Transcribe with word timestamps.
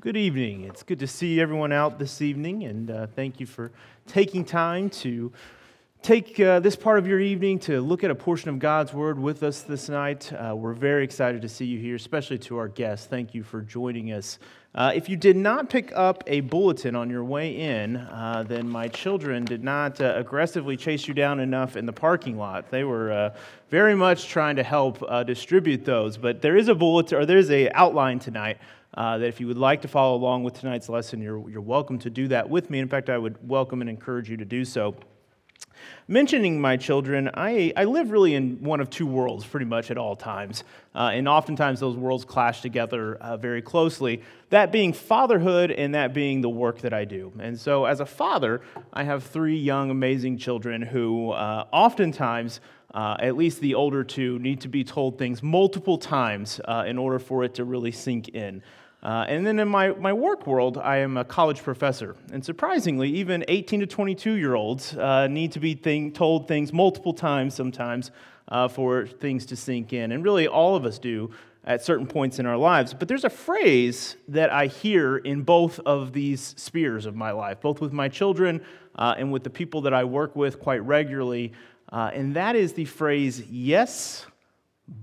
Good 0.00 0.16
evening. 0.16 0.64
It's 0.64 0.82
good 0.82 1.00
to 1.00 1.06
see 1.06 1.42
everyone 1.42 1.72
out 1.72 1.98
this 1.98 2.22
evening, 2.22 2.64
and 2.64 2.90
uh, 2.90 3.06
thank 3.08 3.38
you 3.38 3.44
for 3.44 3.70
taking 4.06 4.46
time 4.46 4.88
to 4.88 5.30
take 6.00 6.40
uh, 6.40 6.58
this 6.60 6.74
part 6.74 6.98
of 6.98 7.06
your 7.06 7.20
evening 7.20 7.58
to 7.58 7.82
look 7.82 8.02
at 8.02 8.10
a 8.10 8.14
portion 8.14 8.48
of 8.48 8.58
God's 8.58 8.94
Word 8.94 9.18
with 9.18 9.42
us 9.42 9.60
this 9.60 9.90
night. 9.90 10.32
Uh, 10.32 10.56
we're 10.56 10.72
very 10.72 11.04
excited 11.04 11.42
to 11.42 11.50
see 11.50 11.66
you 11.66 11.78
here, 11.78 11.96
especially 11.96 12.38
to 12.38 12.56
our 12.56 12.68
guests. 12.68 13.08
Thank 13.08 13.34
you 13.34 13.42
for 13.42 13.60
joining 13.60 14.12
us. 14.12 14.38
Uh, 14.74 14.90
if 14.94 15.10
you 15.10 15.18
did 15.18 15.36
not 15.36 15.68
pick 15.68 15.92
up 15.94 16.24
a 16.26 16.40
bulletin 16.40 16.96
on 16.96 17.10
your 17.10 17.24
way 17.24 17.54
in, 17.54 17.96
uh, 17.96 18.42
then 18.48 18.66
my 18.66 18.88
children 18.88 19.44
did 19.44 19.62
not 19.62 20.00
uh, 20.00 20.14
aggressively 20.16 20.78
chase 20.78 21.08
you 21.08 21.12
down 21.12 21.40
enough 21.40 21.76
in 21.76 21.84
the 21.84 21.92
parking 21.92 22.38
lot. 22.38 22.70
They 22.70 22.84
were 22.84 23.34
very 23.68 23.94
much 23.94 24.28
trying 24.28 24.56
to 24.56 24.62
help 24.62 25.04
distribute 25.26 25.84
those, 25.84 26.16
but 26.16 26.40
there 26.40 26.56
is 26.56 26.68
a 26.68 26.74
bulletin, 26.74 27.18
or 27.18 27.26
there's 27.26 27.50
a 27.50 27.68
outline 27.72 28.18
tonight 28.18 28.56
uh, 28.94 29.18
that 29.18 29.26
if 29.26 29.40
you 29.40 29.46
would 29.46 29.58
like 29.58 29.82
to 29.82 29.88
follow 29.88 30.16
along 30.16 30.44
with 30.44 30.54
tonight's 30.54 30.88
lesson, 30.88 31.20
you're, 31.20 31.48
you're 31.48 31.60
welcome 31.60 31.98
to 32.00 32.10
do 32.10 32.28
that 32.28 32.48
with 32.48 32.70
me. 32.70 32.78
In 32.78 32.88
fact, 32.88 33.08
I 33.08 33.18
would 33.18 33.36
welcome 33.46 33.80
and 33.80 33.90
encourage 33.90 34.28
you 34.28 34.36
to 34.38 34.44
do 34.44 34.64
so. 34.64 34.94
Mentioning 36.08 36.60
my 36.60 36.76
children, 36.76 37.30
I, 37.34 37.72
I 37.76 37.84
live 37.84 38.10
really 38.10 38.34
in 38.34 38.62
one 38.62 38.80
of 38.80 38.90
two 38.90 39.06
worlds 39.06 39.46
pretty 39.46 39.66
much 39.66 39.90
at 39.90 39.96
all 39.96 40.16
times. 40.16 40.64
Uh, 40.94 41.10
and 41.12 41.28
oftentimes 41.28 41.80
those 41.80 41.96
worlds 41.96 42.24
clash 42.24 42.60
together 42.60 43.14
uh, 43.16 43.36
very 43.36 43.62
closely. 43.62 44.22
That 44.50 44.72
being 44.72 44.92
fatherhood 44.92 45.70
and 45.70 45.94
that 45.94 46.12
being 46.12 46.40
the 46.40 46.48
work 46.48 46.80
that 46.80 46.92
I 46.92 47.04
do. 47.04 47.32
And 47.38 47.58
so, 47.58 47.84
as 47.84 48.00
a 48.00 48.06
father, 48.06 48.60
I 48.92 49.04
have 49.04 49.22
three 49.22 49.56
young, 49.56 49.90
amazing 49.90 50.38
children 50.38 50.82
who 50.82 51.30
uh, 51.30 51.66
oftentimes 51.72 52.60
uh, 52.92 53.16
at 53.20 53.36
least 53.36 53.60
the 53.60 53.74
older 53.74 54.02
two, 54.02 54.38
need 54.40 54.60
to 54.60 54.68
be 54.68 54.82
told 54.82 55.18
things 55.18 55.42
multiple 55.42 55.98
times 55.98 56.60
uh, 56.64 56.84
in 56.86 56.98
order 56.98 57.18
for 57.18 57.44
it 57.44 57.54
to 57.54 57.64
really 57.64 57.92
sink 57.92 58.28
in. 58.30 58.62
Uh, 59.02 59.24
and 59.28 59.46
then 59.46 59.58
in 59.58 59.68
my, 59.68 59.90
my 59.92 60.12
work 60.12 60.46
world, 60.46 60.76
I 60.76 60.98
am 60.98 61.16
a 61.16 61.24
college 61.24 61.62
professor. 61.62 62.16
And 62.32 62.44
surprisingly, 62.44 63.08
even 63.10 63.44
18 63.48 63.80
to 63.80 63.86
22 63.86 64.34
year 64.34 64.54
olds 64.54 64.94
uh, 64.96 65.26
need 65.26 65.52
to 65.52 65.60
be 65.60 65.74
thing, 65.74 66.12
told 66.12 66.46
things 66.46 66.72
multiple 66.72 67.14
times 67.14 67.54
sometimes 67.54 68.10
uh, 68.48 68.68
for 68.68 69.06
things 69.06 69.46
to 69.46 69.56
sink 69.56 69.92
in. 69.92 70.12
And 70.12 70.22
really, 70.22 70.46
all 70.46 70.76
of 70.76 70.84
us 70.84 70.98
do 70.98 71.30
at 71.64 71.84
certain 71.84 72.06
points 72.06 72.38
in 72.38 72.46
our 72.46 72.56
lives. 72.56 72.94
But 72.94 73.08
there's 73.08 73.24
a 73.24 73.30
phrase 73.30 74.16
that 74.28 74.50
I 74.50 74.66
hear 74.66 75.18
in 75.18 75.42
both 75.42 75.78
of 75.80 76.12
these 76.12 76.54
spheres 76.56 77.06
of 77.06 77.14
my 77.14 77.32
life, 77.32 77.60
both 77.60 77.80
with 77.80 77.92
my 77.92 78.08
children 78.08 78.62
uh, 78.96 79.14
and 79.16 79.30
with 79.32 79.44
the 79.44 79.50
people 79.50 79.82
that 79.82 79.94
I 79.94 80.04
work 80.04 80.36
with 80.36 80.60
quite 80.60 80.82
regularly. 80.84 81.52
Uh, 81.90 82.10
and 82.12 82.34
that 82.36 82.56
is 82.56 82.72
the 82.72 82.84
phrase, 82.84 83.42
yes, 83.50 84.26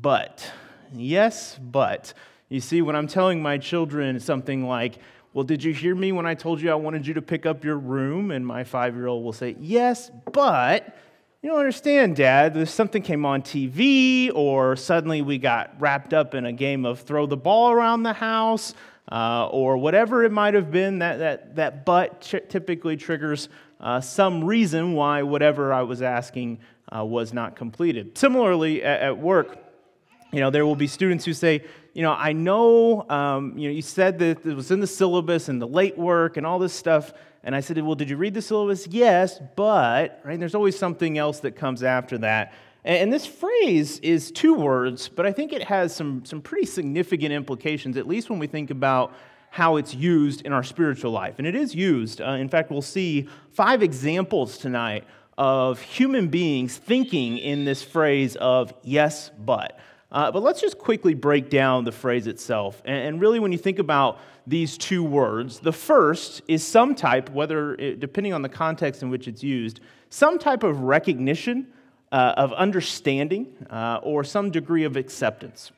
but. 0.01 0.51
Yes, 0.93 1.59
but. 1.61 2.13
You 2.49 2.61
see, 2.61 2.81
when 2.81 2.95
I'm 2.95 3.07
telling 3.07 3.41
my 3.41 3.57
children 3.57 4.19
something 4.19 4.65
like, 4.65 4.99
Well, 5.33 5.43
did 5.43 5.63
you 5.63 5.73
hear 5.73 5.95
me 5.95 6.11
when 6.11 6.25
I 6.25 6.33
told 6.33 6.61
you 6.61 6.71
I 6.71 6.75
wanted 6.75 7.05
you 7.05 7.13
to 7.15 7.21
pick 7.21 7.45
up 7.45 7.63
your 7.63 7.77
room? 7.77 8.31
And 8.31 8.45
my 8.45 8.63
five 8.63 8.95
year 8.95 9.07
old 9.07 9.23
will 9.23 9.33
say, 9.33 9.55
Yes, 9.59 10.11
but 10.31 10.95
you 11.41 11.49
don't 11.49 11.59
understand, 11.59 12.15
Dad. 12.15 12.53
There's 12.53 12.71
something 12.71 13.01
came 13.01 13.25
on 13.25 13.41
TV, 13.41 14.31
or 14.33 14.75
suddenly 14.75 15.21
we 15.21 15.37
got 15.37 15.79
wrapped 15.79 16.13
up 16.13 16.33
in 16.33 16.45
a 16.45 16.51
game 16.51 16.85
of 16.85 17.01
throw 17.01 17.25
the 17.25 17.37
ball 17.37 17.71
around 17.71 18.03
the 18.03 18.13
house, 18.13 18.73
uh, 19.11 19.47
or 19.47 19.77
whatever 19.77 20.23
it 20.23 20.31
might 20.31 20.55
have 20.55 20.71
been. 20.71 20.99
That, 20.99 21.19
that, 21.19 21.55
that 21.57 21.85
but 21.85 22.21
typically 22.21 22.97
triggers 22.97 23.49
uh, 23.79 24.01
some 24.01 24.43
reason 24.43 24.93
why 24.93 25.21
whatever 25.21 25.71
I 25.71 25.83
was 25.83 26.01
asking 26.01 26.59
uh, 26.95 27.05
was 27.05 27.33
not 27.33 27.55
completed. 27.55 28.17
Similarly, 28.17 28.81
at, 28.83 29.01
at 29.01 29.17
work, 29.17 29.57
you 30.37 30.41
know, 30.41 30.51
there 30.51 30.67
will 30.67 30.75
be 30.75 30.85
students 30.85 31.25
who 31.25 31.33
say, 31.33 31.63
you 31.95 32.03
know, 32.03 32.11
I 32.11 32.31
know, 32.31 33.09
um, 33.09 33.57
you 33.57 33.69
know, 33.69 33.73
you 33.73 33.81
said 33.81 34.19
that 34.19 34.45
it 34.45 34.55
was 34.55 34.69
in 34.69 34.79
the 34.79 34.85
syllabus 34.85 35.49
and 35.49 35.59
the 35.59 35.67
late 35.67 35.97
work 35.97 36.37
and 36.37 36.45
all 36.45 36.59
this 36.59 36.73
stuff. 36.73 37.11
And 37.43 37.55
I 37.55 37.59
said, 37.59 37.81
well, 37.83 37.95
did 37.95 38.07
you 38.07 38.17
read 38.17 38.35
the 38.35 38.41
syllabus? 38.43 38.85
Yes, 38.85 39.39
but, 39.55 40.21
right, 40.23 40.39
there's 40.39 40.53
always 40.53 40.77
something 40.77 41.17
else 41.17 41.39
that 41.39 41.55
comes 41.55 41.81
after 41.81 42.19
that. 42.19 42.53
And 42.85 43.11
this 43.11 43.25
phrase 43.25 43.97
is 44.01 44.29
two 44.29 44.53
words, 44.53 45.09
but 45.09 45.25
I 45.25 45.31
think 45.31 45.53
it 45.53 45.63
has 45.63 45.95
some, 45.95 46.23
some 46.23 46.39
pretty 46.39 46.67
significant 46.67 47.33
implications, 47.33 47.97
at 47.97 48.07
least 48.07 48.29
when 48.29 48.37
we 48.37 48.45
think 48.45 48.69
about 48.69 49.15
how 49.49 49.77
it's 49.77 49.95
used 49.95 50.43
in 50.43 50.53
our 50.53 50.61
spiritual 50.61 51.09
life. 51.09 51.39
And 51.39 51.47
it 51.47 51.55
is 51.55 51.73
used. 51.73 52.21
Uh, 52.21 52.33
in 52.33 52.47
fact, 52.47 52.69
we'll 52.69 52.83
see 52.83 53.27
five 53.49 53.81
examples 53.81 54.59
tonight 54.59 55.03
of 55.35 55.81
human 55.81 56.27
beings 56.27 56.77
thinking 56.77 57.39
in 57.39 57.65
this 57.65 57.81
phrase 57.81 58.35
of 58.35 58.71
yes, 58.83 59.31
but. 59.35 59.79
Uh, 60.11 60.31
but 60.31 60.41
let's 60.41 60.61
just 60.61 60.77
quickly 60.77 61.13
break 61.13 61.49
down 61.49 61.83
the 61.83 61.91
phrase 61.91 62.27
itself. 62.27 62.81
And, 62.85 63.07
and, 63.07 63.21
really, 63.21 63.39
when 63.39 63.51
you 63.51 63.57
think 63.57 63.79
about 63.79 64.19
these 64.45 64.77
two 64.77 65.03
words, 65.03 65.59
the 65.59 65.73
first 65.73 66.41
is 66.47 66.65
some 66.65 66.95
type, 66.95 67.29
whether 67.31 67.75
it, 67.75 67.99
depending 67.99 68.33
on 68.33 68.41
the 68.41 68.49
context 68.49 69.03
in 69.03 69.09
which 69.09 69.27
it's 69.27 69.43
used, 69.43 69.81
some 70.09 70.39
type 70.39 70.63
of 70.63 70.81
recognition, 70.81 71.67
uh, 72.11 72.33
of 72.37 72.53
understanding, 72.53 73.47
uh, 73.69 73.99
or 74.01 74.23
some 74.23 74.49
degree 74.49 74.85
of 74.85 74.95
acceptance. 74.95 75.71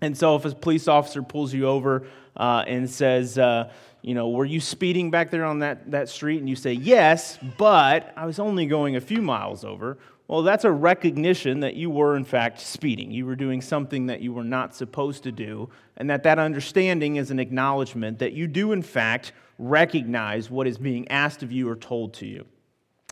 And 0.00 0.18
so, 0.18 0.34
if 0.34 0.44
a 0.44 0.52
police 0.52 0.88
officer 0.88 1.22
pulls 1.22 1.54
you 1.54 1.68
over 1.68 2.06
uh, 2.36 2.64
and 2.66 2.90
says, 2.90 3.38
uh, 3.38 3.70
you 4.02 4.14
know, 4.14 4.28
were 4.28 4.44
you 4.44 4.60
speeding 4.60 5.10
back 5.10 5.30
there 5.30 5.44
on 5.44 5.60
that, 5.60 5.90
that 5.92 6.08
street? 6.08 6.40
And 6.40 6.48
you 6.48 6.56
say, 6.56 6.72
yes, 6.72 7.38
but 7.56 8.12
I 8.16 8.26
was 8.26 8.38
only 8.38 8.66
going 8.66 8.96
a 8.96 9.00
few 9.00 9.22
miles 9.22 9.64
over. 9.64 9.96
Well, 10.26 10.42
that's 10.42 10.64
a 10.64 10.72
recognition 10.72 11.60
that 11.60 11.74
you 11.74 11.90
were, 11.90 12.16
in 12.16 12.24
fact, 12.24 12.58
speeding. 12.60 13.10
You 13.10 13.26
were 13.26 13.36
doing 13.36 13.60
something 13.60 14.06
that 14.06 14.22
you 14.22 14.32
were 14.32 14.44
not 14.44 14.74
supposed 14.74 15.22
to 15.24 15.32
do, 15.32 15.68
and 15.98 16.08
that 16.08 16.22
that 16.22 16.38
understanding 16.38 17.16
is 17.16 17.30
an 17.30 17.38
acknowledgement 17.38 18.18
that 18.20 18.32
you 18.32 18.46
do, 18.46 18.72
in 18.72 18.80
fact, 18.80 19.32
recognize 19.58 20.50
what 20.50 20.66
is 20.66 20.78
being 20.78 21.06
asked 21.08 21.42
of 21.42 21.52
you 21.52 21.68
or 21.68 21.76
told 21.76 22.14
to 22.14 22.26
you. 22.26 22.46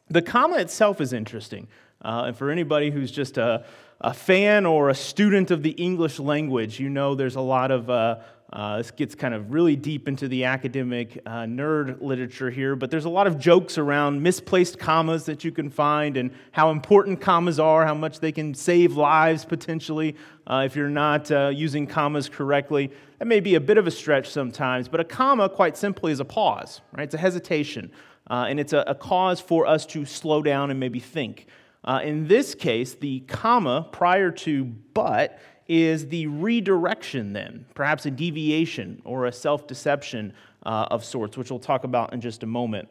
The 0.08 0.22
comma 0.22 0.58
itself 0.58 1.00
is 1.00 1.12
interesting. 1.12 1.68
Uh, 2.02 2.24
and 2.28 2.36
for 2.36 2.50
anybody 2.50 2.90
who's 2.90 3.12
just 3.12 3.36
a, 3.38 3.64
a 4.00 4.14
fan 4.14 4.64
or 4.66 4.88
a 4.88 4.94
student 4.94 5.50
of 5.50 5.62
the 5.62 5.70
English 5.70 6.18
language, 6.18 6.80
you 6.80 6.88
know 6.88 7.14
there's 7.14 7.36
a 7.36 7.40
lot 7.40 7.70
of 7.70 7.90
uh, 7.90 8.16
uh, 8.52 8.76
this 8.76 8.90
gets 8.90 9.14
kind 9.14 9.32
of 9.32 9.50
really 9.50 9.76
deep 9.76 10.06
into 10.06 10.28
the 10.28 10.44
academic 10.44 11.18
uh, 11.24 11.44
nerd 11.44 12.02
literature 12.02 12.50
here, 12.50 12.76
but 12.76 12.90
there's 12.90 13.06
a 13.06 13.10
lot 13.10 13.26
of 13.26 13.38
jokes 13.38 13.78
around 13.78 14.22
misplaced 14.22 14.78
commas 14.78 15.24
that 15.24 15.42
you 15.42 15.50
can 15.50 15.70
find 15.70 16.18
and 16.18 16.30
how 16.50 16.70
important 16.70 17.18
commas 17.18 17.58
are, 17.58 17.86
how 17.86 17.94
much 17.94 18.20
they 18.20 18.30
can 18.30 18.52
save 18.52 18.94
lives 18.94 19.46
potentially 19.46 20.14
uh, 20.46 20.64
if 20.66 20.76
you're 20.76 20.90
not 20.90 21.30
uh, 21.30 21.48
using 21.48 21.86
commas 21.86 22.28
correctly. 22.28 22.90
That 23.18 23.24
may 23.24 23.40
be 23.40 23.54
a 23.54 23.60
bit 23.60 23.78
of 23.78 23.86
a 23.86 23.90
stretch 23.90 24.28
sometimes, 24.28 24.86
but 24.86 25.00
a 25.00 25.04
comma, 25.04 25.48
quite 25.48 25.78
simply, 25.78 26.12
is 26.12 26.20
a 26.20 26.24
pause, 26.24 26.82
right? 26.92 27.04
It's 27.04 27.14
a 27.14 27.18
hesitation, 27.18 27.90
uh, 28.28 28.46
and 28.50 28.60
it's 28.60 28.74
a, 28.74 28.84
a, 28.86 28.94
cause 28.94 29.40
for 29.40 29.66
us 29.66 29.86
to 29.86 30.04
slow 30.04 30.42
down 30.42 30.70
and 30.70 30.78
maybe 30.78 31.00
think. 31.00 31.46
Uh, 31.84 32.00
in 32.04 32.28
this 32.28 32.54
case, 32.54 32.94
the 32.94 33.20
comma 33.20 33.88
prior 33.92 34.30
to 34.30 34.64
but 34.64 35.40
is 35.68 36.08
the 36.08 36.26
redirection, 36.26 37.32
then, 37.32 37.66
perhaps 37.74 38.06
a 38.06 38.10
deviation 38.10 39.00
or 39.04 39.26
a 39.26 39.32
self 39.32 39.66
deception 39.66 40.32
uh, 40.64 40.86
of 40.90 41.04
sorts, 41.04 41.36
which 41.36 41.50
we'll 41.50 41.58
talk 41.58 41.84
about 41.84 42.12
in 42.12 42.20
just 42.20 42.42
a 42.42 42.46
moment. 42.46 42.88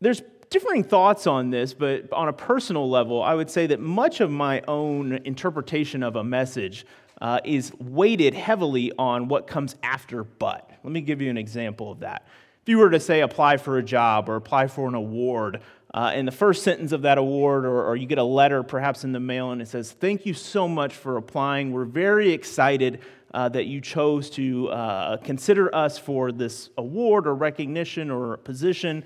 There's 0.00 0.22
differing 0.50 0.84
thoughts 0.84 1.26
on 1.26 1.50
this, 1.50 1.74
but 1.74 2.12
on 2.12 2.28
a 2.28 2.32
personal 2.32 2.88
level, 2.88 3.22
I 3.22 3.34
would 3.34 3.50
say 3.50 3.66
that 3.68 3.80
much 3.80 4.20
of 4.20 4.30
my 4.30 4.62
own 4.68 5.14
interpretation 5.24 6.02
of 6.02 6.16
a 6.16 6.24
message 6.24 6.86
uh, 7.20 7.40
is 7.44 7.72
weighted 7.78 8.34
heavily 8.34 8.92
on 8.98 9.28
what 9.28 9.46
comes 9.46 9.76
after 9.82 10.24
but. 10.24 10.70
Let 10.82 10.92
me 10.92 11.00
give 11.00 11.20
you 11.20 11.30
an 11.30 11.38
example 11.38 11.90
of 11.90 12.00
that. 12.00 12.26
If 12.62 12.68
you 12.68 12.78
were 12.78 12.90
to 12.90 13.00
say 13.00 13.20
apply 13.20 13.58
for 13.58 13.78
a 13.78 13.82
job 13.82 14.28
or 14.28 14.36
apply 14.36 14.68
for 14.68 14.88
an 14.88 14.94
award, 14.94 15.60
uh, 15.94 16.10
in 16.12 16.26
the 16.26 16.32
first 16.32 16.64
sentence 16.64 16.90
of 16.90 17.02
that 17.02 17.18
award, 17.18 17.64
or, 17.64 17.86
or, 17.86 17.94
you 17.94 18.04
get 18.04 18.18
a 18.18 18.24
letter 18.24 18.64
perhaps 18.64 19.04
in 19.04 19.12
the 19.12 19.20
mail, 19.20 19.52
and 19.52 19.62
it 19.62 19.68
says, 19.68 19.92
Thank 19.92 20.26
you 20.26 20.34
so 20.34 20.66
much 20.66 20.92
for 20.92 21.16
applying. 21.16 21.70
We're 21.70 21.84
very 21.84 22.32
excited 22.32 22.98
uh, 23.32 23.48
that 23.50 23.66
you 23.66 23.80
chose 23.80 24.28
to 24.30 24.70
uh, 24.70 25.16
consider 25.18 25.72
us 25.72 25.96
for 25.96 26.32
this 26.32 26.70
award 26.76 27.28
or 27.28 27.34
recognition 27.36 28.10
or 28.10 28.36
position. 28.38 29.04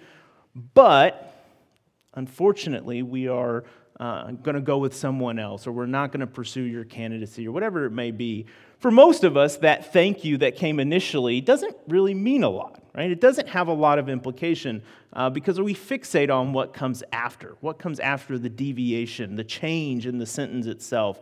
But 0.73 1.45
unfortunately, 2.15 3.03
we 3.03 3.29
are 3.29 3.65
uh, 4.01 4.31
going 4.31 4.55
to 4.55 4.63
go 4.63 4.79
with 4.79 4.97
someone 4.97 5.39
else, 5.39 5.67
or 5.67 5.73
we're 5.73 5.85
not 5.85 6.11
going 6.11 6.21
to 6.21 6.27
pursue 6.27 6.63
your 6.63 6.85
candidacy, 6.85 7.47
or 7.47 7.53
whatever 7.53 7.85
it 7.85 7.93
may 7.93 8.13
be. 8.13 8.47
For 8.79 8.93
most 8.93 9.25
of 9.25 9.37
us, 9.37 9.57
that 9.57 9.93
thank 9.93 10.25
you 10.25 10.39
that 10.39 10.55
came 10.55 10.79
initially 10.79 11.41
doesn't 11.41 11.77
really 11.89 12.15
mean 12.15 12.45
a 12.45 12.49
lot, 12.49 12.81
right? 12.95 13.11
It 13.11 13.21
doesn't 13.21 13.49
have 13.49 13.67
a 13.67 13.73
lot 13.73 13.99
of 13.99 14.09
implication 14.09 14.83
uh, 15.13 15.31
because 15.31 15.61
we 15.61 15.75
fixate 15.75 16.33
on 16.33 16.53
what 16.53 16.73
comes 16.73 17.03
after, 17.13 17.57
what 17.61 17.81
comes 17.81 17.99
after 17.99 18.39
the 18.39 18.49
deviation, 18.49 19.35
the 19.35 19.43
change 19.43 20.07
in 20.07 20.19
the 20.19 20.27
sentence 20.27 20.67
itself. 20.67 21.21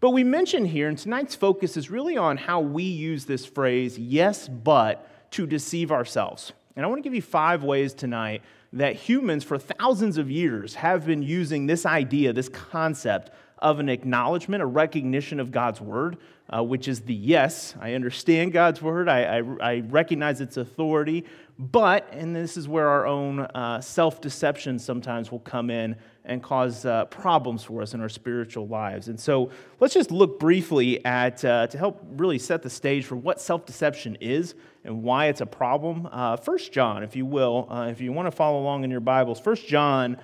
But 0.00 0.10
we 0.10 0.24
mention 0.24 0.64
here, 0.64 0.88
and 0.88 0.98
tonight's 0.98 1.36
focus 1.36 1.76
is 1.76 1.90
really 1.90 2.16
on 2.16 2.36
how 2.36 2.60
we 2.60 2.82
use 2.82 3.24
this 3.24 3.46
phrase, 3.46 3.96
yes, 3.96 4.48
but, 4.48 5.30
to 5.32 5.46
deceive 5.46 5.92
ourselves. 5.92 6.52
And 6.74 6.84
I 6.84 6.88
want 6.88 6.98
to 6.98 7.02
give 7.02 7.14
you 7.14 7.22
five 7.22 7.62
ways 7.62 7.94
tonight 7.94 8.42
that 8.72 8.96
humans 8.96 9.44
for 9.44 9.58
thousands 9.58 10.18
of 10.18 10.30
years 10.30 10.74
have 10.74 11.06
been 11.06 11.22
using 11.22 11.66
this 11.66 11.86
idea, 11.86 12.32
this 12.32 12.48
concept 12.48 13.30
of 13.58 13.80
an 13.80 13.88
acknowledgement, 13.88 14.62
a 14.62 14.66
recognition 14.66 15.40
of 15.40 15.50
God's 15.50 15.80
word, 15.80 16.18
uh, 16.50 16.62
which 16.62 16.88
is 16.88 17.00
the 17.00 17.14
yes. 17.14 17.74
I 17.80 17.94
understand 17.94 18.52
God's 18.52 18.82
word, 18.82 19.08
I, 19.08 19.38
I, 19.38 19.42
I, 19.60 19.80
recognize 19.80 20.40
its 20.40 20.58
authority, 20.58 21.24
but, 21.58 22.08
and 22.12 22.36
this 22.36 22.56
is 22.56 22.68
where 22.68 22.88
our 22.88 23.06
own 23.06 23.40
uh, 23.40 23.80
self 23.80 24.20
deception 24.20 24.78
sometimes 24.78 25.32
will 25.32 25.40
come 25.40 25.70
in 25.70 25.96
and 26.26 26.42
cause 26.42 26.84
uh, 26.84 27.06
problems 27.06 27.64
for 27.64 27.80
us 27.80 27.94
in 27.94 28.00
our 28.00 28.10
spiritual 28.10 28.66
lives. 28.68 29.08
And 29.08 29.18
so 29.18 29.50
let's 29.80 29.94
just 29.94 30.10
look 30.10 30.38
briefly 30.38 31.04
at, 31.04 31.44
uh, 31.44 31.66
to 31.68 31.78
help 31.78 32.04
really 32.10 32.38
set 32.38 32.62
the 32.62 32.70
stage 32.70 33.06
for 33.06 33.16
what 33.16 33.40
self 33.40 33.64
deception 33.64 34.18
is 34.20 34.54
and 34.84 35.02
why 35.02 35.26
it's 35.26 35.40
a 35.40 35.46
problem. 35.46 36.06
Uh, 36.12 36.36
First 36.36 36.72
John, 36.72 37.02
if 37.02 37.16
you 37.16 37.24
will, 37.24 37.66
uh, 37.70 37.88
if 37.90 38.00
you 38.02 38.12
want 38.12 38.26
to 38.26 38.32
follow 38.32 38.60
along 38.60 38.84
in 38.84 38.90
your 38.90 39.00
Bibles, 39.00 39.40
First 39.40 39.66
John 39.66 40.18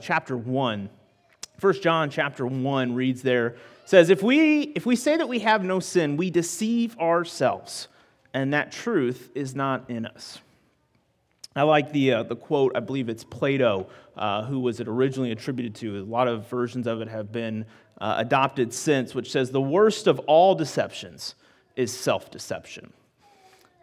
chapter 0.00 0.36
1. 0.36 0.90
1 1.60 1.80
John 1.80 2.10
chapter 2.10 2.46
1 2.46 2.94
reads 2.94 3.22
there, 3.22 3.56
says, 3.84 4.10
if 4.10 4.22
we, 4.22 4.62
if 4.74 4.84
we 4.84 4.96
say 4.96 5.16
that 5.16 5.28
we 5.28 5.38
have 5.40 5.64
no 5.64 5.80
sin, 5.80 6.16
we 6.16 6.30
deceive 6.30 6.98
ourselves, 6.98 7.88
and 8.34 8.52
that 8.52 8.72
truth 8.72 9.30
is 9.34 9.54
not 9.54 9.88
in 9.88 10.06
us. 10.06 10.38
I 11.54 11.62
like 11.62 11.92
the, 11.92 12.12
uh, 12.12 12.22
the 12.24 12.36
quote, 12.36 12.72
I 12.76 12.80
believe 12.80 13.08
it's 13.08 13.24
Plato, 13.24 13.88
uh, 14.16 14.44
who 14.44 14.60
was 14.60 14.80
it 14.80 14.88
originally 14.88 15.32
attributed 15.32 15.74
to. 15.76 15.98
A 15.98 16.04
lot 16.04 16.28
of 16.28 16.46
versions 16.48 16.86
of 16.86 17.00
it 17.00 17.08
have 17.08 17.32
been 17.32 17.64
uh, 17.98 18.16
adopted 18.18 18.74
since, 18.74 19.14
which 19.14 19.32
says, 19.32 19.50
The 19.50 19.60
worst 19.60 20.06
of 20.06 20.18
all 20.20 20.54
deceptions 20.54 21.34
is 21.74 21.96
self 21.96 22.30
deception. 22.30 22.92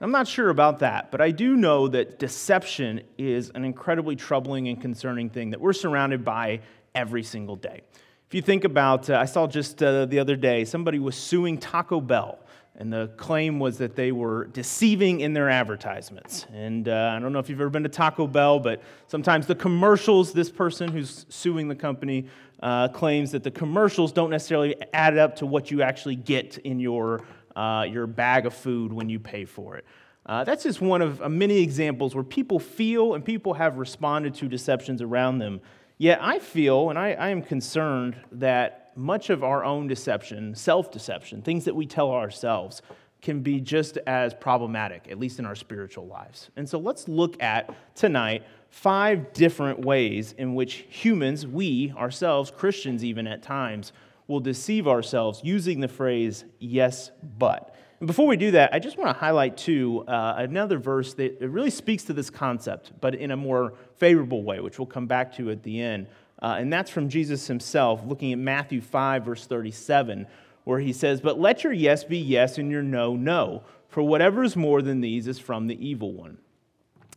I'm 0.02 0.12
not 0.12 0.28
sure 0.28 0.50
about 0.50 0.80
that, 0.80 1.12
but 1.12 1.22
I 1.22 1.32
do 1.32 1.56
know 1.56 1.88
that 1.88 2.20
deception 2.20 3.02
is 3.18 3.52
an 3.56 3.64
incredibly 3.64 4.18
troubling 4.18 4.68
and 4.68 4.80
concerning 4.80 5.30
thing 5.30 5.52
that 5.52 5.62
we're 5.62 5.74
surrounded 5.74 6.26
by 6.26 6.60
every 6.96 7.24
single 7.24 7.56
day. 7.56 7.82
If 8.28 8.34
you 8.34 8.42
think 8.42 8.64
about, 8.64 9.10
uh, 9.10 9.18
I 9.18 9.26
saw 9.26 9.48
just 9.48 9.82
uh, 9.84 10.06
the 10.06 10.20
other 10.20 10.36
day, 10.36 10.66
somebody 10.66 11.00
was 11.00 11.16
suing 11.16 11.58
Taco 11.58 12.02
Bell 12.02 12.40
and 12.76 12.92
the 12.92 13.12
claim 13.18 13.60
was 13.60 13.78
that 13.78 13.96
they 13.96 14.12
were 14.12 14.46
deceiving 14.46 15.20
in 15.20 15.34
their 15.34 15.48
advertisements. 15.48 16.48
And 16.52 16.90
uh, 16.90 17.14
I 17.16 17.20
don't 17.20 17.32
know 17.32 17.40
if 17.40 17.48
you've 17.48 17.62
ever 17.62 17.70
been 17.70 17.84
to 17.84 17.90
Taco 17.90 18.26
Bell, 18.26 18.60
but 18.60 18.82
sometimes 19.08 19.46
the 19.46 19.56
commercials, 19.56 20.34
this 20.34 20.50
person 20.50 20.92
who's 20.92 21.28
suing 21.30 21.68
the 21.68 21.76
company 21.76 22.28
uh, 22.64 22.88
claims 22.88 23.32
that 23.32 23.44
the 23.44 23.52
commercials 23.52 24.12
don't 24.12 24.32
necessarily 24.32 24.76
add 24.94 25.18
up 25.18 25.36
to 25.36 25.46
what 25.46 25.70
you 25.70 25.84
actually 25.84 26.16
get 26.16 26.58
in 26.60 26.80
your, 26.80 27.24
uh, 27.56 27.86
your 27.88 28.08
bag 28.08 28.48
of 28.48 28.56
food 28.56 28.92
when 28.92 29.08
you 29.08 29.20
pay 29.20 29.46
for 29.46 29.78
it. 29.78 29.86
Uh, 30.26 30.44
that's 30.44 30.64
just 30.64 30.82
one 30.82 31.02
of 31.02 31.20
many 31.30 31.62
examples 31.62 32.16
where 32.16 32.24
people 32.24 32.58
feel 32.58 33.14
and 33.14 33.24
people 33.24 33.54
have 33.54 33.78
responded 33.78 34.34
to 34.34 34.48
deceptions 34.48 35.02
around 35.02 35.38
them. 35.38 35.62
Yet 36.04 36.20
I 36.22 36.40
feel, 36.40 36.90
and 36.90 37.00
I, 37.00 37.14
I 37.14 37.30
am 37.30 37.42
concerned, 37.42 38.18
that 38.34 38.92
much 38.98 39.30
of 39.30 39.42
our 39.42 39.64
own 39.64 39.88
deception, 39.88 40.54
self 40.54 40.92
deception, 40.92 41.42
things 41.42 41.64
that 41.64 41.78
we 41.78 41.86
tell 41.86 42.12
ourselves, 42.12 42.82
can 43.22 43.40
be 43.40 43.62
just 43.62 43.98
as 44.06 44.34
problematic, 44.34 45.08
at 45.10 45.18
least 45.18 45.40
in 45.40 45.46
our 45.46 45.56
spiritual 45.56 46.06
lives. 46.06 46.50
And 46.58 46.68
so 46.68 46.78
let's 46.78 47.08
look 47.08 47.42
at 47.42 47.74
tonight 47.96 48.44
five 48.70 49.32
different 49.32 49.80
ways 49.86 50.34
in 50.38 50.56
which 50.56 50.86
humans, 50.90 51.48
we 51.48 51.94
ourselves, 51.96 52.52
Christians 52.52 53.06
even 53.06 53.26
at 53.26 53.42
times, 53.42 53.94
will 54.28 54.42
deceive 54.42 54.90
ourselves 54.90 55.40
using 55.42 55.80
the 55.80 55.88
phrase 55.88 56.44
yes, 56.60 57.12
but. 57.38 57.74
Before 58.06 58.28
we 58.28 58.36
do 58.36 58.52
that, 58.52 58.74
I 58.74 58.80
just 58.80 58.98
want 58.98 59.16
to 59.16 59.20
highlight 59.20 59.56
too 59.56 60.04
uh, 60.08 60.34
another 60.38 60.78
verse 60.78 61.14
that 61.14 61.40
really 61.40 61.70
speaks 61.70 62.04
to 62.06 62.14
this 62.14 62.30
concept, 62.30 62.92
but 63.00 63.16
in 63.16 63.32
a 63.32 63.38
more 63.38 63.76
favorable 63.96 64.44
way, 64.44 64.60
which 64.60 64.78
we'll 64.78 64.88
come 64.88 65.08
back 65.08 65.34
to 65.38 65.52
at 65.52 65.64
the 65.64 65.80
end. 65.80 66.08
Uh, 66.42 66.58
and 66.60 66.74
that's 66.74 66.90
from 66.90 67.08
Jesus 67.08 67.48
himself, 67.48 68.02
looking 68.06 68.34
at 68.34 68.40
Matthew 68.40 68.82
5, 68.82 69.24
verse 69.24 69.46
37, 69.46 70.28
where 70.66 70.80
he 70.80 70.92
says, 70.92 71.22
But 71.22 71.40
let 71.40 71.64
your 71.64 71.72
yes 71.72 72.04
be 72.04 72.18
yes 72.18 72.58
and 72.58 72.70
your 72.70 72.84
no, 72.84 73.16
no, 73.16 73.64
for 73.88 74.04
whatever 74.04 74.44
is 74.44 74.58
more 74.58 74.82
than 74.82 75.00
these 75.00 75.28
is 75.28 75.40
from 75.40 75.68
the 75.68 75.88
evil 75.88 76.12
one. 76.12 76.38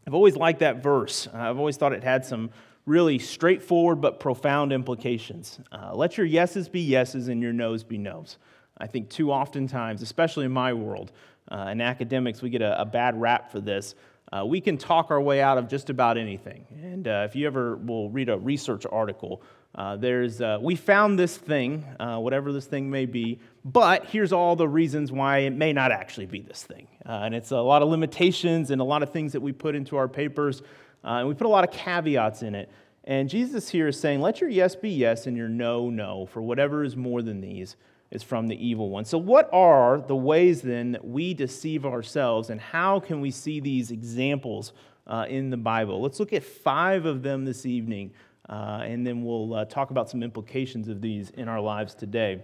I've 0.06 0.14
always 0.14 0.36
liked 0.36 0.60
that 0.60 0.84
verse. 0.84 1.26
I've 1.34 1.58
always 1.58 1.76
thought 1.76 1.94
it 1.94 2.04
had 2.04 2.24
some 2.24 2.50
really 2.84 3.18
straightforward 3.18 4.00
but 4.00 4.20
profound 4.20 4.72
implications. 4.72 5.58
Uh, 5.72 5.92
let 5.94 6.16
your 6.16 6.26
yeses 6.26 6.68
be 6.68 6.80
yeses 6.80 7.26
and 7.26 7.42
your 7.42 7.52
noes 7.52 7.82
be 7.82 7.98
noes. 7.98 8.38
I 8.78 8.86
think 8.86 9.08
too 9.08 9.32
often 9.32 9.66
times, 9.66 10.02
especially 10.02 10.44
in 10.44 10.52
my 10.52 10.72
world, 10.72 11.12
uh, 11.50 11.68
in 11.72 11.80
academics, 11.80 12.42
we 12.42 12.50
get 12.50 12.62
a, 12.62 12.80
a 12.80 12.84
bad 12.84 13.20
rap 13.20 13.50
for 13.50 13.60
this. 13.60 13.94
Uh, 14.32 14.44
we 14.44 14.60
can 14.60 14.76
talk 14.76 15.10
our 15.10 15.20
way 15.20 15.40
out 15.40 15.56
of 15.56 15.68
just 15.68 15.88
about 15.88 16.18
anything. 16.18 16.66
And 16.82 17.06
uh, 17.06 17.26
if 17.28 17.36
you 17.36 17.46
ever 17.46 17.76
will 17.76 18.10
read 18.10 18.28
a 18.28 18.36
research 18.36 18.84
article, 18.90 19.40
uh, 19.76 19.96
there's, 19.96 20.40
uh, 20.40 20.58
we 20.60 20.74
found 20.74 21.18
this 21.18 21.36
thing, 21.36 21.84
uh, 22.00 22.18
whatever 22.18 22.52
this 22.52 22.66
thing 22.66 22.90
may 22.90 23.06
be, 23.06 23.38
but 23.64 24.06
here's 24.06 24.32
all 24.32 24.56
the 24.56 24.66
reasons 24.66 25.12
why 25.12 25.38
it 25.38 25.50
may 25.50 25.72
not 25.72 25.92
actually 25.92 26.26
be 26.26 26.40
this 26.40 26.62
thing. 26.62 26.88
And 27.04 27.34
it's 27.34 27.52
a 27.52 27.60
lot 27.60 27.82
of 27.82 27.88
limitations 27.88 28.70
and 28.70 28.80
a 28.80 28.84
lot 28.84 29.02
of 29.02 29.10
things 29.10 29.32
that 29.32 29.40
we 29.40 29.52
put 29.52 29.74
into 29.76 29.96
our 29.96 30.08
papers, 30.08 30.62
and 31.04 31.28
we 31.28 31.34
put 31.34 31.46
a 31.46 31.50
lot 31.50 31.62
of 31.62 31.70
caveats 31.70 32.42
in 32.42 32.54
it. 32.54 32.68
And 33.04 33.28
Jesus 33.28 33.68
here 33.68 33.86
is 33.86 34.00
saying, 34.00 34.20
let 34.20 34.40
your 34.40 34.50
yes 34.50 34.74
be 34.74 34.90
yes 34.90 35.26
and 35.26 35.36
your 35.36 35.48
no, 35.48 35.88
no, 35.90 36.26
for 36.26 36.42
whatever 36.42 36.82
is 36.82 36.96
more 36.96 37.22
than 37.22 37.40
these 37.40 37.76
is 38.16 38.22
from 38.22 38.48
the 38.48 38.66
evil 38.66 38.90
one. 38.90 39.04
So, 39.04 39.18
what 39.18 39.48
are 39.52 39.98
the 39.98 40.16
ways 40.16 40.62
then 40.62 40.92
that 40.92 41.06
we 41.06 41.34
deceive 41.34 41.84
ourselves, 41.84 42.50
and 42.50 42.60
how 42.60 42.98
can 42.98 43.20
we 43.20 43.30
see 43.30 43.60
these 43.60 43.92
examples 43.92 44.72
uh, 45.06 45.26
in 45.28 45.50
the 45.50 45.56
Bible? 45.56 46.00
Let's 46.00 46.18
look 46.18 46.32
at 46.32 46.42
five 46.42 47.04
of 47.04 47.22
them 47.22 47.44
this 47.44 47.66
evening, 47.66 48.12
uh, 48.48 48.80
and 48.82 49.06
then 49.06 49.22
we'll 49.22 49.54
uh, 49.54 49.64
talk 49.66 49.90
about 49.90 50.10
some 50.10 50.22
implications 50.22 50.88
of 50.88 51.00
these 51.00 51.30
in 51.30 51.46
our 51.46 51.60
lives 51.60 51.94
today. 51.94 52.42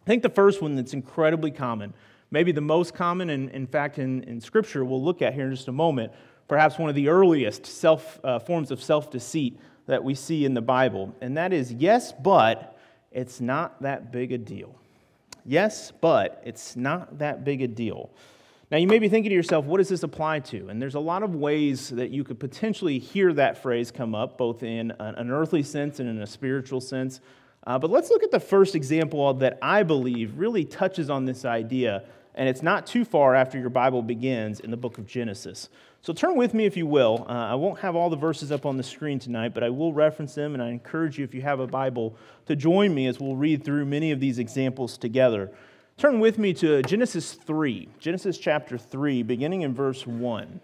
I 0.00 0.06
think 0.06 0.22
the 0.22 0.30
first 0.30 0.62
one 0.62 0.76
that's 0.76 0.94
incredibly 0.94 1.50
common, 1.50 1.92
maybe 2.30 2.52
the 2.52 2.62
most 2.62 2.94
common, 2.94 3.28
and 3.30 3.50
in 3.50 3.66
fact, 3.66 3.98
in, 3.98 4.22
in 4.22 4.40
Scripture, 4.40 4.84
we'll 4.84 5.02
look 5.02 5.20
at 5.20 5.34
here 5.34 5.46
in 5.46 5.54
just 5.54 5.68
a 5.68 5.72
moment, 5.72 6.12
perhaps 6.48 6.78
one 6.78 6.88
of 6.88 6.94
the 6.94 7.08
earliest 7.08 7.66
self, 7.66 8.20
uh, 8.24 8.38
forms 8.38 8.70
of 8.70 8.80
self 8.80 9.10
deceit 9.10 9.58
that 9.86 10.04
we 10.04 10.14
see 10.14 10.44
in 10.44 10.54
the 10.54 10.62
Bible, 10.62 11.12
and 11.20 11.36
that 11.36 11.52
is 11.52 11.72
yes, 11.72 12.12
but 12.12 12.78
it's 13.10 13.40
not 13.40 13.82
that 13.82 14.12
big 14.12 14.30
a 14.30 14.38
deal. 14.38 14.79
Yes, 15.50 15.92
but 16.00 16.40
it's 16.46 16.76
not 16.76 17.18
that 17.18 17.42
big 17.42 17.60
a 17.60 17.66
deal. 17.66 18.10
Now, 18.70 18.78
you 18.78 18.86
may 18.86 19.00
be 19.00 19.08
thinking 19.08 19.30
to 19.30 19.34
yourself, 19.34 19.64
what 19.64 19.78
does 19.78 19.88
this 19.88 20.04
apply 20.04 20.38
to? 20.38 20.68
And 20.68 20.80
there's 20.80 20.94
a 20.94 21.00
lot 21.00 21.24
of 21.24 21.34
ways 21.34 21.88
that 21.88 22.10
you 22.10 22.22
could 22.22 22.38
potentially 22.38 23.00
hear 23.00 23.32
that 23.32 23.60
phrase 23.60 23.90
come 23.90 24.14
up, 24.14 24.38
both 24.38 24.62
in 24.62 24.92
an 25.00 25.28
earthly 25.28 25.64
sense 25.64 25.98
and 25.98 26.08
in 26.08 26.22
a 26.22 26.26
spiritual 26.26 26.80
sense. 26.80 27.20
Uh, 27.66 27.76
but 27.80 27.90
let's 27.90 28.10
look 28.10 28.22
at 28.22 28.30
the 28.30 28.38
first 28.38 28.76
example 28.76 29.34
that 29.34 29.58
I 29.60 29.82
believe 29.82 30.38
really 30.38 30.64
touches 30.64 31.10
on 31.10 31.24
this 31.24 31.44
idea, 31.44 32.04
and 32.36 32.48
it's 32.48 32.62
not 32.62 32.86
too 32.86 33.04
far 33.04 33.34
after 33.34 33.58
your 33.58 33.70
Bible 33.70 34.02
begins 34.02 34.60
in 34.60 34.70
the 34.70 34.76
book 34.76 34.98
of 34.98 35.06
Genesis. 35.08 35.68
So 36.02 36.14
turn 36.14 36.36
with 36.36 36.54
me, 36.54 36.64
if 36.64 36.78
you 36.78 36.86
will. 36.86 37.26
Uh, 37.28 37.32
I 37.32 37.54
won't 37.56 37.80
have 37.80 37.94
all 37.94 38.08
the 38.08 38.16
verses 38.16 38.50
up 38.50 38.64
on 38.64 38.78
the 38.78 38.82
screen 38.82 39.18
tonight, 39.18 39.52
but 39.52 39.62
I 39.62 39.68
will 39.68 39.92
reference 39.92 40.34
them, 40.34 40.54
and 40.54 40.62
I 40.62 40.70
encourage 40.70 41.18
you, 41.18 41.24
if 41.24 41.34
you 41.34 41.42
have 41.42 41.60
a 41.60 41.66
Bible, 41.66 42.16
to 42.46 42.56
join 42.56 42.94
me 42.94 43.06
as 43.06 43.20
we'll 43.20 43.36
read 43.36 43.64
through 43.64 43.84
many 43.84 44.10
of 44.10 44.18
these 44.18 44.38
examples 44.38 44.96
together. 44.96 45.52
Turn 45.98 46.18
with 46.18 46.38
me 46.38 46.54
to 46.54 46.82
Genesis 46.82 47.34
3, 47.34 47.86
Genesis 47.98 48.38
chapter 48.38 48.78
3, 48.78 49.22
beginning 49.22 49.60
in 49.60 49.74
verse 49.74 50.06
1. 50.06 50.60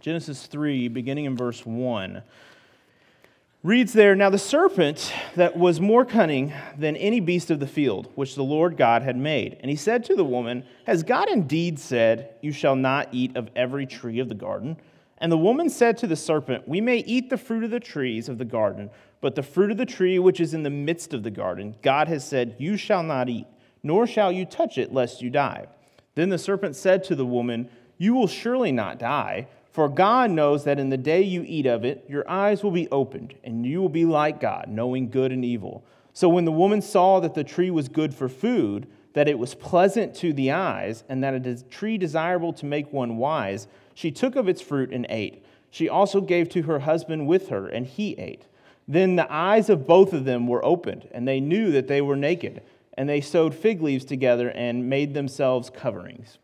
Genesis 0.00 0.46
3, 0.46 0.88
beginning 0.88 1.26
in 1.26 1.36
verse 1.36 1.64
1 1.64 2.22
reads 3.62 3.92
there 3.92 4.14
Now 4.14 4.30
the 4.30 4.38
serpent 4.38 5.12
that 5.34 5.56
was 5.56 5.80
more 5.80 6.04
cunning 6.04 6.52
than 6.76 6.96
any 6.96 7.20
beast 7.20 7.50
of 7.50 7.60
the 7.60 7.66
field, 7.66 8.10
which 8.14 8.34
the 8.34 8.44
Lord 8.44 8.76
God 8.76 9.02
had 9.02 9.16
made. 9.16 9.56
And 9.60 9.70
he 9.70 9.76
said 9.76 10.04
to 10.04 10.14
the 10.14 10.24
woman, 10.24 10.64
Has 10.86 11.02
God 11.02 11.28
indeed 11.28 11.78
said, 11.78 12.34
You 12.40 12.52
shall 12.52 12.76
not 12.76 13.08
eat 13.12 13.36
of 13.36 13.50
every 13.56 13.86
tree 13.86 14.20
of 14.20 14.28
the 14.28 14.34
garden? 14.34 14.76
And 15.18 15.32
the 15.32 15.38
woman 15.38 15.68
said 15.68 15.98
to 15.98 16.06
the 16.06 16.16
serpent, 16.16 16.68
We 16.68 16.80
may 16.80 16.98
eat 16.98 17.30
the 17.30 17.36
fruit 17.36 17.64
of 17.64 17.70
the 17.70 17.80
trees 17.80 18.28
of 18.28 18.38
the 18.38 18.44
garden, 18.44 18.90
but 19.20 19.34
the 19.34 19.42
fruit 19.42 19.72
of 19.72 19.76
the 19.76 19.86
tree 19.86 20.18
which 20.18 20.38
is 20.38 20.54
in 20.54 20.62
the 20.62 20.70
midst 20.70 21.12
of 21.12 21.24
the 21.24 21.30
garden, 21.30 21.74
God 21.82 22.06
has 22.06 22.24
said, 22.26 22.54
You 22.58 22.76
shall 22.76 23.02
not 23.02 23.28
eat, 23.28 23.46
nor 23.82 24.06
shall 24.06 24.30
you 24.30 24.44
touch 24.44 24.78
it, 24.78 24.92
lest 24.92 25.20
you 25.20 25.30
die. 25.30 25.66
Then 26.14 26.28
the 26.28 26.38
serpent 26.38 26.76
said 26.76 27.02
to 27.04 27.16
the 27.16 27.26
woman, 27.26 27.68
You 27.96 28.14
will 28.14 28.28
surely 28.28 28.70
not 28.70 29.00
die. 29.00 29.48
For 29.78 29.88
God 29.88 30.32
knows 30.32 30.64
that 30.64 30.80
in 30.80 30.88
the 30.88 30.96
day 30.96 31.22
you 31.22 31.44
eat 31.46 31.64
of 31.64 31.84
it, 31.84 32.04
your 32.08 32.28
eyes 32.28 32.64
will 32.64 32.72
be 32.72 32.88
opened, 32.90 33.34
and 33.44 33.64
you 33.64 33.80
will 33.80 33.88
be 33.88 34.04
like 34.04 34.40
God, 34.40 34.66
knowing 34.66 35.08
good 35.08 35.30
and 35.30 35.44
evil. 35.44 35.84
So 36.12 36.28
when 36.28 36.44
the 36.44 36.50
woman 36.50 36.82
saw 36.82 37.20
that 37.20 37.34
the 37.34 37.44
tree 37.44 37.70
was 37.70 37.88
good 37.88 38.12
for 38.12 38.28
food, 38.28 38.88
that 39.12 39.28
it 39.28 39.38
was 39.38 39.54
pleasant 39.54 40.16
to 40.16 40.32
the 40.32 40.50
eyes, 40.50 41.04
and 41.08 41.22
that 41.22 41.34
it 41.34 41.46
is 41.46 41.62
a 41.62 41.66
tree 41.66 41.96
desirable 41.96 42.52
to 42.54 42.66
make 42.66 42.92
one 42.92 43.18
wise, 43.18 43.68
she 43.94 44.10
took 44.10 44.34
of 44.34 44.48
its 44.48 44.60
fruit 44.60 44.90
and 44.92 45.06
ate. 45.08 45.44
She 45.70 45.88
also 45.88 46.20
gave 46.20 46.48
to 46.48 46.62
her 46.62 46.80
husband 46.80 47.28
with 47.28 47.48
her, 47.50 47.68
and 47.68 47.86
he 47.86 48.14
ate. 48.18 48.46
Then 48.88 49.14
the 49.14 49.32
eyes 49.32 49.70
of 49.70 49.86
both 49.86 50.12
of 50.12 50.24
them 50.24 50.48
were 50.48 50.64
opened, 50.64 51.06
and 51.12 51.28
they 51.28 51.38
knew 51.38 51.70
that 51.70 51.86
they 51.86 52.00
were 52.00 52.16
naked, 52.16 52.62
and 52.94 53.08
they 53.08 53.20
sewed 53.20 53.54
fig 53.54 53.80
leaves 53.80 54.04
together 54.04 54.50
and 54.50 54.90
made 54.90 55.14
themselves 55.14 55.70
coverings. 55.70 56.38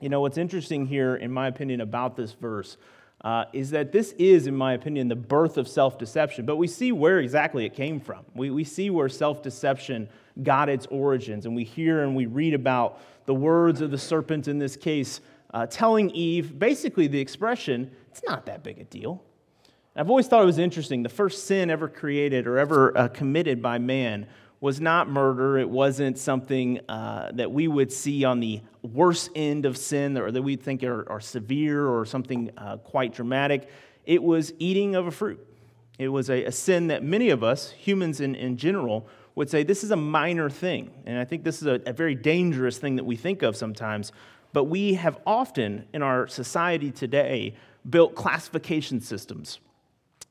You 0.00 0.08
know, 0.08 0.20
what's 0.20 0.38
interesting 0.38 0.86
here, 0.86 1.16
in 1.16 1.32
my 1.32 1.48
opinion, 1.48 1.80
about 1.80 2.16
this 2.16 2.32
verse 2.32 2.76
uh, 3.22 3.46
is 3.52 3.70
that 3.70 3.90
this 3.90 4.12
is, 4.12 4.46
in 4.46 4.54
my 4.54 4.74
opinion, 4.74 5.08
the 5.08 5.16
birth 5.16 5.56
of 5.56 5.66
self 5.66 5.98
deception. 5.98 6.46
But 6.46 6.56
we 6.56 6.68
see 6.68 6.92
where 6.92 7.18
exactly 7.18 7.64
it 7.64 7.74
came 7.74 7.98
from. 7.98 8.24
We, 8.34 8.50
we 8.50 8.64
see 8.64 8.90
where 8.90 9.08
self 9.08 9.42
deception 9.42 10.08
got 10.42 10.68
its 10.68 10.86
origins, 10.86 11.46
and 11.46 11.56
we 11.56 11.64
hear 11.64 12.04
and 12.04 12.14
we 12.14 12.26
read 12.26 12.54
about 12.54 13.00
the 13.26 13.34
words 13.34 13.80
of 13.80 13.90
the 13.90 13.98
serpent 13.98 14.46
in 14.46 14.58
this 14.58 14.76
case, 14.76 15.20
uh, 15.52 15.66
telling 15.66 16.10
Eve 16.10 16.58
basically 16.58 17.08
the 17.08 17.18
expression, 17.18 17.90
it's 18.10 18.22
not 18.26 18.46
that 18.46 18.62
big 18.62 18.78
a 18.78 18.84
deal. 18.84 19.22
I've 19.96 20.08
always 20.10 20.28
thought 20.28 20.42
it 20.42 20.46
was 20.46 20.58
interesting. 20.58 21.02
The 21.02 21.08
first 21.08 21.46
sin 21.46 21.70
ever 21.70 21.88
created 21.88 22.46
or 22.46 22.56
ever 22.56 22.96
uh, 22.96 23.08
committed 23.08 23.60
by 23.60 23.78
man 23.78 24.28
was 24.60 24.80
not 24.80 25.08
murder. 25.08 25.58
It 25.58 25.68
wasn't 25.68 26.18
something 26.18 26.80
uh, 26.88 27.32
that 27.34 27.50
we 27.50 27.66
would 27.66 27.92
see 27.92 28.24
on 28.24 28.38
the 28.38 28.60
worst 28.92 29.30
end 29.34 29.66
of 29.66 29.76
sin 29.76 30.16
or 30.16 30.30
that 30.30 30.42
we 30.42 30.56
think 30.56 30.82
are, 30.82 31.10
are 31.10 31.20
severe 31.20 31.86
or 31.86 32.04
something 32.04 32.50
uh, 32.56 32.76
quite 32.78 33.14
dramatic. 33.14 33.68
It 34.04 34.22
was 34.22 34.52
eating 34.58 34.94
of 34.94 35.06
a 35.06 35.10
fruit. 35.10 35.44
It 35.98 36.08
was 36.08 36.30
a, 36.30 36.44
a 36.44 36.52
sin 36.52 36.88
that 36.88 37.02
many 37.02 37.30
of 37.30 37.42
us, 37.42 37.70
humans 37.70 38.20
in, 38.20 38.34
in 38.34 38.56
general, 38.56 39.08
would 39.34 39.50
say 39.50 39.62
this 39.62 39.84
is 39.84 39.90
a 39.90 39.96
minor 39.96 40.50
thing. 40.50 40.90
And 41.06 41.18
I 41.18 41.24
think 41.24 41.44
this 41.44 41.60
is 41.60 41.66
a, 41.66 41.80
a 41.86 41.92
very 41.92 42.14
dangerous 42.14 42.78
thing 42.78 42.96
that 42.96 43.04
we 43.04 43.16
think 43.16 43.42
of 43.42 43.56
sometimes. 43.56 44.12
But 44.52 44.64
we 44.64 44.94
have 44.94 45.18
often 45.26 45.86
in 45.92 46.02
our 46.02 46.26
society 46.26 46.90
today 46.90 47.54
built 47.88 48.14
classification 48.14 49.00
systems, 49.00 49.60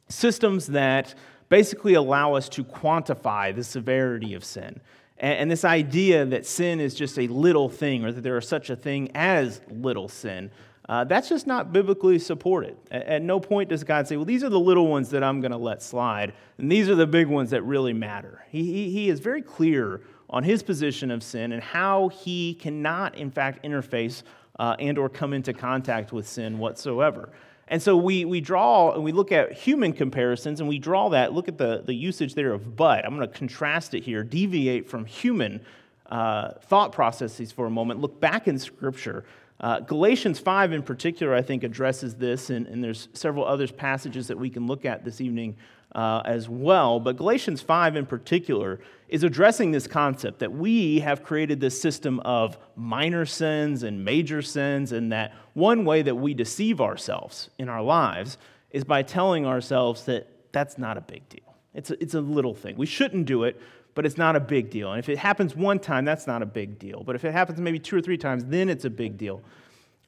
systems 0.09 0.67
that 0.67 1.15
basically 1.49 1.93
allow 1.93 2.33
us 2.33 2.49
to 2.49 2.63
quantify 2.63 3.55
the 3.55 3.63
severity 3.63 4.33
of 4.33 4.43
sin. 4.43 4.81
And, 5.19 5.50
this 5.50 5.65
idea 5.65 6.25
that 6.25 6.45
sin 6.45 6.79
is 6.79 6.93
just 6.93 7.17
a 7.17 7.27
little 7.27 7.69
thing 7.69 8.05
or 8.05 8.12
that 8.12 8.21
there 8.21 8.38
is 8.38 8.47
such 8.47 8.69
a 8.69 8.75
thing 8.75 9.09
as 9.15 9.62
little 9.69 10.07
sin, 10.07 10.51
uh, 10.89 11.03
that's 11.03 11.27
just 11.27 11.47
not 11.47 11.74
biblically 11.74 12.19
supported. 12.19 12.77
At, 12.91 13.21
no 13.21 13.39
point 13.39 13.69
does 13.69 13.83
God 13.83 14.07
say, 14.07 14.15
well, 14.15 14.25
these 14.25 14.43
are 14.43 14.50
the 14.50 14.59
little 14.59 14.88
ones 14.88 15.09
that 15.09 15.24
I'm 15.24 15.41
going 15.41 15.51
to 15.51 15.57
let 15.57 15.81
slide, 15.81 16.33
and 16.57 16.71
these 16.71 16.88
are 16.88 16.95
the 16.95 17.07
big 17.07 17.27
ones 17.27 17.50
that 17.50 17.62
really 17.63 17.93
matter. 17.93 18.45
He, 18.50 18.63
he, 18.63 18.91
he 18.91 19.09
is 19.09 19.19
very 19.19 19.41
clear 19.41 20.01
on 20.29 20.43
his 20.43 20.63
position 20.63 21.12
of 21.12 21.24
sin 21.24 21.51
and 21.51 21.62
how 21.62 22.09
he 22.09 22.53
cannot, 22.53 23.15
in 23.15 23.31
fact, 23.31 23.65
interface 23.65 24.24
uh, 24.59 24.75
and 24.79 24.97
or 24.97 25.09
come 25.09 25.33
into 25.33 25.53
contact 25.53 26.12
with 26.13 26.27
sin 26.27 26.57
whatsoever. 26.57 27.29
And 27.67 27.81
so 27.81 27.97
we, 27.97 28.24
we 28.25 28.39
draw 28.39 28.93
and 28.93 29.03
we 29.03 29.12
look 29.12 29.31
at 29.31 29.51
human 29.51 29.91
comparisons 29.93 30.59
and 30.59 30.69
we 30.69 30.79
draw 30.79 31.09
that, 31.09 31.33
look 31.33 31.47
at 31.47 31.57
the, 31.57 31.83
the 31.86 31.93
usage 31.93 32.33
there 32.33 32.53
of 32.53 32.75
but. 32.75 33.05
I'm 33.05 33.15
going 33.15 33.27
to 33.27 33.33
contrast 33.33 33.93
it 33.93 34.03
here, 34.03 34.24
deviate 34.24 34.88
from 34.88 35.05
human 35.05 35.62
uh, 36.05 36.51
thought 36.63 36.93
processes 36.93 37.51
for 37.51 37.65
a 37.65 37.69
moment, 37.69 38.00
look 38.00 38.19
back 38.21 38.47
in 38.47 38.57
Scripture. 38.57 39.25
Uh, 39.59 39.79
Galatians 39.81 40.39
5 40.39 40.71
in 40.71 40.83
particular, 40.83 41.33
I 41.33 41.41
think, 41.41 41.63
addresses 41.63 42.15
this, 42.15 42.50
and, 42.50 42.67
and 42.67 42.83
there's 42.83 43.09
several 43.13 43.45
other 43.45 43.67
passages 43.67 44.27
that 44.27 44.38
we 44.38 44.50
can 44.50 44.67
look 44.67 44.86
at 44.86 45.03
this 45.03 45.19
evening 45.19 45.57
uh, 45.95 46.21
as 46.25 46.47
well. 46.47 47.00
But 47.00 47.17
Galatians 47.17 47.62
5 47.62 47.95
in 47.95 48.05
particular 48.05 48.79
is 49.07 49.23
addressing 49.23 49.71
this 49.71 49.87
concept 49.87 50.39
that 50.39 50.51
we 50.51 50.99
have 50.99 51.23
created 51.23 51.59
this 51.59 51.79
system 51.79 52.19
of 52.21 52.57
minor 52.75 53.25
sins 53.25 53.83
and 53.83 54.03
major 54.03 54.41
sins, 54.41 54.91
and 54.91 55.11
that 55.11 55.33
one 55.53 55.85
way 55.85 56.01
that 56.01 56.15
we 56.15 56.33
deceive 56.33 56.81
ourselves 56.81 57.49
in 57.57 57.69
our 57.69 57.81
lives 57.81 58.37
is 58.71 58.83
by 58.83 59.01
telling 59.01 59.45
ourselves 59.45 60.03
that 60.05 60.27
that's 60.51 60.77
not 60.77 60.97
a 60.97 61.01
big 61.01 61.27
deal. 61.29 61.55
It's 61.73 61.91
a, 61.91 62.01
it's 62.01 62.15
a 62.15 62.21
little 62.21 62.53
thing. 62.53 62.75
We 62.75 62.85
shouldn't 62.85 63.25
do 63.27 63.43
it, 63.43 63.61
but 63.95 64.05
it's 64.05 64.17
not 64.17 64.35
a 64.35 64.39
big 64.39 64.69
deal. 64.69 64.91
And 64.91 64.99
if 64.99 65.09
it 65.09 65.17
happens 65.17 65.55
one 65.55 65.79
time, 65.79 66.03
that's 66.03 66.27
not 66.27 66.41
a 66.41 66.45
big 66.45 66.77
deal. 66.77 67.03
But 67.03 67.15
if 67.15 67.23
it 67.23 67.31
happens 67.31 67.59
maybe 67.59 67.79
two 67.79 67.95
or 67.95 68.01
three 68.01 68.17
times, 68.17 68.43
then 68.45 68.69
it's 68.69 68.85
a 68.85 68.89
big 68.89 69.17
deal 69.17 69.41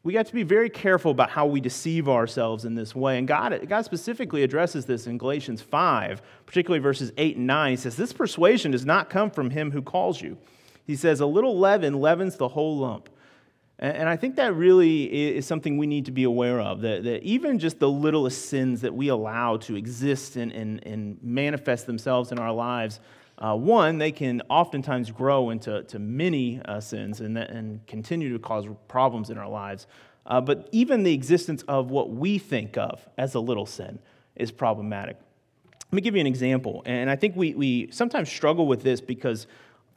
we 0.04 0.14
got 0.14 0.28
to 0.28 0.34
be 0.34 0.44
very 0.44 0.70
careful 0.70 1.12
about 1.12 1.30
how 1.30 1.46
we 1.46 1.60
deceive 1.60 2.08
ourselves 2.08 2.64
in 2.64 2.76
this 2.76 2.96
way. 2.96 3.18
And 3.18 3.28
God, 3.28 3.68
God 3.68 3.84
specifically 3.84 4.44
addresses 4.44 4.86
this 4.86 5.08
in 5.08 5.18
Galatians 5.18 5.62
5, 5.62 6.22
particularly 6.46 6.82
verses 6.82 7.12
8 7.18 7.36
and 7.36 7.48
9. 7.48 7.72
He 7.72 7.76
says, 7.76 7.98
This 7.98 8.14
persuasion 8.14 8.72
does 8.72 8.86
not 8.86 9.10
come 9.10 9.30
from 9.30 9.50
him 9.50 9.72
who 9.72 9.82
calls 9.82 10.22
you. 10.22 10.38
He 10.88 10.96
says, 10.96 11.20
A 11.20 11.26
little 11.26 11.60
leaven 11.60 12.00
leavens 12.00 12.38
the 12.38 12.48
whole 12.48 12.78
lump. 12.78 13.10
And 13.78 14.10
I 14.10 14.18
think 14.18 14.36
that 14.36 14.56
really 14.56 15.38
is 15.38 15.46
something 15.46 15.78
we 15.78 15.88
need 15.88 16.06
to 16.08 16.12
be 16.12 16.26
aware 16.26 16.60
of 16.60 16.82
that, 16.82 17.04
that 17.06 17.24
even 17.24 17.60
just 17.60 17.80
the 17.80 17.90
littlest 17.90 18.50
sins 18.50 18.82
that 18.82 18.94
we 18.94 19.08
allow 19.08 19.56
to 19.58 19.78
exist 19.78 20.36
and, 20.36 20.52
and, 20.52 20.86
and 20.86 21.18
manifest 21.24 21.86
themselves 21.86 22.34
in 22.34 22.40
our 22.40 22.52
lives 22.52 23.00
uh, 23.40 23.56
one, 23.56 23.98
they 23.98 24.12
can 24.12 24.42
oftentimes 24.50 25.12
grow 25.12 25.50
into 25.50 25.84
to 25.84 25.98
many 25.98 26.62
uh, 26.66 26.80
sins 26.80 27.22
and, 27.22 27.38
and 27.38 27.86
continue 27.88 28.34
to 28.34 28.40
cause 28.40 28.66
problems 28.88 29.30
in 29.30 29.38
our 29.38 29.48
lives. 29.48 29.88
Uh, 30.26 30.42
but 30.42 30.68
even 30.72 31.04
the 31.04 31.14
existence 31.14 31.64
of 31.64 31.90
what 31.90 32.12
we 32.12 32.38
think 32.38 32.78
of 32.78 33.08
as 33.18 33.36
a 33.36 33.40
little 33.40 33.66
sin 33.66 33.98
is 34.36 34.52
problematic. 34.52 35.18
Let 35.92 35.94
me 35.94 36.02
give 36.02 36.16
you 36.16 36.22
an 36.22 36.28
example. 36.28 36.84
And 36.86 37.10
I 37.10 37.16
think 37.16 37.36
we, 37.36 37.56
we 37.56 37.90
sometimes 37.92 38.30
struggle 38.30 38.68
with 38.68 38.84
this 38.84 39.02
because, 39.02 39.48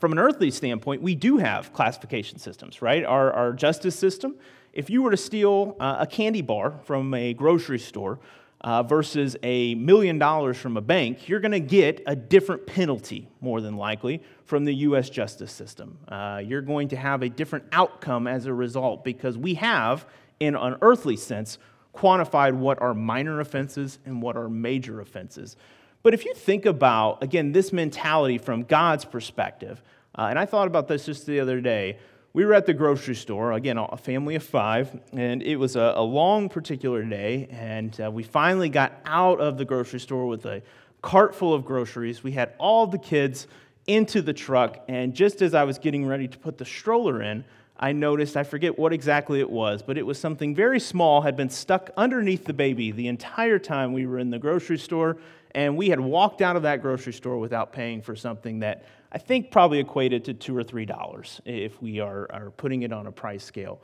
from 0.00 0.12
an 0.12 0.18
earthly 0.18 0.50
standpoint, 0.50 1.02
we 1.02 1.14
do 1.14 1.36
have 1.36 1.72
classification 1.72 2.38
systems, 2.38 2.80
right? 2.80 3.04
Our, 3.04 3.32
our 3.32 3.52
justice 3.52 3.98
system, 3.98 4.36
if 4.72 4.88
you 4.88 5.02
were 5.02 5.10
to 5.10 5.16
steal 5.16 5.76
uh, 5.80 5.96
a 5.98 6.06
candy 6.06 6.42
bar 6.42 6.78
from 6.84 7.12
a 7.12 7.34
grocery 7.34 7.78
store, 7.78 8.20
uh, 8.64 8.82
versus 8.82 9.36
a 9.42 9.74
million 9.74 10.18
dollars 10.18 10.56
from 10.56 10.76
a 10.76 10.80
bank, 10.80 11.28
you're 11.28 11.40
going 11.40 11.52
to 11.52 11.60
get 11.60 12.02
a 12.06 12.14
different 12.14 12.66
penalty, 12.66 13.28
more 13.40 13.60
than 13.60 13.76
likely, 13.76 14.22
from 14.44 14.64
the 14.64 14.74
U.S. 14.76 15.10
justice 15.10 15.52
system. 15.52 15.98
Uh, 16.08 16.40
you're 16.44 16.62
going 16.62 16.88
to 16.88 16.96
have 16.96 17.22
a 17.22 17.28
different 17.28 17.64
outcome 17.72 18.26
as 18.26 18.46
a 18.46 18.54
result 18.54 19.04
because 19.04 19.36
we 19.36 19.54
have, 19.54 20.06
in 20.38 20.54
an 20.54 20.76
earthly 20.80 21.16
sense, 21.16 21.58
quantified 21.94 22.54
what 22.54 22.80
are 22.80 22.94
minor 22.94 23.40
offenses 23.40 23.98
and 24.06 24.22
what 24.22 24.36
are 24.36 24.48
major 24.48 25.00
offenses. 25.00 25.56
But 26.02 26.14
if 26.14 26.24
you 26.24 26.34
think 26.34 26.66
about, 26.66 27.22
again, 27.22 27.52
this 27.52 27.72
mentality 27.72 28.38
from 28.38 28.62
God's 28.62 29.04
perspective, 29.04 29.82
uh, 30.16 30.26
and 30.30 30.38
I 30.38 30.46
thought 30.46 30.66
about 30.66 30.88
this 30.88 31.06
just 31.06 31.26
the 31.26 31.40
other 31.40 31.60
day 31.60 31.98
we 32.34 32.46
were 32.46 32.54
at 32.54 32.64
the 32.64 32.72
grocery 32.72 33.14
store, 33.14 33.52
again, 33.52 33.76
a 33.76 33.96
family 33.96 34.34
of 34.36 34.42
five, 34.42 34.98
and 35.12 35.42
it 35.42 35.56
was 35.56 35.76
a, 35.76 35.92
a 35.96 36.02
long, 36.02 36.48
particular 36.48 37.02
day. 37.04 37.46
And 37.50 37.98
uh, 38.00 38.10
we 38.10 38.22
finally 38.22 38.70
got 38.70 38.92
out 39.04 39.40
of 39.40 39.58
the 39.58 39.66
grocery 39.66 40.00
store 40.00 40.26
with 40.26 40.46
a 40.46 40.62
cart 41.02 41.34
full 41.34 41.52
of 41.52 41.64
groceries. 41.64 42.22
We 42.22 42.32
had 42.32 42.54
all 42.58 42.86
the 42.86 42.98
kids 42.98 43.48
into 43.86 44.22
the 44.22 44.32
truck, 44.32 44.82
and 44.88 45.12
just 45.12 45.42
as 45.42 45.52
I 45.54 45.64
was 45.64 45.78
getting 45.78 46.06
ready 46.06 46.26
to 46.26 46.38
put 46.38 46.56
the 46.56 46.64
stroller 46.64 47.20
in, 47.20 47.44
I 47.78 47.92
noticed, 47.92 48.36
I 48.36 48.44
forget 48.44 48.78
what 48.78 48.92
exactly 48.92 49.40
it 49.40 49.50
was, 49.50 49.82
but 49.82 49.98
it 49.98 50.06
was 50.06 50.18
something 50.18 50.54
very 50.54 50.78
small, 50.78 51.20
had 51.20 51.36
been 51.36 51.50
stuck 51.50 51.90
underneath 51.96 52.44
the 52.44 52.52
baby 52.52 52.92
the 52.92 53.08
entire 53.08 53.58
time 53.58 53.92
we 53.92 54.06
were 54.06 54.20
in 54.20 54.30
the 54.30 54.38
grocery 54.38 54.78
store, 54.78 55.18
and 55.50 55.76
we 55.76 55.88
had 55.88 56.00
walked 56.00 56.40
out 56.40 56.54
of 56.54 56.62
that 56.62 56.80
grocery 56.80 57.12
store 57.12 57.38
without 57.38 57.72
paying 57.72 58.00
for 58.00 58.14
something 58.14 58.60
that 58.60 58.84
I 59.12 59.18
think 59.18 59.50
probably 59.50 59.78
equated 59.78 60.24
to 60.24 60.34
two 60.34 60.56
or 60.56 60.64
three 60.64 60.86
dollars 60.86 61.40
if 61.44 61.80
we 61.82 62.00
are, 62.00 62.26
are 62.32 62.50
putting 62.50 62.82
it 62.82 62.92
on 62.92 63.06
a 63.06 63.12
price 63.12 63.44
scale. 63.44 63.82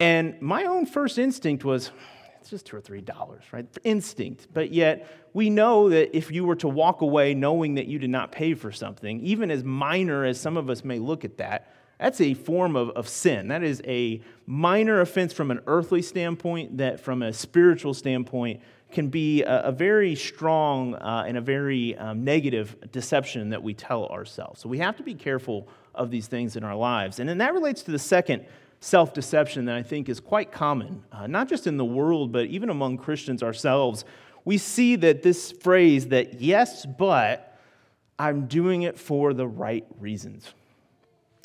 And 0.00 0.40
my 0.40 0.64
own 0.64 0.86
first 0.86 1.18
instinct 1.18 1.64
was, 1.64 1.90
it's 2.40 2.48
just 2.48 2.64
two 2.64 2.76
or 2.76 2.80
three 2.80 3.02
dollars, 3.02 3.44
right? 3.52 3.66
Instinct. 3.84 4.48
But 4.54 4.72
yet, 4.72 5.06
we 5.34 5.50
know 5.50 5.90
that 5.90 6.16
if 6.16 6.30
you 6.30 6.44
were 6.44 6.56
to 6.56 6.68
walk 6.68 7.02
away 7.02 7.34
knowing 7.34 7.74
that 7.74 7.86
you 7.86 7.98
did 7.98 8.08
not 8.08 8.32
pay 8.32 8.54
for 8.54 8.72
something, 8.72 9.20
even 9.20 9.50
as 9.50 9.62
minor 9.62 10.24
as 10.24 10.40
some 10.40 10.56
of 10.56 10.70
us 10.70 10.82
may 10.82 10.98
look 10.98 11.26
at 11.26 11.36
that, 11.36 11.74
that's 11.98 12.22
a 12.22 12.32
form 12.32 12.76
of, 12.76 12.88
of 12.90 13.06
sin. 13.06 13.48
That 13.48 13.62
is 13.62 13.82
a 13.84 14.22
minor 14.46 15.02
offense 15.02 15.34
from 15.34 15.50
an 15.50 15.60
earthly 15.66 16.00
standpoint, 16.00 16.78
that 16.78 16.98
from 17.00 17.20
a 17.20 17.34
spiritual 17.34 17.92
standpoint 17.92 18.62
can 18.92 19.08
be 19.08 19.42
a, 19.42 19.62
a 19.62 19.72
very 19.72 20.14
strong 20.14 20.94
uh, 20.94 21.24
and 21.26 21.36
a 21.36 21.40
very 21.40 21.96
um, 21.96 22.24
negative 22.24 22.76
deception 22.92 23.50
that 23.50 23.62
we 23.62 23.74
tell 23.74 24.06
ourselves. 24.06 24.60
So 24.60 24.68
we 24.68 24.78
have 24.78 24.96
to 24.96 25.02
be 25.02 25.14
careful 25.14 25.68
of 25.94 26.10
these 26.10 26.26
things 26.26 26.56
in 26.56 26.64
our 26.64 26.76
lives. 26.76 27.20
And 27.20 27.28
then 27.28 27.38
that 27.38 27.52
relates 27.54 27.82
to 27.84 27.90
the 27.90 27.98
second 27.98 28.46
self 28.80 29.12
deception 29.12 29.66
that 29.66 29.76
I 29.76 29.82
think 29.82 30.08
is 30.08 30.20
quite 30.20 30.50
common, 30.52 31.04
uh, 31.12 31.26
not 31.26 31.48
just 31.48 31.66
in 31.66 31.76
the 31.76 31.84
world, 31.84 32.32
but 32.32 32.46
even 32.46 32.70
among 32.70 32.98
Christians 32.98 33.42
ourselves. 33.42 34.04
We 34.44 34.56
see 34.56 34.96
that 34.96 35.22
this 35.22 35.52
phrase 35.52 36.08
that, 36.08 36.40
yes, 36.40 36.86
but 36.86 37.58
I'm 38.18 38.46
doing 38.46 38.82
it 38.82 38.98
for 38.98 39.34
the 39.34 39.46
right 39.46 39.86
reasons. 39.98 40.52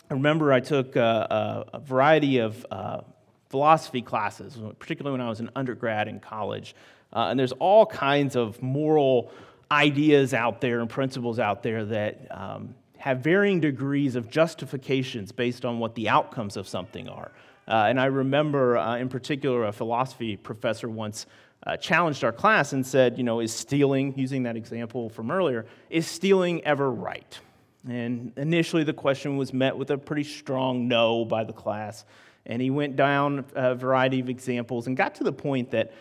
I 0.10 0.14
remember 0.14 0.54
I 0.54 0.60
took 0.60 0.96
a, 0.96 1.66
a, 1.74 1.78
a 1.78 1.80
variety 1.80 2.38
of 2.38 2.66
uh, 2.72 3.02
philosophy 3.50 4.02
classes, 4.02 4.58
particularly 4.80 5.18
when 5.18 5.26
I 5.26 5.30
was 5.30 5.40
an 5.40 5.50
undergrad 5.56 6.08
in 6.08 6.20
college. 6.20 6.76
Uh, 7.16 7.30
and 7.30 7.40
there's 7.40 7.54
all 7.54 7.86
kinds 7.86 8.36
of 8.36 8.62
moral 8.62 9.32
ideas 9.72 10.34
out 10.34 10.62
there 10.62 10.82
and 10.82 10.90
principles 10.90 11.40
out 11.40 11.64
there 11.64 11.86
that 11.86 12.28
um, 12.30 12.76
have 12.98 13.20
varying 13.20 13.60
degrees 13.60 14.16
of 14.16 14.30
justifications 14.30 15.32
based 15.32 15.66
on 15.66 15.80
what 15.80 15.96
the 15.96 16.10
outcomes 16.10 16.58
of 16.58 16.68
something 16.68 17.08
are. 17.08 17.32
Uh, 17.68 17.86
and 17.88 18.00
I 18.00 18.06
remember, 18.06 18.78
uh, 18.78 18.98
in 18.98 19.10
particular, 19.10 19.66
a 19.66 19.72
philosophy 19.72 20.38
professor 20.38 20.90
once 20.90 21.26
uh, 21.66 21.78
challenged 21.78 22.24
our 22.24 22.32
class 22.32 22.74
and 22.74 22.86
said, 22.86 23.18
you 23.18 23.24
know, 23.24 23.40
is 23.40 23.52
stealing, 23.52 24.14
using 24.18 24.44
that 24.44 24.56
example 24.56 25.10
from 25.10 25.32
earlier, 25.32 25.66
is 25.90 26.06
stealing 26.06 26.64
ever 26.64 26.92
right? 26.92 27.40
And 27.88 28.34
initially, 28.38 28.84
the 28.84 28.94
question 28.94 29.38
was 29.38 29.54
met 29.54 29.78
with 29.78 29.90
a 29.90 29.98
pretty 29.98 30.24
strong 30.24 30.88
no 30.88 31.26
by 31.26 31.44
the 31.44 31.54
class. 31.54 32.06
And 32.46 32.62
he 32.62 32.70
went 32.70 32.96
down 32.96 33.46
a 33.56 33.74
variety 33.74 34.20
of 34.20 34.30
examples 34.30 34.86
and 34.86 34.96
got 34.96 35.16
to 35.16 35.24
the 35.24 35.32
point 35.32 35.72
that 35.72 35.92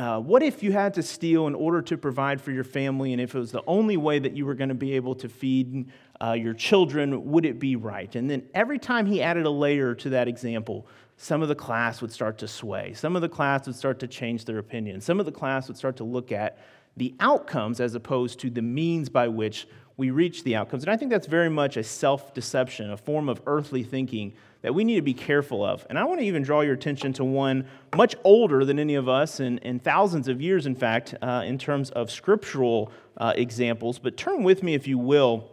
uh, 0.00 0.18
what 0.18 0.42
if 0.42 0.62
you 0.62 0.72
had 0.72 0.94
to 0.94 1.02
steal 1.02 1.46
in 1.46 1.54
order 1.54 1.82
to 1.82 1.98
provide 1.98 2.40
for 2.40 2.52
your 2.52 2.64
family, 2.64 3.12
and 3.12 3.20
if 3.20 3.34
it 3.34 3.38
was 3.38 3.52
the 3.52 3.62
only 3.66 3.98
way 3.98 4.18
that 4.18 4.34
you 4.34 4.46
were 4.46 4.54
going 4.54 4.70
to 4.70 4.74
be 4.74 4.94
able 4.94 5.14
to 5.14 5.28
feed 5.28 5.90
uh, 6.22 6.32
your 6.32 6.54
children, 6.54 7.30
would 7.30 7.44
it 7.44 7.58
be 7.58 7.76
right? 7.76 8.16
And 8.16 8.30
then 8.30 8.48
every 8.54 8.78
time 8.78 9.04
he 9.04 9.20
added 9.20 9.44
a 9.44 9.50
layer 9.50 9.94
to 9.96 10.08
that 10.08 10.26
example, 10.26 10.86
some 11.18 11.42
of 11.42 11.48
the 11.48 11.54
class 11.54 12.00
would 12.00 12.10
start 12.10 12.38
to 12.38 12.48
sway. 12.48 12.94
Some 12.94 13.14
of 13.14 13.20
the 13.20 13.28
class 13.28 13.66
would 13.66 13.76
start 13.76 13.98
to 13.98 14.06
change 14.06 14.46
their 14.46 14.56
opinion. 14.56 15.02
Some 15.02 15.20
of 15.20 15.26
the 15.26 15.32
class 15.32 15.68
would 15.68 15.76
start 15.76 15.98
to 15.98 16.04
look 16.04 16.32
at 16.32 16.56
the 16.96 17.14
outcomes 17.20 17.78
as 17.78 17.94
opposed 17.94 18.40
to 18.40 18.48
the 18.48 18.62
means 18.62 19.10
by 19.10 19.28
which 19.28 19.68
we 19.98 20.10
reach 20.10 20.44
the 20.44 20.56
outcomes. 20.56 20.82
And 20.82 20.90
I 20.90 20.96
think 20.96 21.10
that's 21.10 21.26
very 21.26 21.50
much 21.50 21.76
a 21.76 21.84
self 21.84 22.32
deception, 22.32 22.90
a 22.90 22.96
form 22.96 23.28
of 23.28 23.42
earthly 23.44 23.82
thinking 23.82 24.32
that 24.62 24.74
we 24.74 24.84
need 24.84 24.96
to 24.96 25.02
be 25.02 25.14
careful 25.14 25.64
of. 25.64 25.86
And 25.88 25.98
I 25.98 26.04
want 26.04 26.20
to 26.20 26.26
even 26.26 26.42
draw 26.42 26.60
your 26.60 26.74
attention 26.74 27.12
to 27.14 27.24
one 27.24 27.66
much 27.96 28.14
older 28.24 28.64
than 28.64 28.78
any 28.78 28.94
of 28.94 29.08
us, 29.08 29.40
and, 29.40 29.58
and 29.64 29.82
thousands 29.82 30.28
of 30.28 30.40
years, 30.40 30.66
in 30.66 30.74
fact, 30.74 31.14
uh, 31.22 31.42
in 31.46 31.58
terms 31.58 31.90
of 31.90 32.10
scriptural 32.10 32.92
uh, 33.16 33.32
examples. 33.36 33.98
But 33.98 34.16
turn 34.16 34.42
with 34.42 34.62
me, 34.62 34.74
if 34.74 34.86
you 34.86 34.98
will, 34.98 35.48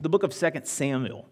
the 0.00 0.08
book 0.08 0.22
of 0.22 0.34
2 0.34 0.50
Samuel. 0.64 1.28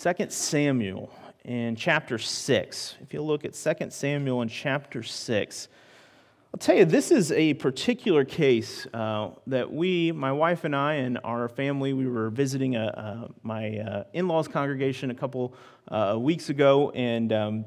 2 0.00 0.26
Samuel 0.28 1.10
in 1.44 1.76
chapter 1.76 2.18
6. 2.18 2.96
If 3.00 3.14
you 3.14 3.22
look 3.22 3.44
at 3.44 3.54
2 3.54 3.90
Samuel 3.90 4.42
in 4.42 4.48
chapter 4.48 5.02
6, 5.02 5.68
I'll 6.56 6.60
tell 6.60 6.76
you, 6.76 6.86
this 6.86 7.10
is 7.10 7.32
a 7.32 7.52
particular 7.52 8.24
case 8.24 8.86
uh, 8.94 9.28
that 9.48 9.70
we, 9.70 10.10
my 10.10 10.32
wife 10.32 10.64
and 10.64 10.74
I, 10.74 10.94
and 10.94 11.18
our 11.22 11.50
family, 11.50 11.92
we 11.92 12.06
were 12.06 12.30
visiting 12.30 12.76
a, 12.76 13.28
my 13.42 13.76
uh, 13.76 14.04
in 14.14 14.26
law's 14.26 14.48
congregation 14.48 15.10
a 15.10 15.14
couple 15.14 15.52
uh, 15.88 16.16
weeks 16.18 16.48
ago, 16.48 16.92
and 16.92 17.30
um, 17.30 17.66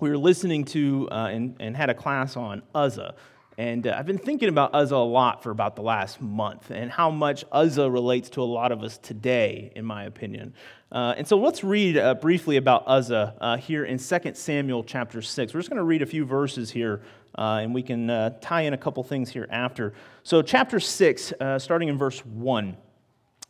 we 0.00 0.08
were 0.08 0.16
listening 0.16 0.64
to 0.64 1.06
uh, 1.12 1.28
and, 1.30 1.56
and, 1.60 1.76
had 1.76 1.90
a 1.90 1.94
class 1.94 2.34
on 2.34 2.62
Uzzah. 2.74 3.14
And 3.58 3.86
uh, 3.86 3.94
I've 3.94 4.06
been 4.06 4.16
thinking 4.16 4.48
about 4.48 4.74
Uzzah 4.74 4.96
a 4.96 4.96
lot 4.96 5.42
for 5.42 5.50
about 5.50 5.76
the 5.76 5.82
last 5.82 6.22
month 6.22 6.70
and 6.70 6.90
how 6.90 7.10
much 7.10 7.44
Uzzah 7.52 7.90
relates 7.90 8.30
to 8.30 8.42
a 8.42 8.44
lot 8.44 8.72
of 8.72 8.82
us 8.82 8.96
today, 8.96 9.70
in 9.76 9.84
my 9.84 10.04
opinion. 10.04 10.54
Uh, 10.90 11.12
and 11.18 11.28
so 11.28 11.36
let's 11.36 11.62
read 11.62 11.98
uh, 11.98 12.14
briefly 12.14 12.56
about 12.56 12.84
Uzzah 12.86 13.34
uh, 13.38 13.56
here 13.58 13.84
in 13.84 13.98
2 13.98 14.18
Samuel 14.32 14.82
chapter 14.82 15.20
6. 15.20 15.52
We're 15.52 15.60
just 15.60 15.68
going 15.68 15.76
to 15.76 15.84
read 15.84 16.00
a 16.00 16.06
few 16.06 16.24
verses 16.24 16.70
here 16.70 17.02
uh, 17.36 17.60
and 17.62 17.74
we 17.74 17.82
can 17.82 18.10
uh, 18.10 18.30
tie 18.40 18.62
in 18.62 18.74
a 18.74 18.78
couple 18.78 19.02
things 19.02 19.30
here 19.30 19.46
after. 19.50 19.92
So, 20.22 20.42
chapter 20.42 20.78
6, 20.80 21.32
uh, 21.32 21.58
starting 21.58 21.88
in 21.88 21.98
verse 21.98 22.24
1, 22.24 22.76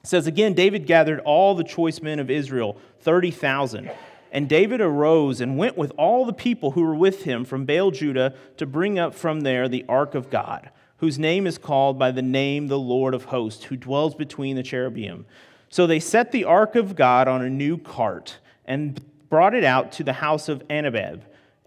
says, 0.03 0.27
Again, 0.27 0.55
David 0.55 0.87
gathered 0.87 1.21
all 1.21 1.55
the 1.55 1.65
choice 1.65 2.01
men 2.01 2.19
of 2.19 2.31
Israel, 2.31 2.77
30,000. 3.01 3.91
And 4.33 4.49
David 4.49 4.81
arose 4.81 5.41
and 5.41 5.57
went 5.57 5.79
with 5.79 5.93
all 5.97 6.27
the 6.27 6.33
people 6.33 6.73
who 6.73 6.83
were 6.83 6.95
with 6.95 7.23
him 7.23 7.45
from 7.45 7.65
Baal 7.65 7.93
Judah 7.93 8.35
to 8.57 8.67
bring 8.67 8.99
up 8.99 9.15
from 9.15 9.43
there 9.43 9.69
the 9.69 9.85
ark 9.89 10.17
of 10.17 10.29
God, 10.29 10.71
whose 10.97 11.21
name 11.21 11.47
is 11.47 11.57
called 11.57 11.99
by 12.01 12.11
the 12.11 12.23
name 12.23 12.67
the 12.67 12.79
Lord 12.79 13.15
of 13.15 13.27
hosts, 13.27 13.65
who 13.65 13.77
dwells 13.77 14.17
between 14.17 14.57
the 14.57 14.63
cherubim. 14.65 15.25
So 15.69 15.87
they 15.87 16.01
set 16.01 16.33
the 16.33 16.45
ark 16.45 16.75
of 16.75 16.97
God 16.97 17.29
on 17.29 17.43
a 17.43 17.51
new 17.51 17.79
cart 17.79 18.39
and 18.65 19.01
brought 19.29 19.55
it 19.55 19.65
out 19.65 19.93
to 19.93 20.05
the 20.05 20.15
house 20.15 20.49
of 20.49 20.63
Abinadab 20.63 21.25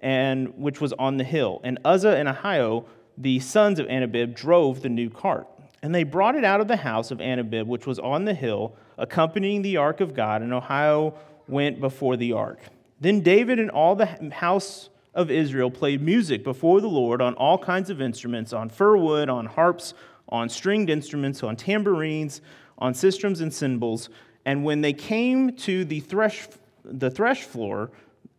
and 0.08 0.58
which 0.58 0.80
was 0.80 0.94
on 0.94 1.18
the 1.18 1.24
hill. 1.26 1.60
And 1.66 1.80
Uzzah 1.84 2.16
and 2.16 2.30
Ahio, 2.30 2.86
the 3.18 3.40
sons 3.40 3.78
of 3.78 3.88
Anabib, 3.88 4.34
drove 4.34 4.82
the 4.82 4.88
new 4.88 5.10
cart. 5.10 5.50
And 5.84 5.94
they 5.94 6.06
brought 6.06 6.36
it 6.36 6.46
out 6.46 6.62
of 6.62 6.70
the 6.70 6.78
house 6.78 7.12
of 7.12 7.18
Anabib, 7.18 7.66
which 7.66 7.86
was 7.86 8.00
on 8.00 8.24
the 8.24 8.34
hill, 8.34 8.74
accompanying 8.98 9.64
the 9.64 9.76
ark 9.76 10.00
of 10.00 10.14
God, 10.14 10.42
and 10.42 10.54
Ahio 10.54 11.14
went 11.50 11.82
before 11.82 12.16
the 12.16 12.32
ark. 12.32 12.60
Then 13.02 13.20
David 13.20 13.60
and 13.60 13.70
all 13.70 13.98
the 13.98 14.06
house 14.32 14.88
of 15.14 15.30
Israel 15.30 15.70
played 15.70 16.02
music 16.02 16.42
before 16.42 16.80
the 16.80 16.88
Lord 16.88 17.22
on 17.22 17.34
all 17.34 17.58
kinds 17.58 17.90
of 17.90 18.02
instruments, 18.02 18.54
on 18.54 18.70
fir 18.70 18.96
wood, 18.96 19.28
on 19.28 19.46
harps, 19.46 19.94
on 20.30 20.48
stringed 20.48 20.90
instruments, 20.90 21.44
on 21.44 21.58
tambourines, 21.58 22.40
on 22.78 22.94
sistrums 22.94 23.42
and 23.42 23.54
cymbals. 23.54 24.08
And 24.46 24.64
when 24.64 24.80
they 24.80 24.94
came 24.94 25.54
to 25.58 25.84
the 25.84 26.00
thresh, 26.00 26.48
the 26.86 27.12
thresh 27.12 27.44
floor, 27.44 27.92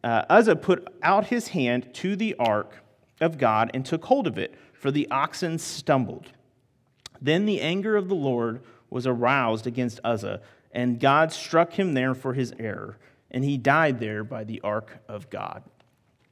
uh, 0.04 0.24
Uzzah 0.28 0.56
put 0.56 0.86
out 1.02 1.26
his 1.26 1.48
hand 1.48 1.92
to 1.94 2.16
the 2.16 2.34
ark 2.38 2.82
of 3.20 3.38
God 3.38 3.70
and 3.74 3.84
took 3.84 4.04
hold 4.04 4.26
of 4.26 4.38
it, 4.38 4.54
for 4.72 4.90
the 4.90 5.08
oxen 5.10 5.58
stumbled. 5.58 6.28
Then 7.20 7.46
the 7.46 7.60
anger 7.60 7.96
of 7.96 8.08
the 8.08 8.14
Lord 8.14 8.62
was 8.90 9.06
aroused 9.06 9.66
against 9.66 10.00
Uzzah, 10.04 10.40
and 10.72 11.00
God 11.00 11.32
struck 11.32 11.72
him 11.72 11.94
there 11.94 12.14
for 12.14 12.34
his 12.34 12.52
error, 12.58 12.98
and 13.30 13.44
he 13.44 13.58
died 13.58 13.98
there 13.98 14.22
by 14.22 14.44
the 14.44 14.60
ark 14.62 14.98
of 15.08 15.28
God. 15.30 15.62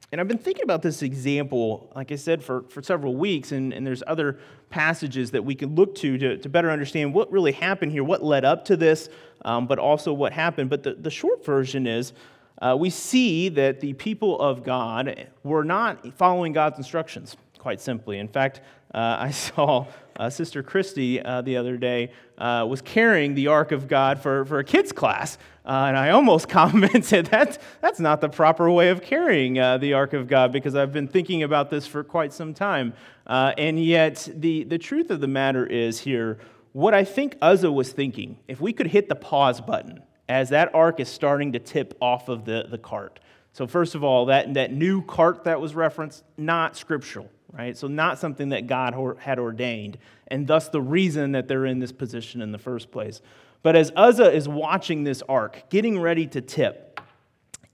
And 0.09 0.21
I've 0.21 0.27
been 0.29 0.37
thinking 0.37 0.63
about 0.63 0.81
this 0.81 1.01
example, 1.01 1.91
like 1.93 2.13
I 2.13 2.15
said, 2.15 2.41
for, 2.41 2.63
for 2.69 2.81
several 2.81 3.17
weeks, 3.17 3.51
and, 3.51 3.73
and 3.73 3.85
there's 3.85 4.03
other 4.07 4.39
passages 4.69 5.31
that 5.31 5.43
we 5.43 5.53
could 5.53 5.77
look 5.77 5.95
to, 5.95 6.17
to 6.17 6.37
to 6.37 6.49
better 6.49 6.71
understand 6.71 7.13
what 7.13 7.29
really 7.29 7.51
happened 7.51 7.91
here, 7.91 8.05
what 8.05 8.23
led 8.23 8.45
up 8.45 8.63
to 8.65 8.77
this, 8.77 9.09
um, 9.43 9.67
but 9.67 9.79
also 9.79 10.13
what 10.13 10.31
happened. 10.31 10.69
But 10.69 10.83
the, 10.83 10.93
the 10.93 11.11
short 11.11 11.43
version 11.43 11.85
is 11.85 12.13
uh, 12.61 12.75
we 12.77 12.89
see 12.89 13.49
that 13.49 13.79
the 13.79 13.93
people 13.93 14.39
of 14.39 14.63
God 14.63 15.27
were 15.43 15.63
not 15.63 16.13
following 16.17 16.53
God's 16.53 16.77
instructions, 16.77 17.37
quite 17.59 17.79
simply. 17.79 18.19
In 18.19 18.27
fact, 18.27 18.61
uh, 18.93 19.17
I 19.19 19.31
saw 19.31 19.85
uh, 20.17 20.29
Sister 20.29 20.63
Christy 20.63 21.21
uh, 21.21 21.41
the 21.41 21.57
other 21.57 21.77
day 21.77 22.11
uh, 22.37 22.65
was 22.67 22.81
carrying 22.81 23.35
the 23.35 23.47
Ark 23.47 23.71
of 23.71 23.87
God 23.87 24.19
for, 24.19 24.45
for 24.45 24.59
a 24.59 24.63
kids' 24.63 24.91
class. 24.91 25.37
Uh, 25.65 25.85
and 25.87 25.97
I 25.97 26.11
almost 26.11 26.49
commented 26.49 27.27
that 27.27 27.59
that's 27.81 27.99
not 27.99 28.21
the 28.21 28.29
proper 28.29 28.71
way 28.71 28.89
of 28.89 29.01
carrying 29.01 29.55
the 29.55 29.93
Ark 29.93 30.13
of 30.13 30.27
God 30.27 30.51
because 30.51 30.75
I've 30.75 30.93
been 30.93 31.07
thinking 31.07 31.43
about 31.43 31.69
this 31.69 31.85
for 31.85 32.03
quite 32.03 32.33
some 32.33 32.53
time. 32.53 32.93
and 33.27 33.83
yet, 33.83 34.27
the, 34.33 34.63
the 34.63 34.77
truth 34.77 35.11
of 35.11 35.19
the 35.19 35.27
matter 35.27 35.65
is 35.65 35.99
here 35.99 36.39
what 36.73 36.93
I 36.93 37.05
think 37.05 37.37
Uzzah 37.41 37.71
was 37.71 37.91
thinking, 37.91 38.37
if 38.47 38.61
we 38.61 38.71
could 38.71 38.85
hit 38.85 39.09
the 39.09 39.15
pause 39.15 39.59
button 39.59 40.03
as 40.29 40.49
that 40.49 40.73
ark 40.73 40.99
is 40.99 41.09
starting 41.09 41.53
to 41.53 41.59
tip 41.59 41.95
off 42.01 42.29
of 42.29 42.45
the, 42.45 42.65
the 42.69 42.77
cart. 42.77 43.19
So, 43.53 43.65
first 43.65 43.95
of 43.95 44.03
all, 44.03 44.27
that, 44.27 44.53
that 44.53 44.71
new 44.71 45.01
cart 45.01 45.45
that 45.45 45.59
was 45.59 45.73
referenced, 45.73 46.23
not 46.37 46.77
scriptural, 46.77 47.29
right? 47.51 47.75
So, 47.75 47.87
not 47.87 48.19
something 48.19 48.49
that 48.49 48.67
God 48.67 48.93
had 49.19 49.39
ordained, 49.39 49.97
and 50.27 50.45
thus 50.45 50.69
the 50.69 50.81
reason 50.81 51.31
that 51.31 51.47
they're 51.47 51.65
in 51.65 51.79
this 51.79 51.91
position 51.91 52.41
in 52.41 52.51
the 52.51 52.59
first 52.59 52.91
place. 52.91 53.21
But 53.63 53.75
as 53.75 53.91
Uzzah 53.95 54.31
is 54.31 54.47
watching 54.47 55.03
this 55.03 55.23
ark, 55.27 55.63
getting 55.69 55.99
ready 55.99 56.27
to 56.27 56.41
tip, 56.41 57.01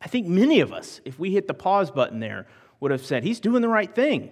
I 0.02 0.08
think 0.08 0.28
many 0.28 0.60
of 0.62 0.72
us, 0.72 1.02
if 1.06 1.20
we 1.20 1.32
hit 1.32 1.48
the 1.48 1.54
pause 1.54 1.92
button 1.92 2.20
there, 2.20 2.48
would 2.80 2.92
have 2.92 3.06
said, 3.06 3.24
He's 3.24 3.40
doing 3.40 3.62
the 3.62 3.70
right 3.70 3.94
thing. 3.94 4.32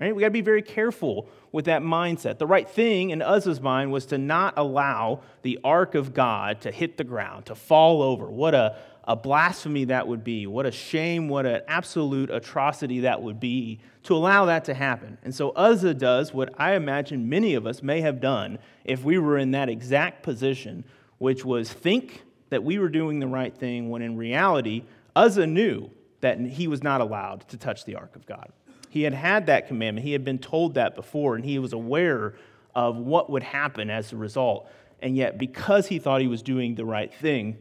Right? 0.00 0.14
We 0.14 0.20
got 0.20 0.28
to 0.28 0.32
be 0.32 0.42
very 0.42 0.62
careful 0.62 1.28
with 1.50 1.64
that 1.64 1.82
mindset. 1.82 2.38
The 2.38 2.46
right 2.46 2.68
thing 2.68 3.10
in 3.10 3.20
Uzzah's 3.20 3.60
mind 3.60 3.90
was 3.90 4.06
to 4.06 4.18
not 4.18 4.54
allow 4.56 5.22
the 5.42 5.58
ark 5.64 5.96
of 5.96 6.14
God 6.14 6.60
to 6.60 6.70
hit 6.70 6.96
the 6.96 7.04
ground, 7.04 7.46
to 7.46 7.56
fall 7.56 8.00
over. 8.00 8.26
What 8.30 8.54
a, 8.54 8.76
a 9.08 9.16
blasphemy 9.16 9.86
that 9.86 10.06
would 10.06 10.22
be. 10.22 10.46
What 10.46 10.66
a 10.66 10.70
shame, 10.70 11.28
what 11.28 11.46
an 11.46 11.62
absolute 11.66 12.30
atrocity 12.30 13.00
that 13.00 13.22
would 13.22 13.40
be 13.40 13.80
to 14.04 14.14
allow 14.14 14.44
that 14.44 14.66
to 14.66 14.74
happen. 14.74 15.18
And 15.24 15.34
so 15.34 15.50
Uzzah 15.50 15.94
does 15.94 16.32
what 16.32 16.54
I 16.58 16.74
imagine 16.74 17.28
many 17.28 17.54
of 17.54 17.66
us 17.66 17.82
may 17.82 18.00
have 18.00 18.20
done 18.20 18.60
if 18.84 19.02
we 19.02 19.18
were 19.18 19.36
in 19.36 19.50
that 19.50 19.68
exact 19.68 20.22
position, 20.22 20.84
which 21.18 21.44
was 21.44 21.72
think 21.72 22.22
that 22.50 22.62
we 22.62 22.78
were 22.78 22.88
doing 22.88 23.18
the 23.18 23.26
right 23.26 23.54
thing 23.56 23.90
when 23.90 24.02
in 24.02 24.16
reality, 24.16 24.84
Uzzah 25.16 25.46
knew 25.46 25.90
that 26.20 26.38
he 26.40 26.68
was 26.68 26.82
not 26.82 27.00
allowed 27.00 27.48
to 27.48 27.56
touch 27.56 27.84
the 27.84 27.96
ark 27.96 28.14
of 28.14 28.26
God. 28.26 28.52
He 28.90 29.02
had 29.02 29.14
had 29.14 29.46
that 29.46 29.68
commandment. 29.68 30.06
He 30.06 30.12
had 30.12 30.24
been 30.24 30.38
told 30.38 30.74
that 30.74 30.94
before, 30.94 31.36
and 31.36 31.44
he 31.44 31.58
was 31.58 31.72
aware 31.72 32.34
of 32.74 32.96
what 32.96 33.30
would 33.30 33.42
happen 33.42 33.90
as 33.90 34.12
a 34.12 34.16
result. 34.16 34.70
And 35.00 35.16
yet, 35.16 35.38
because 35.38 35.86
he 35.88 35.98
thought 35.98 36.20
he 36.20 36.26
was 36.26 36.42
doing 36.42 36.74
the 36.74 36.84
right 36.84 37.12
thing, 37.12 37.58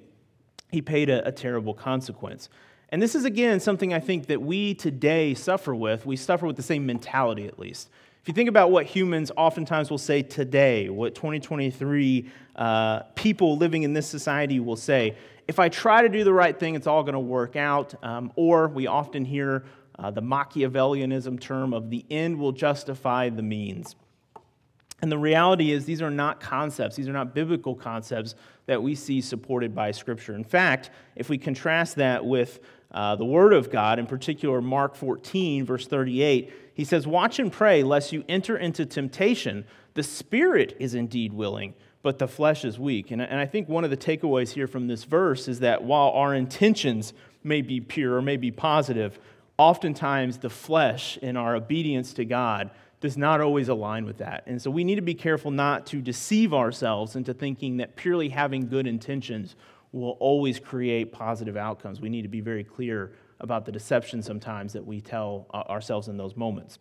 he 0.72 0.82
paid 0.82 1.10
a, 1.10 1.28
a 1.28 1.32
terrible 1.32 1.74
consequence. 1.74 2.50
And 2.90 3.02
this 3.02 3.16
is, 3.16 3.26
again, 3.26 3.60
something 3.60 3.94
I 3.94 4.00
think 4.00 4.28
that 4.28 4.42
we 4.42 4.74
today 4.74 5.34
suffer 5.34 5.76
with. 5.76 6.06
We 6.06 6.16
suffer 6.16 6.46
with 6.46 6.56
the 6.56 6.64
same 6.64 6.86
mentality, 6.86 7.46
at 7.46 7.60
least. 7.60 7.90
If 8.22 8.30
you 8.30 8.34
think 8.34 8.50
about 8.50 8.72
what 8.72 8.86
humans 8.86 9.32
oftentimes 9.38 9.90
will 9.90 9.98
say 9.98 10.22
today, 10.22 10.90
what 10.90 11.16
2023 11.16 12.30
uh, 12.56 13.00
people 13.16 13.58
living 13.58 13.84
in 13.84 13.94
this 13.94 14.08
society 14.08 14.60
will 14.60 14.76
say, 14.76 15.16
if 15.48 15.60
I 15.60 15.70
try 15.70 16.02
to 16.02 16.10
do 16.10 16.24
the 16.24 16.34
right 16.34 16.58
thing, 16.58 16.76
it's 16.76 16.88
all 16.88 17.04
going 17.04 17.14
to 17.14 17.20
work 17.20 17.56
out. 17.56 17.94
Um, 18.04 18.32
or 18.36 18.68
we 18.68 18.88
often 18.88 19.24
hear 19.24 19.64
uh, 20.00 20.12
the 20.12 20.22
Machiavellianism 20.22 21.40
term 21.40 21.74
of 21.74 21.90
the 21.90 22.06
end 22.10 22.38
will 22.38 22.52
justify 22.52 23.30
the 23.30 23.42
means. 23.42 23.96
And 25.02 25.12
the 25.12 25.18
reality 25.18 25.72
is, 25.72 25.86
these 25.86 26.02
are 26.02 26.10
not 26.10 26.40
concepts, 26.40 26.96
these 26.96 27.08
are 27.08 27.14
not 27.14 27.36
biblical 27.36 27.76
concepts 27.76 28.34
that 28.66 28.82
we 28.82 28.96
see 28.96 29.22
supported 29.22 29.76
by 29.76 29.92
Scripture. 29.92 30.36
In 30.36 30.44
fact, 30.44 30.90
if 31.16 31.30
we 31.30 31.38
contrast 31.38 31.98
that 31.98 32.26
with 32.26 32.60
uh, 32.92 33.16
the 33.16 33.26
Word 33.26 33.54
of 33.54 33.70
God, 33.70 34.00
in 34.00 34.08
particular 34.08 34.62
Mark 34.62 34.96
14, 34.96 35.66
verse 35.66 35.88
38, 35.88 36.52
he 36.74 36.84
says, 36.84 37.06
Watch 37.06 37.38
and 37.38 37.52
pray 37.52 37.84
lest 37.84 38.12
you 38.12 38.24
enter 38.28 38.58
into 38.58 38.86
temptation. 38.86 39.66
The 39.94 40.04
Spirit 40.04 40.76
is 40.80 40.96
indeed 40.96 41.32
willing, 41.32 41.76
but 42.02 42.18
the 42.18 42.28
flesh 42.28 42.66
is 42.66 42.80
weak. 42.80 43.12
And, 43.12 43.22
and 43.22 43.40
I 43.40 43.46
think 43.46 43.70
one 43.70 43.84
of 43.84 43.90
the 43.92 43.98
takeaways 43.98 44.52
here 44.52 44.68
from 44.68 44.88
this 44.88 45.04
verse 45.04 45.48
is 45.48 45.60
that 45.60 45.84
while 45.84 46.10
our 46.12 46.34
intentions 46.34 47.14
may 47.44 47.62
be 47.62 47.82
pure 47.82 48.16
or 48.16 48.22
may 48.22 48.38
be 48.38 48.52
positive, 48.52 49.20
oftentimes 49.58 50.38
the 50.38 50.50
flesh 50.50 51.18
in 51.18 51.36
our 51.36 51.56
obedience 51.56 52.14
to 52.14 52.26
God 52.26 52.70
does 53.00 53.18
not 53.18 53.42
always 53.42 53.70
align 53.70 54.06
with 54.06 54.18
that. 54.18 54.44
And 54.48 54.62
so 54.62 54.72
we 54.72 54.84
need 54.84 54.96
to 54.96 55.02
be 55.02 55.14
careful 55.14 55.52
not 55.52 55.86
to 55.88 56.02
deceive 56.02 56.54
ourselves 56.54 57.16
into 57.16 57.34
thinking 57.34 57.78
that 57.78 57.96
purely 57.96 58.30
having 58.30 58.68
good 58.68 58.88
intentions 58.88 59.56
will 59.92 60.18
always 60.20 60.60
create 60.60 61.12
positive 61.12 61.58
outcomes. 61.58 62.02
We 62.02 62.10
need 62.10 62.24
to 62.24 62.28
be 62.28 62.42
very 62.42 62.64
clear 62.64 63.14
about 63.40 63.66
the 63.66 63.72
deception 63.72 64.22
sometimes 64.22 64.74
that 64.74 64.86
we 64.86 65.00
tell 65.00 65.46
uh, 65.54 65.58
ourselves 65.70 66.08
in 66.08 66.18
those 66.18 66.36
moments. 66.36 66.80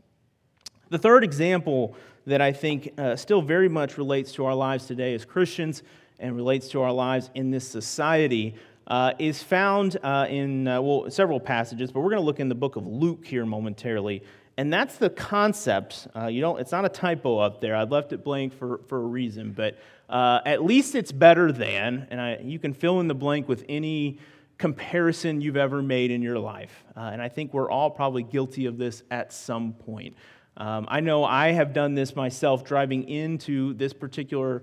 The 0.89 0.99
third 0.99 1.25
example 1.25 1.97
that 2.27 2.41
I 2.41 2.53
think 2.53 2.93
uh, 2.97 3.17
still 3.17 3.43
very 3.43 3.69
much 3.69 3.99
relates 3.99 4.33
to 4.33 4.47
our 4.47 4.55
lives 4.55 4.87
today 4.87 5.15
as 5.15 5.25
Christians 5.25 5.83
and 6.19 6.35
relates 6.35 6.69
to 6.69 6.81
our 6.81 6.93
lives 6.93 7.31
in 7.35 7.51
this 7.51 7.69
society 7.69 8.55
uh, 8.87 9.13
is 9.19 9.43
found 9.43 9.97
uh, 10.03 10.27
in, 10.29 10.69
uh, 10.69 10.81
well, 10.81 11.11
several 11.11 11.41
passages, 11.41 11.91
but 11.91 12.01
we're 12.01 12.11
going 12.11 12.23
to 12.23 12.27
look 12.27 12.41
in 12.41 12.49
the 12.49 12.55
book 12.55 12.77
of 12.77 12.87
Luke 12.87 13.27
here 13.27 13.45
momentarily. 13.45 14.23
And 14.57 14.73
that's 14.73 14.97
the 14.97 15.11
concept. 15.11 16.09
Uh, 16.17 16.29
you 16.29 16.41
don't, 16.41 16.61
it's 16.61 16.73
not 16.73 16.85
a 16.85 16.89
typo 16.89 17.39
up 17.39 17.61
there. 17.61 17.77
I 17.77 17.85
left 17.85 18.13
it 18.13 18.25
blank 18.25 18.55
for, 18.55 18.81
for 18.87 18.99
a 18.99 19.07
reason, 19.07 19.53
but 19.53 19.79
uh, 20.09 20.41
at 20.47 20.65
least 20.65 20.95
it's 20.95 21.13
better 21.13 21.53
than, 21.53 22.07
and 22.11 22.21
I, 22.21 22.39
you 22.43 22.59
can 22.59 22.73
fill 22.73 23.01
in 23.01 23.09
the 23.09 23.15
blank 23.15 23.49
with 23.49 23.65
any 23.69 24.19
comparison 24.57 25.43
you've 25.43 25.59
ever 25.59 25.83
made 25.83 26.11
in 26.11 26.23
your 26.23 26.39
life. 26.39 26.85
Uh, 26.97 27.11
and 27.13 27.21
I 27.21 27.29
think 27.29 27.53
we're 27.53 27.71
all 27.71 27.91
probably 27.91 28.23
guilty 28.23 28.65
of 28.67 28.79
this 28.79 29.03
at 29.11 29.33
some 29.33 29.75
point. 29.75 30.17
Um, 30.57 30.87
I 30.89 31.01
know 31.01 31.23
I 31.25 31.53
have 31.53 31.75
done 31.75 31.95
this 31.95 32.17
myself 32.17 32.65
driving 32.65 33.07
into 33.09 33.75
this 33.75 33.93
particular 33.93 34.63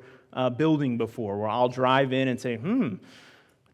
building 0.58 0.98
before, 0.98 1.38
where 1.38 1.50
I'll 1.50 1.70
drive 1.70 2.12
in 2.14 2.28
and 2.28 2.42
say, 2.42 2.56
hmm, 2.56 2.96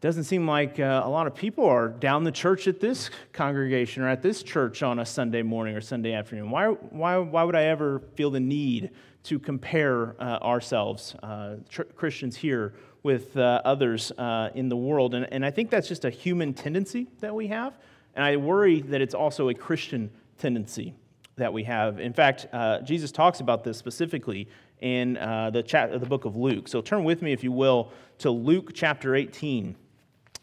doesn't 0.00 0.24
seem 0.24 0.46
like 0.46 0.80
uh, 0.80 1.02
a 1.04 1.08
lot 1.08 1.26
of 1.26 1.34
people 1.34 1.66
are 1.66 1.88
down 1.88 2.24
the 2.24 2.32
church 2.32 2.66
at 2.66 2.80
this 2.80 3.10
congregation 3.34 4.02
or 4.02 4.08
at 4.08 4.22
this 4.22 4.42
church 4.42 4.82
on 4.82 4.98
a 4.98 5.04
Sunday 5.04 5.42
morning 5.42 5.76
or 5.76 5.82
Sunday 5.82 6.14
afternoon. 6.14 6.50
Why, 6.50 6.68
why, 6.68 7.18
why 7.18 7.42
would 7.42 7.54
I 7.54 7.64
ever 7.64 8.00
feel 8.14 8.30
the 8.30 8.40
need 8.40 8.92
to 9.24 9.38
compare 9.38 10.16
uh, 10.18 10.38
ourselves, 10.38 11.14
uh, 11.22 11.56
tr- 11.68 11.82
Christians 11.82 12.34
here, 12.34 12.72
with 13.02 13.36
uh, 13.36 13.60
others 13.66 14.10
uh, 14.12 14.48
in 14.54 14.70
the 14.70 14.76
world? 14.76 15.14
And, 15.14 15.30
and 15.30 15.44
I 15.44 15.50
think 15.50 15.68
that's 15.68 15.88
just 15.88 16.06
a 16.06 16.10
human 16.10 16.54
tendency 16.54 17.06
that 17.20 17.34
we 17.34 17.48
have. 17.48 17.74
And 18.14 18.24
I 18.24 18.38
worry 18.38 18.80
that 18.80 19.02
it's 19.02 19.14
also 19.14 19.50
a 19.50 19.54
Christian 19.54 20.10
tendency 20.38 20.94
that 21.36 21.52
we 21.52 21.62
have. 21.64 22.00
In 22.00 22.14
fact, 22.14 22.46
uh, 22.54 22.80
Jesus 22.80 23.12
talks 23.12 23.40
about 23.40 23.64
this 23.64 23.76
specifically 23.76 24.48
in 24.80 25.12
the, 25.52 25.62
chat, 25.66 25.92
the 25.92 26.06
book 26.06 26.24
of 26.24 26.36
Luke. 26.36 26.68
So 26.68 26.80
turn 26.80 27.04
with 27.04 27.20
me, 27.20 27.34
if 27.34 27.44
you 27.44 27.52
will, 27.52 27.92
to 28.18 28.30
Luke 28.30 28.70
chapter 28.72 29.14
18. 29.14 29.76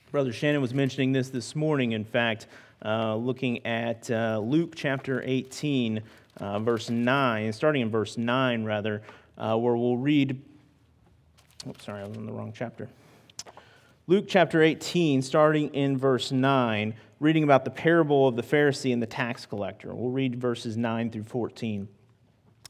Brother 0.10 0.32
Shannon 0.32 0.62
was 0.62 0.74
mentioning 0.74 1.12
this 1.12 1.28
this 1.28 1.54
morning, 1.54 1.92
in 1.92 2.06
fact, 2.06 2.48
uh, 2.86 3.18
looking 3.18 3.66
at 3.66 4.10
uh, 4.10 4.40
Luke 4.40 4.72
chapter 4.74 5.22
18, 5.26 6.02
uh, 6.38 6.60
verse 6.60 6.90
9, 6.90 7.52
starting 7.52 7.82
in 7.82 7.90
verse 7.90 8.18
9, 8.18 8.64
rather, 8.64 9.02
uh, 9.38 9.58
where 9.58 9.76
we'll 9.76 9.98
read. 9.98 10.42
Oops, 11.68 11.84
sorry, 11.84 12.04
I 12.04 12.08
was 12.08 12.16
in 12.16 12.26
the 12.26 12.32
wrong 12.32 12.54
chapter. 12.56 12.88
Luke 14.08 14.28
chapter 14.30 14.62
18, 14.62 15.22
starting 15.22 15.74
in 15.74 15.98
verse 15.98 16.32
9, 16.32 16.94
reading 17.20 17.44
about 17.44 17.66
the 17.66 17.72
parable 17.72 18.30
of 18.30 18.38
the 18.38 18.44
Pharisee 18.44 18.94
and 18.94 19.02
the 19.02 19.08
tax 19.08 19.46
collector. 19.46 19.94
We'll 19.94 20.12
read 20.12 20.40
verses 20.40 20.78
9 20.78 21.12
through 21.12 21.24
14. 21.24 21.86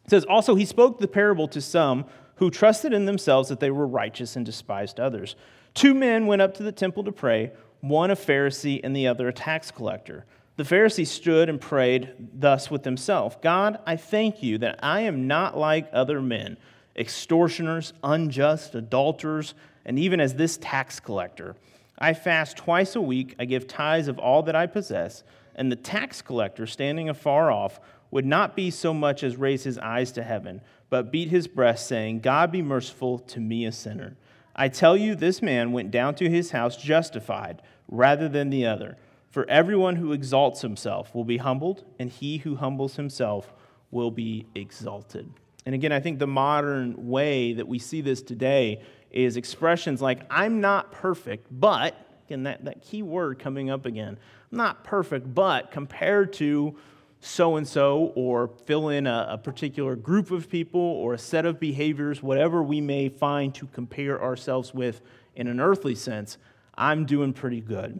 It 0.05 0.09
says, 0.09 0.25
Also, 0.25 0.55
he 0.55 0.65
spoke 0.65 0.99
the 0.99 1.07
parable 1.07 1.47
to 1.49 1.61
some 1.61 2.05
who 2.37 2.49
trusted 2.49 2.93
in 2.93 3.05
themselves 3.05 3.49
that 3.49 3.59
they 3.59 3.69
were 3.69 3.85
righteous 3.85 4.35
and 4.35 4.43
despised 4.43 4.99
others. 4.99 5.35
Two 5.77 5.93
men 5.93 6.25
went 6.25 6.41
up 6.41 6.55
to 6.55 6.63
the 6.63 6.71
temple 6.71 7.03
to 7.03 7.11
pray, 7.11 7.51
one 7.81 8.09
a 8.09 8.15
Pharisee 8.15 8.81
and 8.83 8.95
the 8.95 9.05
other 9.05 9.27
a 9.27 9.31
tax 9.31 9.69
collector. 9.69 10.25
The 10.55 10.63
Pharisee 10.63 11.05
stood 11.05 11.49
and 11.49 11.61
prayed 11.61 12.15
thus 12.33 12.71
with 12.71 12.83
himself 12.83 13.39
God, 13.43 13.77
I 13.85 13.95
thank 13.95 14.41
you 14.41 14.57
that 14.57 14.79
I 14.81 15.01
am 15.01 15.27
not 15.27 15.55
like 15.55 15.87
other 15.93 16.19
men, 16.19 16.57
extortioners, 16.95 17.93
unjust, 18.03 18.73
adulterers, 18.73 19.53
and 19.85 19.99
even 19.99 20.19
as 20.19 20.33
this 20.33 20.57
tax 20.57 20.99
collector. 20.99 21.55
I 21.99 22.15
fast 22.15 22.57
twice 22.57 22.95
a 22.95 23.01
week, 23.01 23.35
I 23.37 23.45
give 23.45 23.67
tithes 23.67 24.07
of 24.07 24.17
all 24.17 24.41
that 24.43 24.55
I 24.55 24.65
possess, 24.65 25.23
and 25.53 25.71
the 25.71 25.75
tax 25.75 26.23
collector, 26.23 26.65
standing 26.65 27.07
afar 27.07 27.51
off, 27.51 27.79
would 28.09 28.25
not 28.25 28.55
be 28.55 28.71
so 28.71 28.95
much 28.95 29.23
as 29.23 29.35
raise 29.35 29.63
his 29.63 29.77
eyes 29.77 30.11
to 30.13 30.23
heaven, 30.23 30.61
but 30.89 31.11
beat 31.11 31.29
his 31.29 31.47
breast, 31.47 31.85
saying, 31.85 32.21
God 32.21 32.51
be 32.51 32.63
merciful 32.63 33.19
to 33.19 33.39
me, 33.39 33.63
a 33.67 33.71
sinner. 33.71 34.17
I 34.57 34.69
tell 34.69 34.97
you, 34.97 35.13
this 35.13 35.41
man 35.41 35.71
went 35.71 35.91
down 35.91 36.15
to 36.15 36.29
his 36.29 36.51
house 36.51 36.75
justified 36.75 37.61
rather 37.87 38.27
than 38.27 38.49
the 38.49 38.65
other. 38.65 38.97
For 39.29 39.47
everyone 39.49 39.97
who 39.97 40.13
exalts 40.13 40.61
himself 40.61 41.13
will 41.13 41.25
be 41.25 41.37
humbled, 41.37 41.83
and 41.99 42.09
he 42.09 42.37
who 42.37 42.55
humbles 42.55 42.95
himself 42.95 43.53
will 43.91 44.09
be 44.09 44.47
exalted. 44.55 45.31
And 45.65 45.75
again, 45.75 45.91
I 45.91 45.99
think 45.99 46.17
the 46.17 46.27
modern 46.27 47.07
way 47.07 47.53
that 47.53 47.67
we 47.67 47.77
see 47.77 48.01
this 48.01 48.21
today 48.21 48.81
is 49.11 49.37
expressions 49.37 50.01
like, 50.01 50.21
I'm 50.29 50.59
not 50.59 50.91
perfect, 50.91 51.47
but, 51.51 51.95
again, 52.25 52.43
that, 52.43 52.65
that 52.65 52.81
key 52.81 53.03
word 53.03 53.37
coming 53.37 53.69
up 53.69 53.85
again, 53.85 54.17
I'm 54.51 54.57
not 54.57 54.83
perfect, 54.83 55.33
but 55.35 55.71
compared 55.71 56.33
to 56.33 56.75
so 57.19 57.55
and 57.55 57.67
so, 57.67 58.11
or 58.15 58.49
fill 58.65 58.89
in 58.89 59.07
a, 59.07 59.27
a, 59.31 59.37
particular 59.37 59.95
group 59.95 60.29
of 60.29 60.49
people 60.49 60.79
or 60.79 61.13
a 61.13 61.17
set 61.17 61.45
of 61.45 61.59
behaviors, 61.59 62.21
whatever 62.21 62.61
we 62.61 62.79
may 62.79 63.09
find 63.09 63.55
to 63.55 63.65
compare 63.67 64.21
ourselves 64.21 64.73
with 64.73 65.01
in 65.35 65.47
an 65.47 65.59
earthly 65.59 65.95
sense, 65.95 66.37
I'm 66.75 67.05
doing 67.05 67.33
pretty 67.33 67.61
good. 67.61 67.99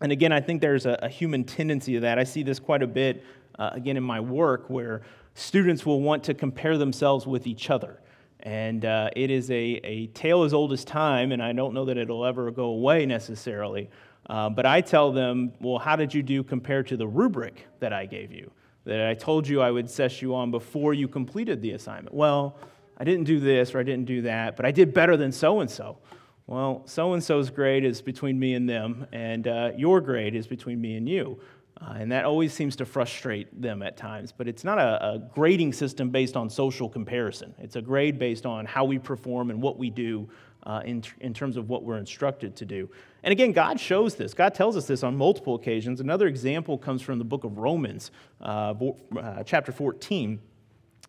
And 0.00 0.12
again, 0.12 0.32
I 0.32 0.40
think 0.40 0.60
there's 0.60 0.86
a, 0.86 0.98
a 1.02 1.08
human 1.08 1.44
tendency 1.44 1.94
to 1.94 2.00
that. 2.00 2.18
I 2.18 2.24
see 2.24 2.44
this 2.44 2.60
quite 2.60 2.82
a 2.82 2.86
bit, 2.86 3.24
uh, 3.58 3.70
again, 3.72 3.96
in 3.96 4.04
my 4.04 4.20
work, 4.20 4.70
where 4.70 5.02
students 5.34 5.84
will 5.84 6.00
want 6.00 6.22
to 6.24 6.34
compare 6.34 6.78
themselves 6.78 7.26
with 7.26 7.46
each 7.46 7.70
other. 7.70 8.00
And 8.40 8.84
uh, 8.84 9.10
it 9.16 9.30
is 9.32 9.50
a, 9.50 9.80
a 9.82 10.06
tale 10.08 10.44
as 10.44 10.54
old 10.54 10.72
as 10.72 10.84
time, 10.84 11.32
and 11.32 11.42
I 11.42 11.52
don't 11.52 11.74
know 11.74 11.84
that 11.86 11.96
it'll 11.96 12.24
ever 12.24 12.52
go 12.52 12.66
away 12.66 13.04
necessarily. 13.04 13.90
Uh, 14.28 14.50
but 14.50 14.66
I 14.66 14.80
tell 14.80 15.10
them, 15.10 15.52
well, 15.60 15.78
how 15.78 15.96
did 15.96 16.12
you 16.12 16.22
do 16.22 16.42
compared 16.42 16.86
to 16.88 16.96
the 16.96 17.06
rubric 17.06 17.66
that 17.80 17.92
I 17.92 18.06
gave 18.06 18.32
you? 18.32 18.50
That 18.84 19.06
I 19.08 19.14
told 19.14 19.48
you 19.48 19.60
I 19.60 19.70
would 19.70 19.90
set 19.90 20.20
you 20.20 20.34
on 20.34 20.50
before 20.50 20.94
you 20.94 21.08
completed 21.08 21.62
the 21.62 21.72
assignment. 21.72 22.14
Well, 22.14 22.56
I 22.98 23.04
didn't 23.04 23.24
do 23.24 23.40
this 23.40 23.74
or 23.74 23.78
I 23.78 23.82
didn't 23.82 24.06
do 24.06 24.22
that, 24.22 24.56
but 24.56 24.66
I 24.66 24.70
did 24.70 24.92
better 24.92 25.16
than 25.16 25.32
so 25.32 25.60
and 25.60 25.70
so. 25.70 25.98
Well, 26.46 26.82
so 26.86 27.12
and 27.12 27.22
so's 27.22 27.50
grade 27.50 27.84
is 27.84 28.00
between 28.00 28.38
me 28.38 28.54
and 28.54 28.66
them, 28.66 29.06
and 29.12 29.46
uh, 29.46 29.72
your 29.76 30.00
grade 30.00 30.34
is 30.34 30.46
between 30.46 30.80
me 30.80 30.96
and 30.96 31.06
you. 31.06 31.38
Uh, 31.80 31.96
and 31.98 32.10
that 32.10 32.24
always 32.24 32.52
seems 32.52 32.74
to 32.76 32.84
frustrate 32.84 33.60
them 33.60 33.82
at 33.82 33.96
times. 33.96 34.32
But 34.32 34.48
it's 34.48 34.64
not 34.64 34.78
a, 34.78 35.04
a, 35.04 35.18
grading 35.18 35.74
system 35.74 36.10
based 36.10 36.36
on 36.36 36.50
social 36.50 36.88
comparison, 36.88 37.54
it's 37.58 37.76
a 37.76 37.82
grade 37.82 38.18
based 38.18 38.46
on 38.46 38.64
how 38.64 38.84
we 38.84 38.98
perform 38.98 39.50
and 39.50 39.62
what 39.62 39.78
we 39.78 39.90
do 39.90 40.28
uh, 40.68 40.82
in, 40.84 41.02
in 41.20 41.32
terms 41.32 41.56
of 41.56 41.68
what 41.68 41.82
we're 41.82 41.96
instructed 41.96 42.54
to 42.56 42.66
do. 42.66 42.88
And 43.22 43.32
again, 43.32 43.52
God 43.52 43.80
shows 43.80 44.14
this. 44.14 44.34
God 44.34 44.54
tells 44.54 44.76
us 44.76 44.86
this 44.86 45.02
on 45.02 45.16
multiple 45.16 45.54
occasions. 45.54 46.00
Another 46.00 46.26
example 46.28 46.76
comes 46.76 47.00
from 47.00 47.18
the 47.18 47.24
book 47.24 47.42
of 47.44 47.56
Romans, 47.56 48.10
uh, 48.42 48.74
uh, 49.18 49.42
chapter 49.44 49.72
14. 49.72 50.38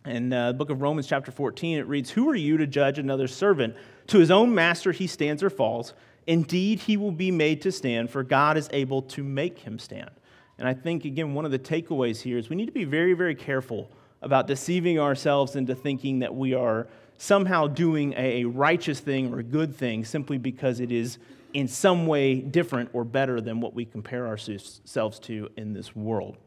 In 0.06 0.34
uh, 0.34 0.54
the 0.54 0.58
book 0.58 0.69
of 0.69 0.82
Romans, 0.82 1.08
chapter 1.08 1.30
14, 1.30 1.78
it 1.78 1.88
reads, 1.88 2.10
Who 2.10 2.30
are 2.30 2.36
you 2.36 2.56
to 2.58 2.65
judge 2.65 2.98
another 2.98 3.28
servant? 3.28 3.76
To 4.08 4.17
his 4.17 4.32
own 4.32 4.56
master 4.56 4.93
he 4.93 5.08
stands 5.08 5.43
or 5.43 5.50
falls. 5.50 5.93
Indeed, 6.26 6.80
he 6.80 6.95
will 6.95 7.12
be 7.12 7.30
made 7.30 7.62
to 7.63 7.72
stand, 7.72 8.10
for 8.10 8.24
God 8.24 8.56
is 8.56 8.69
able 8.72 9.02
to 9.04 9.24
make 9.24 9.60
him 9.60 9.78
stand. 9.78 10.12
And 10.58 10.67
I 10.67 10.74
think, 10.74 11.04
again, 11.04 11.34
one 11.34 11.43
of 11.43 11.52
the 11.52 11.60
takeaways 11.60 12.22
here 12.22 12.38
is 12.38 12.50
we 12.50 12.56
need 12.56 12.67
to 12.67 12.72
be 12.72 12.86
very, 12.86 13.13
very 13.13 13.36
careful 13.36 13.91
about 14.22 14.48
deceiving 14.48 15.00
ourselves 15.00 15.56
into 15.56 15.76
thinking 15.76 16.19
that 16.19 16.34
we 16.34 16.54
are 16.54 16.88
somehow 17.19 17.67
doing 17.67 18.13
a 18.15 18.45
righteous 18.45 19.01
thing 19.01 19.32
or 19.34 19.39
a 19.39 19.43
good 19.43 19.75
thing 19.75 20.05
simply 20.05 20.38
because 20.38 20.79
it 20.79 20.89
is 20.89 21.17
in 21.53 21.67
some 21.67 22.08
way 22.08 22.36
different 22.36 22.89
or 22.93 23.03
better 23.03 23.41
than 23.41 23.60
what 23.60 23.73
we 23.73 23.84
compare 23.84 24.25
ourselves 24.25 25.19
to 25.19 25.49
in 25.58 25.73
this 25.73 25.93
world. 25.93 26.38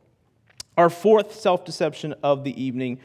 Our 0.79 0.89
fourth 0.89 1.39
self 1.39 1.67
deception 1.67 2.15
of 2.23 2.43
the 2.43 2.61
evening. 2.61 2.99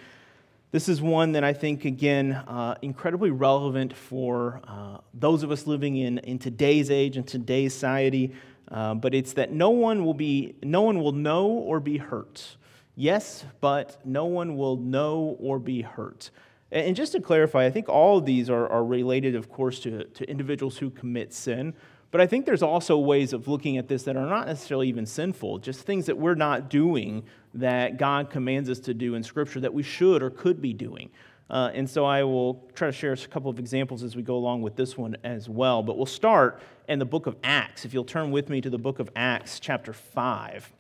This 0.72 0.88
is 0.88 1.02
one 1.02 1.34
that 1.34 1.44
I 1.44 1.54
think, 1.54 1.84
again, 1.86 2.34
uh, 2.34 2.76
incredibly 2.82 3.32
relevant 3.32 3.96
for 3.96 4.62
uh, 4.66 4.98
those 5.14 5.44
of 5.44 5.52
us 5.52 5.68
living 5.68 5.98
in, 5.98 6.20
in 6.20 6.40
today's 6.40 6.90
age 6.90 7.18
and 7.18 7.28
today's 7.28 7.74
society. 7.74 8.34
Uh, 8.70 8.94
but 8.94 9.14
it's 9.14 9.34
that 9.34 9.52
no 9.52 9.70
one 9.72 10.06
will 10.06 10.14
be, 10.14 10.56
no 10.64 10.82
one 10.82 11.02
will 11.02 11.14
know 11.14 11.48
or 11.48 11.80
be 11.80 11.98
hurt. 11.98 12.56
Yes, 12.96 13.46
but 13.60 14.00
no 14.06 14.26
one 14.26 14.56
will 14.56 14.78
know 14.78 15.38
or 15.40 15.60
be 15.60 15.82
hurt. 15.82 16.32
And 16.72 16.96
just 16.96 17.14
to 17.14 17.22
clarify, 17.22 17.66
I 17.66 17.72
think 17.72 17.88
all 17.88 18.18
of 18.18 18.26
these 18.26 18.50
are, 18.50 18.68
are 18.68 18.84
related, 18.84 19.36
of 19.36 19.50
course, 19.50 19.80
to, 19.82 20.04
to 20.04 20.30
individuals 20.30 20.78
who 20.78 20.90
commit 20.90 21.34
sin. 21.34 21.74
But 22.12 22.22
I 22.22 22.28
think 22.28 22.46
there's 22.46 22.64
also 22.64 22.98
ways 22.98 23.34
of 23.34 23.48
looking 23.48 23.78
at 23.78 23.88
this 23.88 24.04
that 24.04 24.16
are 24.16 24.26
not 24.26 24.48
necessarily 24.48 24.88
even 24.88 25.06
sinful, 25.06 25.60
just 25.60 25.82
things 25.82 26.06
that 26.06 26.18
we're 26.18 26.36
not 26.36 26.70
doing 26.70 27.24
that 27.54 27.98
God 27.98 28.30
commands 28.30 28.70
us 28.70 28.80
to 28.82 28.94
do 28.94 29.16
in 29.16 29.24
Scripture 29.24 29.60
that 29.62 29.74
we 29.74 29.84
should 29.84 30.22
or 30.22 30.30
could 30.30 30.62
be 30.62 30.74
doing. 30.74 31.10
Uh, 31.50 31.72
and 31.74 31.90
so 31.90 32.04
I 32.04 32.24
will 32.24 32.66
try 32.76 32.88
to 32.88 32.92
share 32.92 33.14
a 33.14 33.18
couple 33.18 33.50
of 33.50 33.60
examples 33.60 34.04
as 34.04 34.16
we 34.16 34.22
go 34.22 34.36
along 34.36 34.62
with 34.62 34.76
this 34.76 34.98
one 34.98 35.16
as 35.24 35.48
well. 35.48 35.82
But 35.82 35.96
we'll 35.98 36.06
start 36.06 36.62
in 36.90 37.00
the 37.00 37.06
book 37.06 37.26
of 37.26 37.38
Acts. 37.44 37.86
If 37.86 37.94
you'll 37.94 38.04
turn 38.04 38.32
with 38.32 38.50
me 38.50 38.60
to 38.62 38.70
the 38.70 38.78
book 38.78 39.00
of 39.00 39.10
Acts, 39.16 39.60
chapter 39.60 39.94
5. 39.94 40.74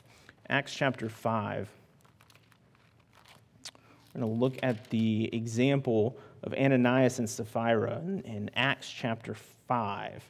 Acts 0.50 0.74
chapter 0.74 1.08
5. 1.08 1.70
We're 4.18 4.24
going 4.24 4.36
to 4.36 4.40
look 4.40 4.58
at 4.64 4.90
the 4.90 5.30
example 5.32 6.18
of 6.42 6.52
Ananias 6.56 7.20
and 7.20 7.30
Sapphira 7.30 8.02
in, 8.04 8.22
in 8.22 8.52
Acts 8.56 8.90
chapter 8.90 9.36
5, 9.68 10.24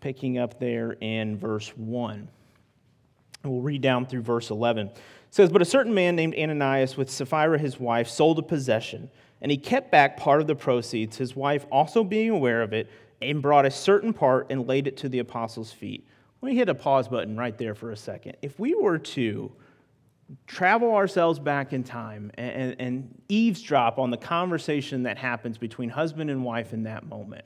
picking 0.00 0.38
up 0.38 0.58
there 0.58 0.92
in 1.02 1.36
verse 1.36 1.68
1. 1.76 2.28
And 3.42 3.52
we'll 3.52 3.60
read 3.60 3.82
down 3.82 4.06
through 4.06 4.22
verse 4.22 4.48
11. 4.48 4.86
It 4.86 4.98
says, 5.30 5.50
But 5.50 5.60
a 5.60 5.66
certain 5.66 5.92
man 5.92 6.16
named 6.16 6.34
Ananias, 6.34 6.96
with 6.96 7.10
Sapphira 7.10 7.58
his 7.58 7.78
wife, 7.78 8.08
sold 8.08 8.38
a 8.38 8.42
possession, 8.42 9.10
and 9.42 9.50
he 9.50 9.58
kept 9.58 9.90
back 9.90 10.16
part 10.16 10.40
of 10.40 10.46
the 10.46 10.54
proceeds, 10.56 11.18
his 11.18 11.36
wife 11.36 11.66
also 11.70 12.02
being 12.02 12.30
aware 12.30 12.62
of 12.62 12.72
it, 12.72 12.88
and 13.20 13.42
brought 13.42 13.66
a 13.66 13.70
certain 13.70 14.14
part 14.14 14.46
and 14.48 14.66
laid 14.66 14.86
it 14.86 14.96
to 14.96 15.10
the 15.10 15.18
apostles' 15.18 15.72
feet. 15.72 16.08
Let 16.40 16.52
me 16.52 16.56
hit 16.56 16.70
a 16.70 16.74
pause 16.74 17.06
button 17.06 17.36
right 17.36 17.58
there 17.58 17.74
for 17.74 17.90
a 17.90 17.96
second. 17.98 18.38
If 18.40 18.58
we 18.58 18.74
were 18.74 18.98
to 18.98 19.52
travel 20.46 20.94
ourselves 20.94 21.38
back 21.38 21.72
in 21.72 21.82
time 21.82 22.30
and, 22.34 22.50
and, 22.50 22.76
and, 22.78 23.22
eavesdrop 23.28 23.98
on 23.98 24.10
the 24.10 24.16
conversation 24.16 25.04
that 25.04 25.18
happens 25.18 25.58
between 25.58 25.88
husband 25.88 26.30
and 26.30 26.44
wife 26.44 26.72
in 26.72 26.84
that 26.84 27.06
moment. 27.06 27.44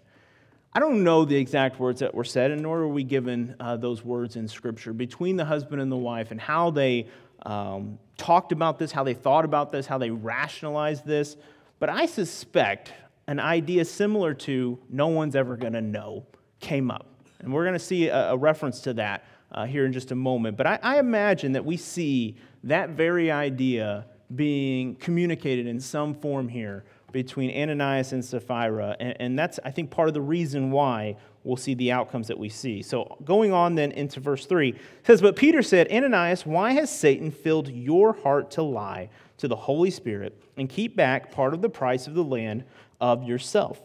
I 0.72 0.80
don't 0.80 1.04
know 1.04 1.24
the 1.24 1.36
exact 1.36 1.78
words 1.78 2.00
that 2.00 2.14
were 2.14 2.24
said, 2.24 2.50
and 2.50 2.62
nor 2.62 2.80
are 2.80 2.88
we 2.88 3.04
given 3.04 3.54
uh, 3.60 3.76
those 3.76 4.04
words 4.04 4.36
in 4.36 4.48
Scripture 4.48 4.92
between 4.92 5.36
the 5.36 5.44
husband 5.44 5.80
and 5.80 5.90
the 5.90 5.96
wife 5.96 6.30
and 6.30 6.40
how 6.40 6.70
they 6.70 7.06
um, 7.44 7.98
talked 8.16 8.50
about 8.50 8.78
this, 8.78 8.90
how 8.90 9.04
they 9.04 9.14
thought 9.14 9.44
about 9.44 9.70
this, 9.70 9.86
how 9.86 9.98
they 9.98 10.10
rationalized 10.10 11.06
this. 11.06 11.36
But 11.78 11.90
I 11.90 12.06
suspect 12.06 12.92
an 13.26 13.38
idea 13.40 13.84
similar 13.84 14.34
to 14.34 14.78
no 14.90 15.08
one's 15.08 15.36
ever 15.36 15.56
going 15.56 15.74
to 15.74 15.80
know 15.80 16.26
came 16.60 16.90
up. 16.90 17.06
And 17.38 17.52
we're 17.52 17.64
going 17.64 17.74
to 17.74 17.78
see 17.78 18.08
a, 18.08 18.30
a 18.30 18.36
reference 18.36 18.80
to 18.80 18.94
that 18.94 19.24
uh, 19.52 19.66
here 19.66 19.84
in 19.84 19.92
just 19.92 20.10
a 20.10 20.14
moment. 20.14 20.56
But 20.56 20.66
I, 20.66 20.78
I 20.82 20.98
imagine 20.98 21.52
that 21.52 21.64
we 21.64 21.76
see 21.76 22.36
that 22.64 22.90
very 22.90 23.30
idea 23.30 24.06
being 24.34 24.96
communicated 24.96 25.66
in 25.66 25.80
some 25.80 26.14
form 26.14 26.48
here 26.48 26.84
between 27.12 27.56
Ananias 27.56 28.12
and 28.12 28.24
Sapphira. 28.24 28.96
And, 28.98 29.16
and, 29.20 29.38
that's, 29.38 29.60
I 29.64 29.70
think, 29.70 29.90
part 29.90 30.08
of 30.08 30.14
the 30.14 30.20
reason 30.20 30.72
why 30.72 31.16
we'll 31.44 31.56
see 31.56 31.74
the 31.74 31.92
outcomes 31.92 32.26
that 32.28 32.38
we 32.38 32.48
see. 32.48 32.82
So, 32.82 33.16
going 33.24 33.52
on 33.52 33.76
then 33.76 33.92
into 33.92 34.18
verse 34.18 34.46
3, 34.46 34.74
says, 35.04 35.22
But 35.22 35.36
Peter 35.36 35.62
said, 35.62 35.90
Ananias, 35.92 36.44
why 36.44 36.72
has 36.72 36.90
Satan 36.90 37.30
filled 37.30 37.68
your 37.68 38.14
heart 38.14 38.50
to 38.52 38.62
lie 38.62 39.10
to 39.38 39.46
the 39.46 39.54
Holy 39.54 39.90
Spirit 39.90 40.36
and 40.56 40.68
keep 40.68 40.96
back 40.96 41.30
part 41.30 41.54
of 41.54 41.62
the 41.62 41.68
price 41.68 42.08
of 42.08 42.14
the 42.14 42.24
land 42.24 42.64
of 43.00 43.22
yourself? 43.22 43.80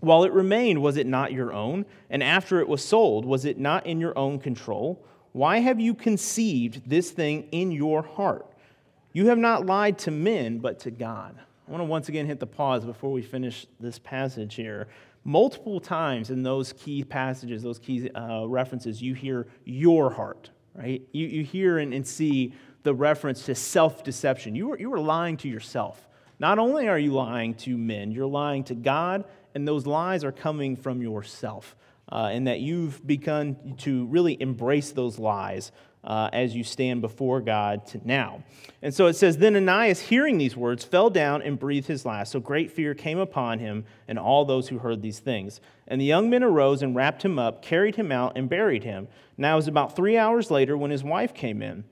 While 0.00 0.24
it 0.24 0.32
remained, 0.32 0.82
was 0.82 0.96
it 0.96 1.06
not 1.06 1.32
your 1.32 1.52
own? 1.52 1.86
And 2.10 2.22
after 2.22 2.60
it 2.60 2.68
was 2.68 2.84
sold, 2.84 3.24
was 3.24 3.44
it 3.44 3.58
not 3.58 3.86
in 3.86 3.98
your 4.00 4.16
own 4.18 4.38
control? 4.38 5.04
Why 5.32 5.58
have 5.58 5.80
you 5.80 5.94
conceived 5.94 6.88
this 6.88 7.10
thing 7.10 7.48
in 7.52 7.70
your 7.70 8.02
heart? 8.02 8.46
You 9.12 9.28
have 9.28 9.38
not 9.38 9.66
lied 9.66 9.98
to 10.00 10.10
men, 10.10 10.58
but 10.58 10.80
to 10.80 10.90
God. 10.90 11.36
I 11.66 11.70
want 11.70 11.80
to 11.80 11.86
once 11.86 12.08
again 12.08 12.26
hit 12.26 12.38
the 12.38 12.46
pause 12.46 12.84
before 12.84 13.10
we 13.10 13.22
finish 13.22 13.66
this 13.80 13.98
passage 13.98 14.54
here. 14.54 14.88
Multiple 15.24 15.80
times 15.80 16.30
in 16.30 16.42
those 16.42 16.72
key 16.74 17.02
passages, 17.02 17.62
those 17.62 17.78
key 17.78 18.08
uh, 18.10 18.46
references, 18.46 19.02
you 19.02 19.14
hear 19.14 19.48
your 19.64 20.10
heart, 20.10 20.50
right? 20.74 21.02
You, 21.12 21.26
you 21.26 21.42
hear 21.42 21.78
and, 21.78 21.92
and 21.92 22.06
see 22.06 22.54
the 22.84 22.94
reference 22.94 23.44
to 23.46 23.54
self 23.54 24.04
deception. 24.04 24.54
You 24.54 24.72
are, 24.72 24.78
you 24.78 24.92
are 24.92 25.00
lying 25.00 25.36
to 25.38 25.48
yourself. 25.48 26.06
Not 26.38 26.58
only 26.58 26.86
are 26.88 26.98
you 26.98 27.12
lying 27.12 27.54
to 27.54 27.76
men, 27.76 28.12
you're 28.12 28.26
lying 28.26 28.62
to 28.64 28.74
God 28.74 29.24
and 29.56 29.66
those 29.66 29.86
lies 29.86 30.22
are 30.22 30.32
coming 30.32 30.76
from 30.76 31.00
yourself. 31.00 31.74
Uh, 32.12 32.28
and 32.30 32.46
that 32.46 32.60
you've 32.60 33.04
begun 33.04 33.74
to 33.78 34.06
really 34.06 34.40
embrace 34.40 34.92
those 34.92 35.18
lies 35.18 35.72
uh, 36.04 36.28
as 36.32 36.54
you 36.54 36.62
stand 36.62 37.00
before 37.00 37.40
God 37.40 37.84
to 37.86 38.00
now. 38.06 38.44
And 38.80 38.94
so 38.94 39.06
it 39.06 39.14
says, 39.14 39.38
Then 39.38 39.56
Ananias, 39.56 40.02
hearing 40.02 40.38
these 40.38 40.56
words, 40.56 40.84
fell 40.84 41.10
down 41.10 41.42
and 41.42 41.58
breathed 41.58 41.88
his 41.88 42.04
last. 42.04 42.30
So 42.30 42.38
great 42.38 42.70
fear 42.70 42.94
came 42.94 43.18
upon 43.18 43.58
him 43.58 43.86
and 44.06 44.18
all 44.18 44.44
those 44.44 44.68
who 44.68 44.78
heard 44.78 45.02
these 45.02 45.18
things. 45.18 45.60
And 45.88 46.00
the 46.00 46.04
young 46.04 46.30
men 46.30 46.44
arose 46.44 46.82
and 46.82 46.94
wrapped 46.94 47.24
him 47.24 47.38
up, 47.38 47.62
carried 47.62 47.96
him 47.96 48.12
out, 48.12 48.36
and 48.36 48.48
buried 48.48 48.84
him. 48.84 49.08
Now 49.38 49.54
it 49.54 49.56
was 49.56 49.68
about 49.68 49.96
three 49.96 50.18
hours 50.18 50.50
later 50.50 50.76
when 50.76 50.90
his 50.90 51.02
wife 51.02 51.34
came 51.34 51.62
in, 51.62 51.82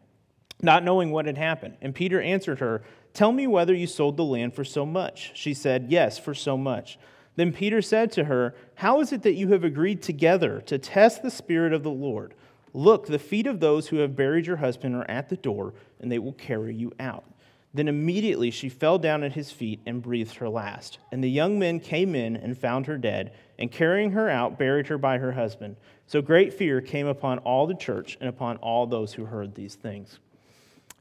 not 0.62 0.84
knowing 0.84 1.10
what 1.10 1.26
had 1.26 1.38
happened. 1.38 1.78
And 1.80 1.94
Peter 1.94 2.20
answered 2.20 2.60
her, 2.60 2.82
Tell 3.14 3.32
me 3.32 3.46
whether 3.46 3.74
you 3.74 3.86
sold 3.86 4.16
the 4.16 4.24
land 4.24 4.54
for 4.54 4.64
so 4.64 4.84
much. 4.84 5.32
She 5.34 5.54
said, 5.54 5.86
Yes, 5.88 6.18
for 6.18 6.34
so 6.34 6.56
much. 6.56 6.98
Then 7.36 7.52
Peter 7.52 7.82
said 7.82 8.12
to 8.12 8.24
her, 8.24 8.54
How 8.76 9.00
is 9.00 9.12
it 9.12 9.22
that 9.22 9.34
you 9.34 9.48
have 9.48 9.64
agreed 9.64 10.02
together 10.02 10.60
to 10.66 10.78
test 10.78 11.22
the 11.22 11.30
Spirit 11.30 11.72
of 11.72 11.82
the 11.82 11.90
Lord? 11.90 12.34
Look, 12.72 13.06
the 13.06 13.18
feet 13.18 13.46
of 13.46 13.60
those 13.60 13.88
who 13.88 13.98
have 13.98 14.16
buried 14.16 14.46
your 14.46 14.56
husband 14.56 14.94
are 14.94 15.08
at 15.08 15.28
the 15.28 15.36
door, 15.36 15.74
and 16.00 16.10
they 16.10 16.18
will 16.18 16.32
carry 16.32 16.74
you 16.74 16.92
out. 16.98 17.24
Then 17.72 17.88
immediately 17.88 18.52
she 18.52 18.68
fell 18.68 18.98
down 18.98 19.24
at 19.24 19.32
his 19.32 19.50
feet 19.50 19.80
and 19.84 20.00
breathed 20.00 20.36
her 20.36 20.48
last. 20.48 20.98
And 21.10 21.22
the 21.22 21.30
young 21.30 21.58
men 21.58 21.80
came 21.80 22.14
in 22.14 22.36
and 22.36 22.56
found 22.56 22.86
her 22.86 22.96
dead, 22.96 23.32
and 23.58 23.70
carrying 23.70 24.12
her 24.12 24.28
out, 24.28 24.58
buried 24.58 24.86
her 24.86 24.98
by 24.98 25.18
her 25.18 25.32
husband. 25.32 25.76
So 26.06 26.22
great 26.22 26.54
fear 26.54 26.80
came 26.80 27.08
upon 27.08 27.38
all 27.38 27.66
the 27.66 27.74
church 27.74 28.16
and 28.20 28.28
upon 28.28 28.58
all 28.58 28.86
those 28.86 29.12
who 29.12 29.24
heard 29.24 29.54
these 29.54 29.74
things. 29.74 30.20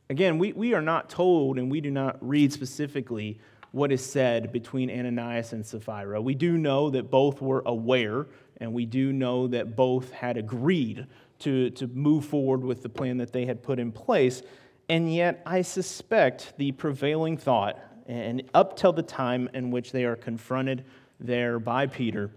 Again, 0.09 0.37
we, 0.37 0.51
we 0.53 0.73
are 0.73 0.81
not 0.81 1.09
told, 1.09 1.57
and 1.57 1.71
we 1.71 1.79
do 1.79 1.91
not 1.91 2.17
read 2.27 2.51
specifically 2.51 3.39
what 3.73 3.91
is 3.91 4.05
said 4.05 4.51
between 4.51 4.91
Ananias 4.91 5.51
and 5.51 5.65
Sapphira. 5.65 6.21
We 6.21 6.35
do 6.35 6.59
know 6.59 6.91
that 6.91 7.09
both 7.09 7.41
were 7.41 7.63
aware, 7.65 8.27
and 8.57 8.71
we 8.71 8.85
do 8.85 9.11
know 9.11 9.47
that 9.47 9.75
both 9.75 10.11
had 10.11 10.37
agreed 10.37 11.07
to, 11.39 11.71
to 11.71 11.87
move 11.87 12.23
forward 12.23 12.63
with 12.63 12.83
the 12.83 12.89
plan 12.89 13.17
that 13.17 13.33
they 13.33 13.47
had 13.47 13.63
put 13.63 13.79
in 13.79 13.91
place. 13.91 14.43
And 14.89 15.11
yet, 15.11 15.41
I 15.43 15.63
suspect 15.63 16.53
the 16.57 16.71
prevailing 16.71 17.35
thought, 17.35 17.79
and 18.05 18.43
up 18.53 18.77
till 18.77 18.93
the 18.93 19.01
time 19.01 19.49
in 19.55 19.71
which 19.71 19.91
they 19.91 20.05
are 20.05 20.15
confronted 20.15 20.85
there 21.19 21.57
by 21.57 21.87
Peter, 21.87 22.29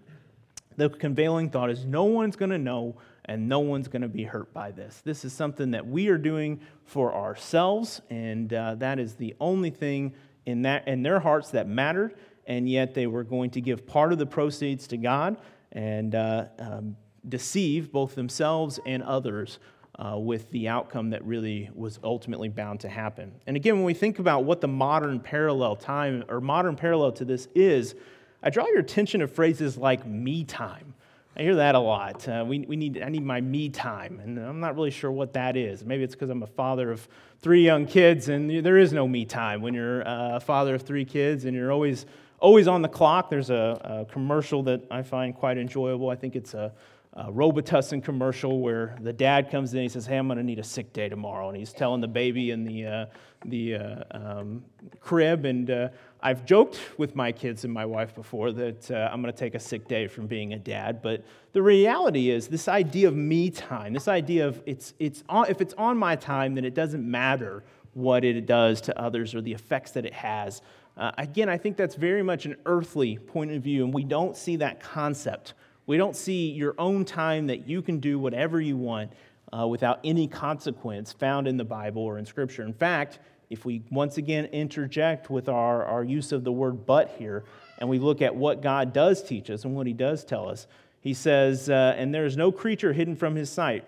the 0.79 0.89
prevailing 0.89 1.51
thought 1.51 1.69
is 1.69 1.85
no 1.85 2.05
one's 2.05 2.37
going 2.37 2.51
to 2.51 2.59
know 2.59 2.97
and 3.27 3.47
no 3.47 3.59
one's 3.59 3.89
going 3.89 4.03
to 4.03 4.09
be 4.09 4.25
hurt 4.25 4.55
by 4.55 4.71
this. 4.71 5.03
This 5.05 5.25
is 5.25 5.35
something 5.35 5.73
that 5.73 5.87
we 5.87 6.09
are 6.09 6.17
doing 6.17 6.61
for 6.85 7.15
ourselves, 7.15 8.01
and 8.09 8.55
uh, 8.55 8.77
that 8.77 8.99
is 8.99 9.15
the 9.15 9.35
only 9.39 9.71
thing 9.71 10.15
in, 10.47 10.63
that, 10.63 10.89
in 10.89 11.03
their 11.03 11.21
hearts 11.21 11.51
that 11.51 11.69
mattered, 11.69 12.15
and 12.47 12.69
yet 12.69 12.95
they 12.95 13.07
were 13.07 13.25
going 13.25 13.51
to 13.51 13.61
give 13.61 13.87
part 13.87 14.13
of 14.13 14.19
the 14.19 14.27
proceeds 14.27 14.87
to 14.89 14.97
God 14.97 15.37
and 15.73 16.15
uh, 16.15 16.47
um, 16.59 16.97
deceive 17.29 17.93
both 17.93 18.15
themselves 18.15 18.79
and 18.87 19.03
others 19.03 19.59
uh, 19.99 20.17
with 20.19 20.51
the 20.51 20.69
outcome 20.69 21.11
that 21.11 21.25
really 21.25 21.71
was 21.75 21.99
ultimately 22.05 22.49
bound 22.49 22.81
to 22.81 22.89
happen. 22.89 23.33
And 23.47 23.57
again, 23.57 23.77
when 23.77 23.85
we 23.85 23.95
think 23.95 24.19
about 24.19 24.45
what 24.45 24.61
the 24.61 24.69
modern 24.69 25.21
parallel 25.21 25.77
time 25.77 26.25
or 26.29 26.41
modern 26.41 26.77
parallel 26.77 27.13
to 27.13 27.25
this 27.25 27.49
is, 27.55 27.95
I 28.43 28.51
draw 28.51 28.67
your 28.67 28.81
attention 28.81 29.21
to 29.21 29.27
phrases 29.27 29.77
like 29.77 30.07
me 30.07 30.45
time. 30.45 30.95
I 31.39 31.43
hear 31.43 31.57
that 31.57 31.75
a 31.75 31.79
lot. 31.79 32.27
Uh, 32.27 32.45
we, 32.47 32.61
we 32.61 32.77
need, 32.77 33.03
I 33.03 33.11
need 33.11 33.23
my 33.23 33.43
me 33.43 33.69
time, 33.69 34.21
and 34.21 34.39
I'm 34.39 34.59
not 34.59 34.75
really 34.75 34.91
sure 34.91 35.11
what 35.11 35.35
that 35.35 35.55
is. 35.55 35.85
Maybe 35.85 36.03
it's 36.03 36.15
because 36.15 36.31
I'm 36.31 36.43
a 36.43 36.47
father 36.47 36.91
of 36.91 37.07
three 37.41 37.63
young 37.63 37.87
kids, 37.87 38.31
and 38.31 38.65
there 38.65 38.79
is 38.79 38.95
no 38.95 39.07
me 39.07 39.27
time 39.27 39.61
when 39.61 39.75
you're 39.75 40.07
uh, 40.09 40.37
a 40.37 40.41
father 40.41 40.77
of 40.77 40.83
three 40.83 41.05
kids, 41.05 41.45
and 41.45 41.55
you're 41.55 41.71
always 41.71 42.07
always 42.39 42.69
on 42.69 42.81
the 42.81 42.89
clock. 42.89 43.29
There's 43.29 43.51
a, 43.51 44.07
a 44.09 44.13
commercial 44.13 44.63
that 44.63 44.83
I 44.91 45.03
find 45.03 45.35
quite 45.35 45.59
enjoyable. 45.59 46.09
I 46.09 46.17
think 46.17 46.37
it's 46.37 46.55
a, 46.55 46.73
a 47.17 47.33
Robitussin 47.33 48.05
commercial 48.05 48.61
where 48.61 48.95
the 49.01 49.13
dad 49.13 49.51
comes 49.51 49.73
in 49.75 49.83
he 49.83 49.89
says, 49.89 50.07
"Hey, 50.07 50.19
I'm 50.19 50.29
going 50.29 50.37
to 50.39 50.45
need 50.45 50.59
a 50.59 50.65
sick 50.65 50.93
day 50.93 51.09
tomorrow," 51.09 51.49
and 51.49 51.57
he's 51.57 51.73
telling 51.73 52.01
the 52.01 52.09
baby 52.09 52.51
in 52.51 52.65
the 52.65 52.87
uh, 52.87 53.07
the 53.45 53.77
uh, 53.77 54.03
um, 54.11 54.65
crib, 55.01 55.45
and 55.45 55.71
uh, 55.71 55.89
I've 56.21 56.45
joked 56.45 56.79
with 56.99 57.15
my 57.15 57.33
kids 57.33 57.65
and 57.65 57.73
my 57.73 57.87
wife 57.87 58.15
before 58.15 58.53
that 58.53 58.91
uh, 58.91 59.09
I'm 59.13 59.23
going 59.23 59.33
to 59.33 59.39
take 59.39 59.55
a 59.55 59.61
sick 59.61 59.87
day 59.87 60.09
from 60.09 60.27
being 60.27 60.53
a 60.53 60.59
dad, 60.59 61.01
but 61.03 61.25
the 61.53 61.63
reality 61.63 62.31
is 62.31 62.49
this 62.49 62.69
idea 62.69 63.09
of 63.09 63.15
me 63.15 63.51
time, 63.51 63.93
this 63.93 64.09
idea 64.09 64.47
of 64.47 64.63
it's, 64.67 64.95
it's 64.99 65.23
on, 65.29 65.49
if 65.49 65.61
it's 65.61 65.75
on 65.75 65.97
my 65.97 66.17
time, 66.17 66.55
then 66.55 66.65
it 66.65 66.75
doesn't 66.75 67.09
matter 67.09 67.63
what 67.95 68.25
it 68.25 68.45
does 68.45 68.81
to 68.83 69.01
others 69.01 69.35
or 69.35 69.41
the 69.41 69.53
effects 69.53 69.93
that 69.93 70.05
it 70.05 70.13
has. 70.13 70.63
Uh, 70.97 71.13
again, 71.19 71.49
I 71.49 71.59
think 71.59 71.77
that's 71.77 71.95
very 71.95 72.23
much 72.23 72.45
an 72.45 72.57
earthly 72.67 73.19
point 73.19 73.53
of 73.53 73.63
view, 73.63 73.85
and 73.85 73.95
we 73.95 74.05
don't 74.05 74.37
see 74.37 74.57
that 74.57 74.81
concept. 74.81 75.55
We 75.87 75.97
don't 75.97 76.17
see 76.17 76.51
your 76.51 76.75
own 76.79 77.05
time 77.05 77.47
that 77.47 77.69
you 77.69 77.81
can 77.81 78.01
do 78.01 78.19
whatever 78.19 78.61
you 78.61 78.77
want 78.77 79.13
uh, 79.53 79.67
without 79.67 80.01
any 80.03 80.27
consequence 80.27 81.13
found 81.13 81.47
in 81.47 81.57
the 81.57 81.65
Bible 81.65 82.03
or 82.03 82.19
in 82.19 82.27
Scripture. 82.27 82.63
In 82.63 82.73
fact, 82.73 83.21
if 83.51 83.65
we 83.65 83.83
once 83.91 84.19
again 84.19 84.47
interject 84.47 85.31
with 85.31 85.49
our, 85.49 85.85
our 85.85 86.03
use 86.03 86.33
of 86.33 86.43
the 86.43 86.51
word 86.51 86.85
but 86.87 87.15
here, 87.19 87.45
and 87.79 87.89
we 87.89 87.99
look 87.99 88.21
at 88.21 88.35
what 88.35 88.63
God 88.63 88.93
does 88.93 89.23
teach 89.23 89.51
us 89.51 89.65
and 89.65 89.77
what 89.77 89.87
he 89.87 89.93
does 89.93 90.25
tell 90.25 90.49
us, 90.49 90.67
he 91.01 91.15
says, 91.15 91.71
uh, 91.71 91.95
And 91.97 92.13
there 92.13 92.25
is 92.25 92.37
no 92.37 92.51
creature 92.51 92.93
hidden 92.93 93.15
from 93.15 93.37
his 93.37 93.49
sight, 93.49 93.85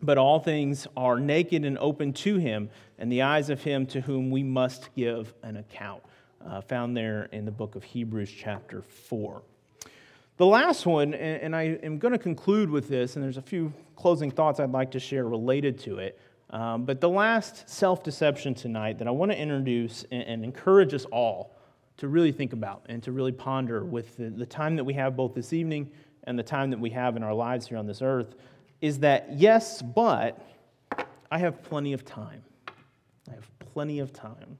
but 0.00 0.18
all 0.18 0.38
things 0.38 0.86
are 0.96 1.18
naked 1.18 1.64
and 1.64 1.76
open 1.78 2.12
to 2.12 2.36
him, 2.36 2.70
and 2.98 3.10
the 3.10 3.22
eyes 3.22 3.50
of 3.50 3.62
him 3.62 3.86
to 3.86 4.00
whom 4.00 4.30
we 4.30 4.44
must 4.44 4.94
give 4.94 5.34
an 5.42 5.56
account. 5.56 6.02
Uh, 6.46 6.60
found 6.60 6.96
there 6.96 7.28
in 7.32 7.44
the 7.44 7.50
book 7.50 7.74
of 7.74 7.82
Hebrews, 7.82 8.30
chapter 8.30 8.82
4. 8.82 9.42
The 10.36 10.46
last 10.46 10.84
one, 10.84 11.14
and 11.14 11.56
I 11.56 11.78
am 11.82 11.98
going 11.98 12.12
to 12.12 12.18
conclude 12.18 12.68
with 12.68 12.88
this, 12.88 13.16
and 13.16 13.24
there's 13.24 13.38
a 13.38 13.42
few 13.42 13.72
closing 13.96 14.30
thoughts 14.30 14.60
I'd 14.60 14.70
like 14.70 14.90
to 14.90 15.00
share 15.00 15.26
related 15.26 15.78
to 15.80 15.98
it. 15.98 16.20
Um, 16.50 16.84
but 16.84 17.00
the 17.00 17.08
last 17.08 17.68
self 17.68 18.04
deception 18.04 18.54
tonight 18.54 18.98
that 18.98 19.08
I 19.08 19.10
want 19.10 19.32
to 19.32 19.38
introduce 19.38 20.04
and, 20.12 20.22
and, 20.22 20.44
encourage 20.44 20.94
us 20.94 21.04
all 21.06 21.56
to 21.96 22.06
really 22.06 22.30
think 22.30 22.52
about 22.52 22.84
and 22.88 23.02
to 23.02 23.12
really 23.12 23.32
ponder 23.32 23.84
with 23.84 24.16
the, 24.16 24.30
the 24.30 24.46
time 24.46 24.76
that 24.76 24.84
we 24.84 24.94
have 24.94 25.16
both 25.16 25.34
this 25.34 25.52
evening 25.52 25.90
and 26.24 26.38
the 26.38 26.44
time 26.44 26.70
that 26.70 26.78
we 26.78 26.90
have 26.90 27.16
in 27.16 27.24
our 27.24 27.34
lives 27.34 27.66
here 27.66 27.78
on 27.78 27.86
this 27.86 28.00
earth 28.00 28.36
is 28.80 29.00
that 29.00 29.28
yes, 29.32 29.82
but 29.82 30.40
I 31.30 31.38
have 31.38 31.62
plenty 31.62 31.94
of 31.94 32.04
time. 32.04 32.42
I 33.28 33.32
have 33.32 33.50
plenty 33.58 33.98
of 33.98 34.12
time. 34.12 34.58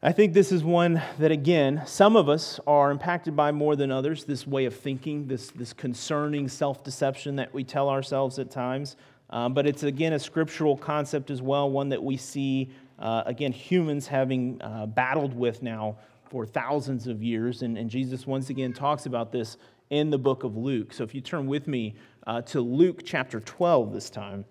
I 0.00 0.12
think 0.12 0.32
this 0.32 0.52
is 0.52 0.62
one 0.62 1.02
that, 1.18 1.32
again, 1.32 1.82
some 1.84 2.14
of 2.14 2.28
us 2.28 2.60
are 2.68 2.92
impacted 2.92 3.34
by 3.34 3.50
more 3.50 3.74
than 3.74 3.90
others, 3.90 4.24
this 4.24 4.46
way 4.46 4.64
of 4.64 4.76
thinking, 4.76 5.26
this, 5.26 5.50
this 5.50 5.72
concerning 5.72 6.46
self 6.46 6.84
deception 6.84 7.34
that 7.36 7.52
we 7.52 7.64
tell 7.64 7.88
ourselves 7.88 8.38
at 8.38 8.48
times. 8.48 8.94
Um, 9.30 9.54
but 9.54 9.66
it's, 9.66 9.82
again, 9.82 10.12
a 10.12 10.18
scriptural 10.20 10.76
concept 10.76 11.32
as 11.32 11.42
well, 11.42 11.68
one 11.68 11.88
that 11.88 12.00
we 12.00 12.16
see, 12.16 12.70
uh, 13.00 13.24
again, 13.26 13.50
humans 13.50 14.06
having 14.06 14.62
uh, 14.62 14.86
battled 14.86 15.34
with 15.34 15.64
now 15.64 15.96
for 16.30 16.46
thousands 16.46 17.08
of 17.08 17.20
years. 17.20 17.62
And, 17.62 17.76
and, 17.76 17.90
Jesus, 17.90 18.24
once 18.24 18.50
again, 18.50 18.72
talks 18.72 19.06
about 19.06 19.32
this 19.32 19.56
in 19.90 20.10
the 20.10 20.18
book 20.18 20.44
of 20.44 20.56
Luke. 20.56 20.92
So 20.92 21.02
if 21.02 21.12
you 21.12 21.20
turn 21.20 21.48
with 21.48 21.66
me 21.66 21.96
uh, 22.24 22.42
to 22.42 22.60
Luke 22.60 23.00
chapter 23.04 23.40
12 23.40 23.92
this 23.92 24.10
time, 24.10 24.44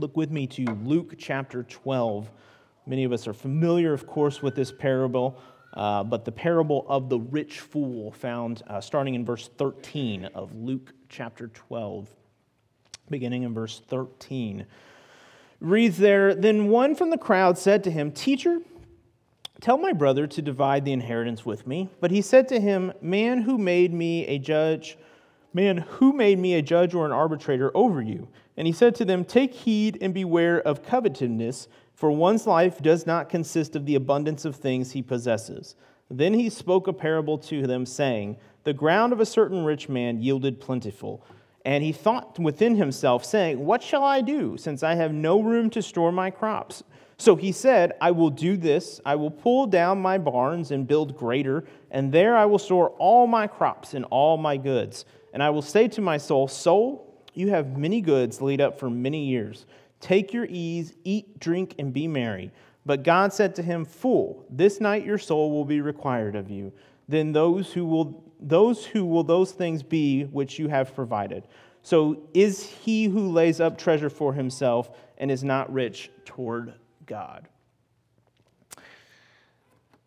look 0.00 0.16
with 0.16 0.32
me 0.32 0.48
to 0.48 0.64
Luke 0.82 1.14
chapter 1.16 1.62
12. 1.62 2.28
Many 2.88 3.04
of 3.04 3.12
us 3.12 3.28
are 3.28 3.34
familiar, 3.34 3.92
of 3.92 4.06
course, 4.06 4.42
with 4.42 4.54
this 4.54 4.72
parable, 4.72 5.38
uh, 5.74 6.02
but 6.02 6.24
the 6.24 6.32
parable 6.32 6.86
of 6.88 7.10
the 7.10 7.18
rich 7.18 7.60
fool, 7.60 8.10
found 8.10 8.62
uh, 8.66 8.80
starting 8.80 9.14
in 9.14 9.26
verse 9.26 9.50
13 9.58 10.24
of 10.34 10.56
Luke 10.56 10.94
chapter 11.10 11.48
12, 11.48 12.08
beginning 13.10 13.42
in 13.42 13.52
verse 13.52 13.82
13. 13.88 14.64
Reads 15.60 15.98
there 15.98 16.34
Then 16.34 16.68
one 16.68 16.94
from 16.94 17.10
the 17.10 17.18
crowd 17.18 17.58
said 17.58 17.84
to 17.84 17.90
him, 17.90 18.10
Teacher, 18.10 18.60
tell 19.60 19.76
my 19.76 19.92
brother 19.92 20.26
to 20.26 20.40
divide 20.40 20.86
the 20.86 20.92
inheritance 20.94 21.44
with 21.44 21.66
me. 21.66 21.90
But 22.00 22.10
he 22.10 22.22
said 22.22 22.48
to 22.48 22.58
him, 22.58 22.94
Man 23.02 23.42
who 23.42 23.58
made 23.58 23.92
me 23.92 24.26
a 24.26 24.38
judge, 24.38 24.96
man, 25.52 25.76
who 25.76 26.14
made 26.14 26.38
me 26.38 26.54
a 26.54 26.62
judge 26.62 26.94
or 26.94 27.04
an 27.04 27.12
arbitrator 27.12 27.70
over 27.74 28.00
you? 28.00 28.28
And 28.56 28.66
he 28.66 28.72
said 28.72 28.94
to 28.94 29.04
them, 29.04 29.26
Take 29.26 29.52
heed 29.52 29.98
and 30.00 30.14
beware 30.14 30.58
of 30.62 30.82
covetousness 30.82 31.68
for 31.98 32.12
one's 32.12 32.46
life 32.46 32.80
does 32.80 33.08
not 33.08 33.28
consist 33.28 33.74
of 33.74 33.84
the 33.84 33.96
abundance 33.96 34.44
of 34.44 34.54
things 34.54 34.92
he 34.92 35.02
possesses. 35.02 35.74
Then 36.08 36.32
he 36.32 36.48
spoke 36.48 36.86
a 36.86 36.92
parable 36.92 37.38
to 37.38 37.66
them, 37.66 37.84
saying, 37.84 38.36
The 38.62 38.72
ground 38.72 39.12
of 39.12 39.18
a 39.18 39.26
certain 39.26 39.64
rich 39.64 39.88
man 39.88 40.22
yielded 40.22 40.60
plentiful. 40.60 41.26
And 41.64 41.82
he 41.82 41.90
thought 41.90 42.38
within 42.38 42.76
himself, 42.76 43.24
saying, 43.24 43.58
What 43.58 43.82
shall 43.82 44.04
I 44.04 44.20
do, 44.20 44.56
since 44.56 44.84
I 44.84 44.94
have 44.94 45.12
no 45.12 45.40
room 45.40 45.70
to 45.70 45.82
store 45.82 46.12
my 46.12 46.30
crops? 46.30 46.84
So 47.16 47.34
he 47.34 47.50
said, 47.50 47.94
I 48.00 48.12
will 48.12 48.30
do 48.30 48.56
this. 48.56 49.00
I 49.04 49.16
will 49.16 49.32
pull 49.32 49.66
down 49.66 50.00
my 50.00 50.18
barns 50.18 50.70
and 50.70 50.86
build 50.86 51.16
greater, 51.16 51.64
and 51.90 52.12
there 52.12 52.36
I 52.36 52.44
will 52.44 52.60
store 52.60 52.90
all 52.98 53.26
my 53.26 53.48
crops 53.48 53.92
and 53.92 54.04
all 54.04 54.36
my 54.36 54.56
goods. 54.56 55.04
And 55.32 55.42
I 55.42 55.50
will 55.50 55.62
say 55.62 55.88
to 55.88 56.00
my 56.00 56.16
soul, 56.16 56.46
Soul, 56.46 57.12
you 57.34 57.48
have 57.48 57.76
many 57.76 58.00
goods 58.00 58.40
laid 58.40 58.60
up 58.60 58.78
for 58.78 58.88
many 58.88 59.24
years. 59.26 59.66
Take 60.00 60.32
your 60.32 60.46
ease, 60.48 60.94
eat, 61.04 61.40
drink, 61.40 61.74
and 61.78 61.92
be 61.92 62.06
merry. 62.06 62.52
But 62.86 63.02
God 63.02 63.32
said 63.32 63.54
to 63.56 63.62
him, 63.62 63.84
Fool, 63.84 64.44
this 64.48 64.80
night 64.80 65.04
your 65.04 65.18
soul 65.18 65.50
will 65.50 65.64
be 65.64 65.80
required 65.80 66.36
of 66.36 66.50
you. 66.50 66.72
Then 67.08 67.32
those 67.32 67.72
who 67.72 67.84
will 67.84 68.24
those 68.40 68.86
who 68.86 69.04
will 69.04 69.24
those 69.24 69.50
things 69.50 69.82
be 69.82 70.22
which 70.24 70.58
you 70.58 70.68
have 70.68 70.94
provided. 70.94 71.48
So 71.82 72.28
is 72.34 72.64
he 72.64 73.06
who 73.06 73.30
lays 73.30 73.60
up 73.60 73.76
treasure 73.76 74.10
for 74.10 74.32
himself 74.32 74.90
and 75.18 75.30
is 75.30 75.42
not 75.42 75.72
rich 75.72 76.10
toward 76.24 76.74
God. 77.04 77.48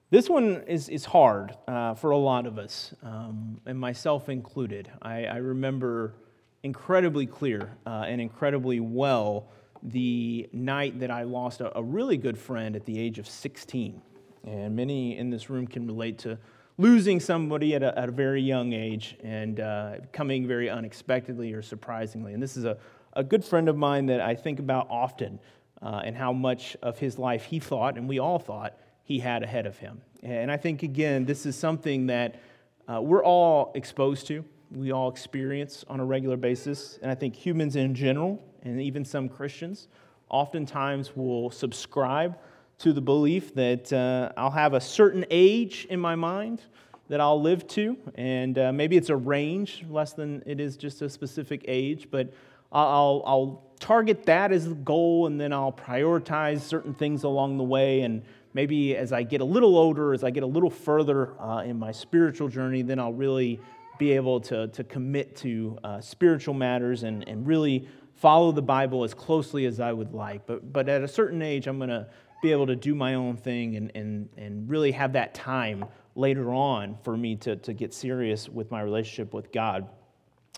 This 0.09 0.29
one 0.29 0.63
is, 0.67 0.89
is 0.89 1.05
hard 1.05 1.55
uh, 1.67 1.93
for 1.93 2.11
a 2.11 2.17
lot 2.17 2.45
of 2.45 2.57
us, 2.57 2.93
um, 3.01 3.61
and 3.65 3.79
myself 3.79 4.27
included. 4.27 4.91
I, 5.01 5.25
I 5.25 5.37
remember 5.37 6.15
incredibly 6.63 7.25
clear 7.25 7.77
uh, 7.85 8.05
and 8.07 8.19
incredibly 8.19 8.79
well 8.79 9.49
the 9.83 10.49
night 10.53 10.99
that 10.99 11.11
I 11.11 11.23
lost 11.23 11.61
a, 11.61 11.77
a, 11.77 11.83
really 11.83 12.17
good 12.17 12.37
friend 12.37 12.75
at 12.75 12.85
the 12.85 12.99
age 12.99 13.19
of 13.19 13.27
16. 13.27 14.01
And 14.45 14.75
many 14.75 15.17
in 15.17 15.29
this 15.29 15.49
room 15.49 15.67
can 15.67 15.87
relate 15.87 16.19
to 16.19 16.37
losing 16.77 17.19
somebody 17.19 17.75
at 17.75 17.83
a, 17.83 17.97
at 17.97 18.09
a 18.09 18.11
very 18.11 18.41
young 18.41 18.73
age 18.73 19.17
and 19.23 19.59
uh, 19.59 19.95
coming 20.11 20.47
very 20.47 20.69
unexpectedly 20.69 21.53
or 21.53 21.61
surprisingly. 21.61 22.33
And 22.33 22.41
this 22.41 22.57
is 22.57 22.65
a, 22.65 22.77
a 23.13 23.23
good 23.23 23.43
friend 23.43 23.69
of 23.69 23.77
mine 23.77 24.07
that 24.07 24.21
I 24.21 24.35
think 24.35 24.59
about 24.59 24.87
often 24.89 25.39
uh, 25.81 26.01
and 26.03 26.15
how 26.15 26.31
much 26.31 26.77
of 26.81 26.99
his 26.99 27.17
life 27.17 27.45
he 27.45 27.59
thought, 27.59 27.97
and 27.97 28.07
we 28.07 28.19
all 28.19 28.39
thought, 28.39 28.77
he 29.03 29.19
had 29.19 29.43
ahead 29.43 29.65
of 29.65 29.77
him. 29.77 30.01
And 30.23 30.51
I 30.51 30.57
think, 30.57 30.83
again, 30.83 31.25
this 31.25 31.45
is 31.45 31.55
something 31.55 32.07
that 32.07 32.39
uh, 32.87 33.01
we're 33.01 33.23
all 33.23 33.71
exposed 33.75 34.27
to, 34.27 34.45
we 34.71 34.91
all 34.91 35.09
experience 35.09 35.83
on 35.87 35.99
a 35.99 36.05
regular 36.05 36.37
basis. 36.37 36.99
And 37.01 37.11
I 37.11 37.15
think 37.15 37.35
humans 37.35 37.75
in 37.75 37.93
general 37.95 38.41
and 38.63 38.81
even 38.81 39.05
some 39.05 39.29
Christians 39.29 39.87
oftentimes 40.29 41.15
will 41.15 41.51
subscribe 41.51 42.37
to 42.79 42.93
the 42.93 43.01
belief 43.01 43.53
that 43.55 43.91
uh, 43.93 44.31
I'll 44.37 44.51
have 44.51 44.73
a 44.73 44.81
certain 44.81 45.25
age 45.29 45.85
in 45.89 45.99
my 45.99 46.15
mind 46.15 46.61
that 47.09 47.19
I'll 47.19 47.41
live 47.41 47.67
to, 47.67 47.97
and 48.15 48.57
uh, 48.57 48.71
maybe 48.71 48.95
it's 48.95 49.09
a 49.09 49.15
range 49.15 49.85
less 49.89 50.13
than 50.13 50.41
it 50.45 50.59
is 50.59 50.77
just 50.77 51.01
a 51.01 51.09
specific 51.09 51.65
age, 51.67 52.07
but 52.09 52.31
I'll, 52.71 53.21
I'll 53.25 53.63
target 53.79 54.25
that 54.27 54.51
as 54.51 54.69
the 54.69 54.75
goal, 54.75 55.27
and 55.27 55.39
then 55.39 55.51
I'll 55.51 55.73
prioritize 55.73 56.61
certain 56.61 56.93
things 56.93 57.23
along 57.23 57.57
the 57.57 57.63
way. 57.63 58.01
And 58.01 58.21
maybe 58.53 58.95
as 58.95 59.11
I 59.11 59.23
get 59.23 59.41
a 59.41 59.45
little 59.45 59.77
older, 59.77 60.13
as 60.13 60.23
I 60.23 60.29
get 60.29 60.43
a 60.43 60.47
little 60.47 60.69
further 60.69 61.39
uh, 61.41 61.63
in 61.63 61.77
my 61.77 61.91
spiritual 61.91 62.47
journey, 62.47 62.81
then 62.81 62.97
I'll 62.99 63.13
really 63.13 63.59
be 63.99 64.13
able 64.13 64.39
to, 64.39 64.67
to 64.69 64.83
commit 64.85 65.35
to 65.37 65.77
uh, 65.83 65.99
spiritual 65.99 66.53
matters 66.53 67.03
and, 67.03 67.27
and 67.27 67.45
really 67.45 67.87
follow 68.21 68.51
the 68.51 68.61
Bible 68.61 69.03
as 69.03 69.15
closely 69.15 69.65
as 69.65 69.79
I 69.79 69.91
would 69.91 70.13
like. 70.13 70.45
But, 70.45 70.71
but 70.71 70.87
at 70.87 71.01
a 71.01 71.07
certain 71.07 71.41
age, 71.41 71.65
I'm 71.65 71.77
going 71.77 71.89
to 71.89 72.07
be 72.43 72.51
able 72.51 72.67
to 72.67 72.75
do 72.75 72.93
my 72.93 73.15
own 73.15 73.35
thing 73.35 73.75
and, 73.75 73.91
and, 73.95 74.29
and 74.37 74.69
really 74.69 74.91
have 74.91 75.13
that 75.13 75.33
time 75.33 75.85
later 76.15 76.53
on 76.53 76.99
for 77.03 77.17
me 77.17 77.35
to, 77.37 77.55
to 77.55 77.73
get 77.73 77.95
serious 77.95 78.47
with 78.47 78.69
my 78.69 78.81
relationship 78.81 79.33
with 79.33 79.51
God. 79.51 79.89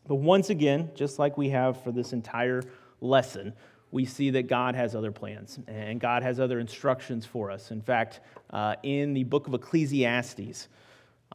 But 0.08 0.16
once 0.16 0.50
again, 0.50 0.92
just 0.94 1.20
like 1.20 1.38
we 1.38 1.50
have 1.50 1.82
for 1.82 1.94
this 1.94 2.12
entire 2.12 2.64
lesson, 3.00 3.54
we 3.92 4.04
see 4.04 4.30
that 4.32 4.50
God 4.50 4.76
has 4.76 4.94
other 4.94 5.14
plans 5.14 5.58
and 5.68 6.02
God 6.02 6.22
has 6.22 6.42
other 6.42 6.60
instructions 6.60 7.26
for 7.26 7.50
us. 7.50 7.72
In 7.72 7.82
fact, 7.82 8.20
uh, 8.50 8.76
in 8.84 9.14
the 9.14 9.24
book 9.24 9.48
of 9.48 9.54
Ecclesiastes, 9.54 10.68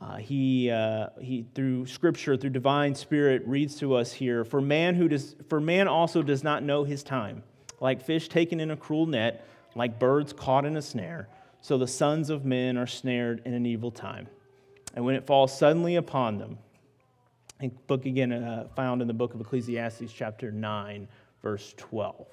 uh, 0.00 0.16
he, 0.16 0.70
uh, 0.70 1.08
he, 1.20 1.44
through 1.54 1.86
scripture, 1.86 2.36
through 2.36 2.50
divine 2.50 2.94
spirit, 2.94 3.42
reads 3.46 3.76
to 3.76 3.94
us 3.94 4.12
here 4.12 4.44
For 4.44 4.60
man, 4.60 4.94
who 4.94 5.08
does, 5.08 5.34
for 5.48 5.60
man 5.60 5.88
also 5.88 6.22
does 6.22 6.44
not 6.44 6.62
know 6.62 6.84
his 6.84 7.02
time. 7.02 7.42
Like 7.80 8.02
fish 8.02 8.28
taken 8.28 8.60
in 8.60 8.70
a 8.70 8.76
cruel 8.76 9.06
net, 9.06 9.44
like 9.74 9.98
birds 9.98 10.32
caught 10.32 10.64
in 10.64 10.76
a 10.76 10.82
snare, 10.82 11.28
so 11.60 11.78
the 11.78 11.86
sons 11.86 12.30
of 12.30 12.44
men 12.44 12.76
are 12.76 12.86
snared 12.86 13.42
in 13.44 13.54
an 13.54 13.66
evil 13.66 13.90
time. 13.90 14.28
And 14.94 15.04
when 15.04 15.16
it 15.16 15.26
falls 15.26 15.56
suddenly 15.56 15.96
upon 15.96 16.38
them, 16.38 16.58
a 17.60 17.68
book 17.86 18.06
again 18.06 18.32
uh, 18.32 18.68
found 18.76 19.02
in 19.02 19.08
the 19.08 19.14
book 19.14 19.34
of 19.34 19.40
Ecclesiastes, 19.40 20.12
chapter 20.12 20.52
9, 20.52 21.08
verse 21.42 21.74
12. 21.76 22.26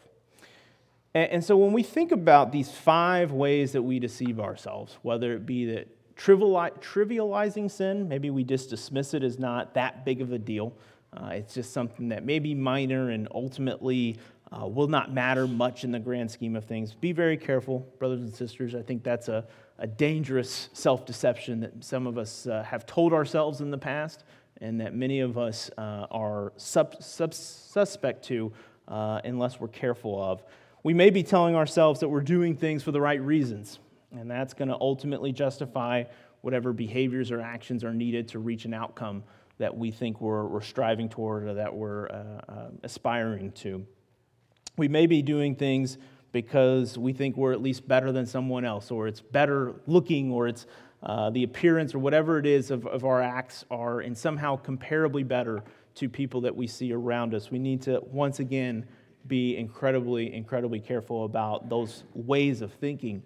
And, 1.16 1.32
and 1.32 1.44
so 1.44 1.58
when 1.58 1.74
we 1.74 1.82
think 1.82 2.12
about 2.12 2.52
these 2.52 2.70
five 2.70 3.32
ways 3.32 3.72
that 3.72 3.82
we 3.82 4.00
deceive 4.00 4.40
ourselves, 4.40 4.98
whether 5.02 5.34
it 5.34 5.46
be 5.48 5.66
that 5.74 5.88
trivializing 6.18 7.70
sin. 7.70 8.08
Maybe 8.08 8.30
we 8.30 8.44
just 8.44 8.70
dismiss 8.70 9.14
it 9.14 9.24
as 9.24 9.38
not 9.38 9.74
that 9.74 10.06
big 10.06 10.22
of 10.22 10.32
a 10.32 10.40
deal. 10.40 10.74
Uh, 11.16 11.28
it's 11.28 11.54
just 11.54 11.72
something 11.72 12.10
that 12.10 12.26
may 12.26 12.40
be 12.40 12.54
minor 12.54 13.10
and 13.10 13.28
ultimately 13.34 14.18
uh, 14.52 14.68
will 14.68 14.88
not 14.88 15.14
matter 15.14 15.48
much 15.48 15.84
in 15.84 15.92
the 15.92 16.00
grand 16.00 16.30
scheme 16.30 16.56
of 16.56 16.66
things. 16.66 16.94
Be 16.94 17.12
very 17.12 17.38
careful, 17.38 17.80
brothers 18.00 18.22
and 18.22 18.34
sisters. 18.34 18.76
I 18.76 18.82
think 18.82 19.04
that's 19.04 19.28
a, 19.28 19.46
a 19.80 19.88
dangerous 19.88 20.70
self 20.74 21.06
deception 21.06 21.60
that 21.62 21.84
some 21.84 22.08
of 22.08 22.18
us 22.18 22.48
uh, 22.48 22.64
have 22.64 22.86
told 22.86 23.14
ourselves 23.14 23.62
in 23.62 23.72
the 23.72 23.78
past 23.78 24.24
and 24.62 24.80
that 24.80 24.94
many 24.94 25.20
of 25.20 25.38
us 25.38 25.70
uh, 25.78 26.08
are 26.12 26.54
sub, 26.58 27.02
sub, 27.02 27.34
suspect 27.34 28.24
to 28.26 28.54
uh, 28.88 29.20
unless 29.24 29.60
we're 29.60 29.68
careful 29.68 30.22
of. 30.22 30.44
We 30.84 30.94
may 30.94 31.10
be 31.10 31.24
telling 31.24 31.56
ourselves 31.56 32.00
that 32.02 32.10
we're 32.10 32.22
doing 32.22 32.56
things 32.56 32.84
for 32.84 32.92
the 32.92 33.02
right 33.02 33.22
reasons 33.22 33.80
and 34.18 34.30
that's 34.30 34.54
going 34.54 34.68
to 34.68 34.78
ultimately 34.80 35.32
justify 35.32 36.04
whatever 36.42 36.74
behaviors 36.74 37.32
or 37.32 37.42
actions 37.42 37.84
are 37.84 37.94
needed 37.94 38.28
to 38.30 38.40
reach 38.40 38.66
an 38.66 38.74
outcome 38.74 39.24
that 39.58 39.76
we 39.76 39.92
think 39.92 40.22
we're, 40.22 40.46
we're 40.46 40.62
striving 40.62 41.10
toward 41.10 41.44
or 41.44 41.54
that 41.54 41.74
we're 41.74 42.08
uh, 42.10 42.52
uh, 42.52 42.68
aspiring 42.84 43.52
to. 43.54 43.86
We 44.78 44.88
may 44.88 45.08
be 45.08 45.22
doing 45.22 45.56
things 45.56 45.98
because 46.32 46.98
we 46.98 47.14
think 47.14 47.38
we're 47.38 47.54
at 47.54 47.62
least 47.62 47.88
better 47.88 48.12
than 48.12 48.26
someone 48.26 48.66
else, 48.66 48.92
or 48.92 49.08
it's 49.08 49.22
better 49.22 49.74
looking, 49.88 50.32
or 50.32 50.50
it's 50.50 50.66
uh, 51.02 51.30
the 51.30 51.44
appearance, 51.44 51.96
or 51.96 52.00
whatever 52.00 52.38
it 52.38 52.46
is 52.46 52.72
of, 52.72 52.86
of 52.88 53.06
our 53.06 53.22
acts 53.22 53.64
are 53.72 54.02
in 54.02 54.14
somehow 54.14 54.62
comparably 54.62 55.26
better 55.26 55.64
to 55.96 56.10
people 56.10 56.42
that 56.42 56.54
we 56.54 56.68
see 56.68 56.92
around 56.92 57.34
us. 57.34 57.50
We 57.50 57.60
need 57.60 57.82
to 57.84 58.02
once 58.12 58.40
again 58.40 58.86
be 59.28 59.56
incredibly, 59.56 60.34
incredibly 60.34 60.80
careful 60.80 61.24
about 61.24 61.70
those 61.70 62.04
ways 62.14 62.62
of 62.62 62.74
thinking. 62.74 63.24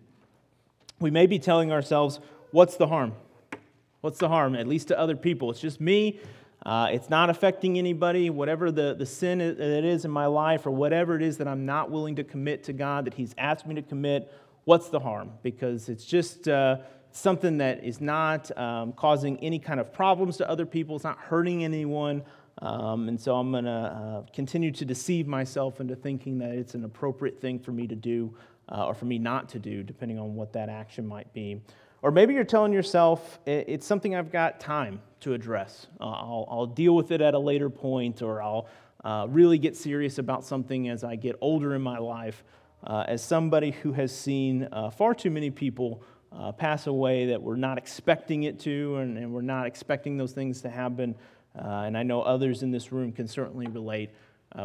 We 0.99 1.11
may 1.11 1.27
be 1.27 1.39
telling 1.39 1.71
ourselves, 1.71 2.19
What's 2.51 2.77
the 2.77 2.87
harm? 2.87 3.13
What's 4.01 4.17
the 4.17 4.27
harm? 4.27 4.55
At 4.55 4.67
least 4.67 4.87
to 4.87 4.97
other 4.97 5.15
people. 5.15 5.51
It's 5.51 5.59
just 5.59 5.79
me. 5.79 6.19
Uh, 6.65 6.89
it's 6.91 7.09
not 7.09 7.29
affecting 7.29 7.77
anybody. 7.77 8.29
Whatever 8.29 8.71
the, 8.71 8.95
the 8.95 9.05
sin 9.05 9.37
that 9.39 9.83
is 9.83 10.03
in 10.03 10.11
my 10.11 10.25
life, 10.25 10.65
or 10.65 10.71
whatever 10.71 11.15
it 11.15 11.21
is 11.21 11.37
that 11.37 11.47
I'm 11.47 11.65
not 11.65 11.91
willing 11.91 12.15
to 12.15 12.23
commit 12.23 12.63
to 12.65 12.73
God 12.73 13.05
that 13.05 13.13
He's 13.13 13.35
asked 13.37 13.67
me 13.67 13.75
to 13.75 13.81
commit, 13.81 14.33
what's 14.65 14.89
the 14.89 14.99
harm? 14.99 15.31
Because 15.43 15.89
it's 15.89 16.05
just 16.05 16.47
uh, 16.47 16.77
something 17.11 17.57
that 17.59 17.83
is 17.83 18.01
not 18.01 18.55
um, 18.57 18.93
causing 18.93 19.37
any 19.37 19.59
kind 19.59 19.79
of 19.79 19.93
problems 19.93 20.37
to 20.37 20.49
other 20.49 20.65
people, 20.65 20.95
it's 20.95 21.05
not 21.05 21.19
hurting 21.19 21.63
anyone. 21.63 22.23
Um, 22.61 23.07
and 23.07 23.19
so 23.19 23.35
I'm 23.35 23.51
going 23.51 23.63
to 23.63 23.71
uh, 23.71 24.21
continue 24.33 24.71
to 24.71 24.83
deceive 24.83 25.27
myself 25.27 25.79
into 25.79 25.95
thinking 25.95 26.39
that 26.39 26.51
it's 26.51 26.75
an 26.75 26.83
appropriate 26.83 27.39
thing 27.39 27.59
for 27.59 27.71
me 27.71 27.87
to 27.87 27.95
do 27.95 28.35
uh, 28.71 28.85
or 28.85 28.93
for 28.93 29.05
me 29.05 29.17
not 29.17 29.49
to 29.49 29.59
do, 29.59 29.83
depending 29.83 30.19
on 30.19 30.35
what 30.35 30.53
that 30.53 30.69
action 30.69 31.05
might 31.05 31.31
be. 31.33 31.61
Or 32.01 32.11
maybe 32.11 32.33
you're 32.33 32.45
telling 32.45 32.71
yourself 32.71 33.39
it's 33.45 33.85
something 33.85 34.15
I've 34.15 34.31
got 34.31 34.59
time 34.59 35.01
to 35.21 35.33
address. 35.33 35.87
Uh, 35.99 36.05
I'll, 36.05 36.47
I'll, 36.49 36.65
deal 36.65 36.95
with 36.95 37.11
it 37.11 37.19
at 37.19 37.33
a 37.33 37.39
later 37.39 37.69
point, 37.69 38.21
or 38.21 38.41
I'll 38.41 38.69
uh, 39.03 39.27
really 39.29 39.57
get 39.57 39.75
serious 39.75 40.17
about 40.17 40.45
something 40.45 40.87
as 40.87 41.03
I 41.03 41.15
get 41.15 41.35
older 41.41 41.75
in 41.75 41.81
my 41.81 41.97
life. 41.97 42.43
Uh, 42.81 43.03
as 43.07 43.21
somebody 43.21 43.71
who 43.71 43.91
has 43.91 44.15
seen 44.15 44.69
uh, 44.71 44.89
far 44.89 45.13
too 45.13 45.29
many 45.29 45.49
people 45.49 46.01
uh, 46.31 46.53
pass 46.53 46.87
away 46.87 47.25
that 47.25 47.41
we're 47.41 47.57
not 47.57 47.77
expecting 47.77 48.43
it 48.43 48.57
to, 48.61 48.95
and, 48.97 49.17
and 49.17 49.33
we're 49.33 49.41
not 49.41 49.65
expecting 49.65 50.15
those 50.15 50.31
things 50.31 50.61
to 50.61 50.69
happen, 50.69 51.13
and 51.55 51.97
I 51.97 52.03
know 52.03 52.21
others 52.21 52.63
in 52.63 52.71
this 52.71 52.93
room 52.93 53.11
can 53.11 53.27
certainly 53.27 53.67
relate. 53.67 54.11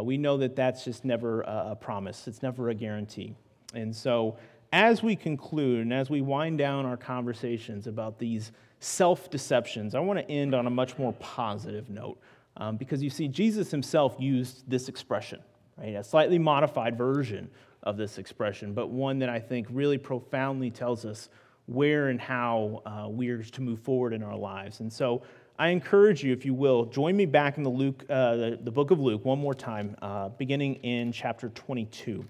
we 0.00 0.16
know 0.16 0.36
that 0.36 0.54
that's 0.54 0.84
just 0.84 1.04
never 1.04 1.40
a 1.40 1.74
promise, 1.74 2.28
it's 2.28 2.42
never 2.42 2.68
a 2.68 2.74
guarantee. 2.74 3.34
And 3.74 3.94
so, 3.94 4.36
as 4.72 5.02
we 5.02 5.14
conclude 5.14 5.80
and 5.80 5.92
as 5.92 6.10
we 6.10 6.20
wind 6.20 6.58
down 6.58 6.84
our 6.84 6.96
conversations 6.96 7.86
about 7.86 8.18
these 8.18 8.52
self 8.80 9.30
deceptions, 9.30 9.94
I 9.94 10.00
want 10.00 10.18
to 10.18 10.28
end 10.30 10.54
on 10.54 10.66
a 10.66 10.70
much 10.70 10.98
more 10.98 11.12
positive 11.14 11.88
note 11.90 12.18
um, 12.56 12.76
because 12.76 13.02
you 13.02 13.10
see, 13.10 13.28
Jesus 13.28 13.70
himself 13.70 14.16
used 14.18 14.68
this 14.68 14.88
expression, 14.88 15.40
right? 15.76 15.94
A 15.94 16.04
slightly 16.04 16.38
modified 16.38 16.96
version 16.96 17.50
of 17.82 17.96
this 17.96 18.18
expression, 18.18 18.72
but 18.72 18.88
one 18.88 19.18
that 19.18 19.28
I 19.28 19.38
think 19.38 19.66
really 19.70 19.98
profoundly 19.98 20.70
tells 20.70 21.04
us 21.04 21.28
where 21.66 22.08
and 22.08 22.20
how 22.20 22.82
uh, 22.84 23.08
we 23.08 23.28
are 23.30 23.42
to 23.42 23.60
move 23.60 23.80
forward 23.80 24.12
in 24.12 24.22
our 24.22 24.36
lives. 24.36 24.80
And 24.80 24.92
so 24.92 25.22
I 25.58 25.68
encourage 25.68 26.22
you, 26.22 26.32
if 26.32 26.44
you 26.44 26.54
will, 26.54 26.84
join 26.86 27.16
me 27.16 27.26
back 27.26 27.56
in 27.58 27.62
the, 27.62 27.70
Luke, 27.70 28.04
uh, 28.10 28.36
the, 28.36 28.58
the, 28.62 28.70
book 28.70 28.90
of 28.90 29.00
Luke 29.00 29.24
one 29.24 29.38
more 29.38 29.54
time, 29.54 29.96
uh, 30.02 30.28
beginning 30.30 30.76
in 30.76 31.12
chapter 31.12 31.48
22. 31.50 32.24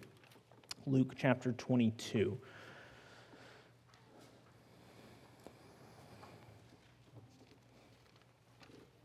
Luke 0.86 1.14
chapter 1.16 1.52
22. 1.52 2.38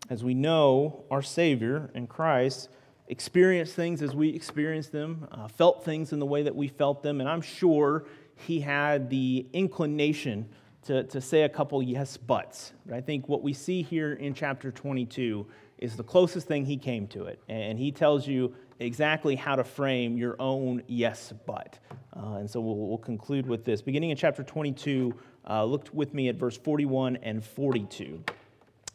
As 0.10 0.24
we 0.24 0.34
know, 0.34 1.04
our 1.10 1.22
Savior 1.22 1.90
and 1.94 2.10
Christ 2.10 2.70
experienced 3.08 3.76
things 3.76 4.02
as 4.02 4.14
we 4.14 4.30
experienced 4.30 4.92
them, 4.92 5.28
uh, 5.32 5.48
felt 5.48 5.86
things 5.86 6.12
in 6.12 6.20
the 6.20 6.26
way 6.26 6.44
that 6.44 6.56
we 6.56 6.68
felt 6.68 7.02
them, 7.02 7.22
and 7.22 7.30
I'm 7.30 7.42
sure 7.42 8.06
he 8.36 8.60
had 8.60 9.10
the 9.10 9.48
inclination 9.54 10.50
to, 10.86 11.04
to 11.04 11.22
say 11.22 11.44
a 11.44 11.50
couple 11.50 11.82
yes 11.82 12.18
buts. 12.18 12.74
But 12.86 12.96
I 12.96 13.02
think 13.02 13.30
what 13.30 13.42
we 13.42 13.54
see 13.54 13.82
here 13.84 14.14
in 14.14 14.34
chapter 14.34 14.72
22 14.72 15.46
is 15.78 15.96
the 15.96 16.04
closest 16.04 16.48
thing 16.48 16.66
he 16.66 16.78
came 16.78 17.08
to 17.08 17.26
it. 17.26 17.42
And 17.48 17.80
he 17.80 17.92
tells 17.92 18.28
you 18.28 18.54
exactly 18.80 19.36
how 19.36 19.56
to 19.56 19.64
frame 19.64 20.18
your 20.18 20.36
own 20.40 20.82
yes 20.88 21.34
but. 21.46 21.78
Uh, 22.16 22.36
and 22.36 22.50
so 22.50 22.60
we'll, 22.60 22.76
we'll, 22.76 22.98
conclude 22.98 23.46
with 23.46 23.66
this. 23.66 23.82
Beginning 23.82 24.10
in 24.10 24.18
chapter 24.18 24.44
22, 24.44 25.14
uh, 25.48 25.64
look 25.64 25.88
with 25.94 26.14
me 26.14 26.30
at 26.30 26.36
verse 26.36 26.58
41 26.58 27.18
and 27.18 27.44
42. 27.44 28.24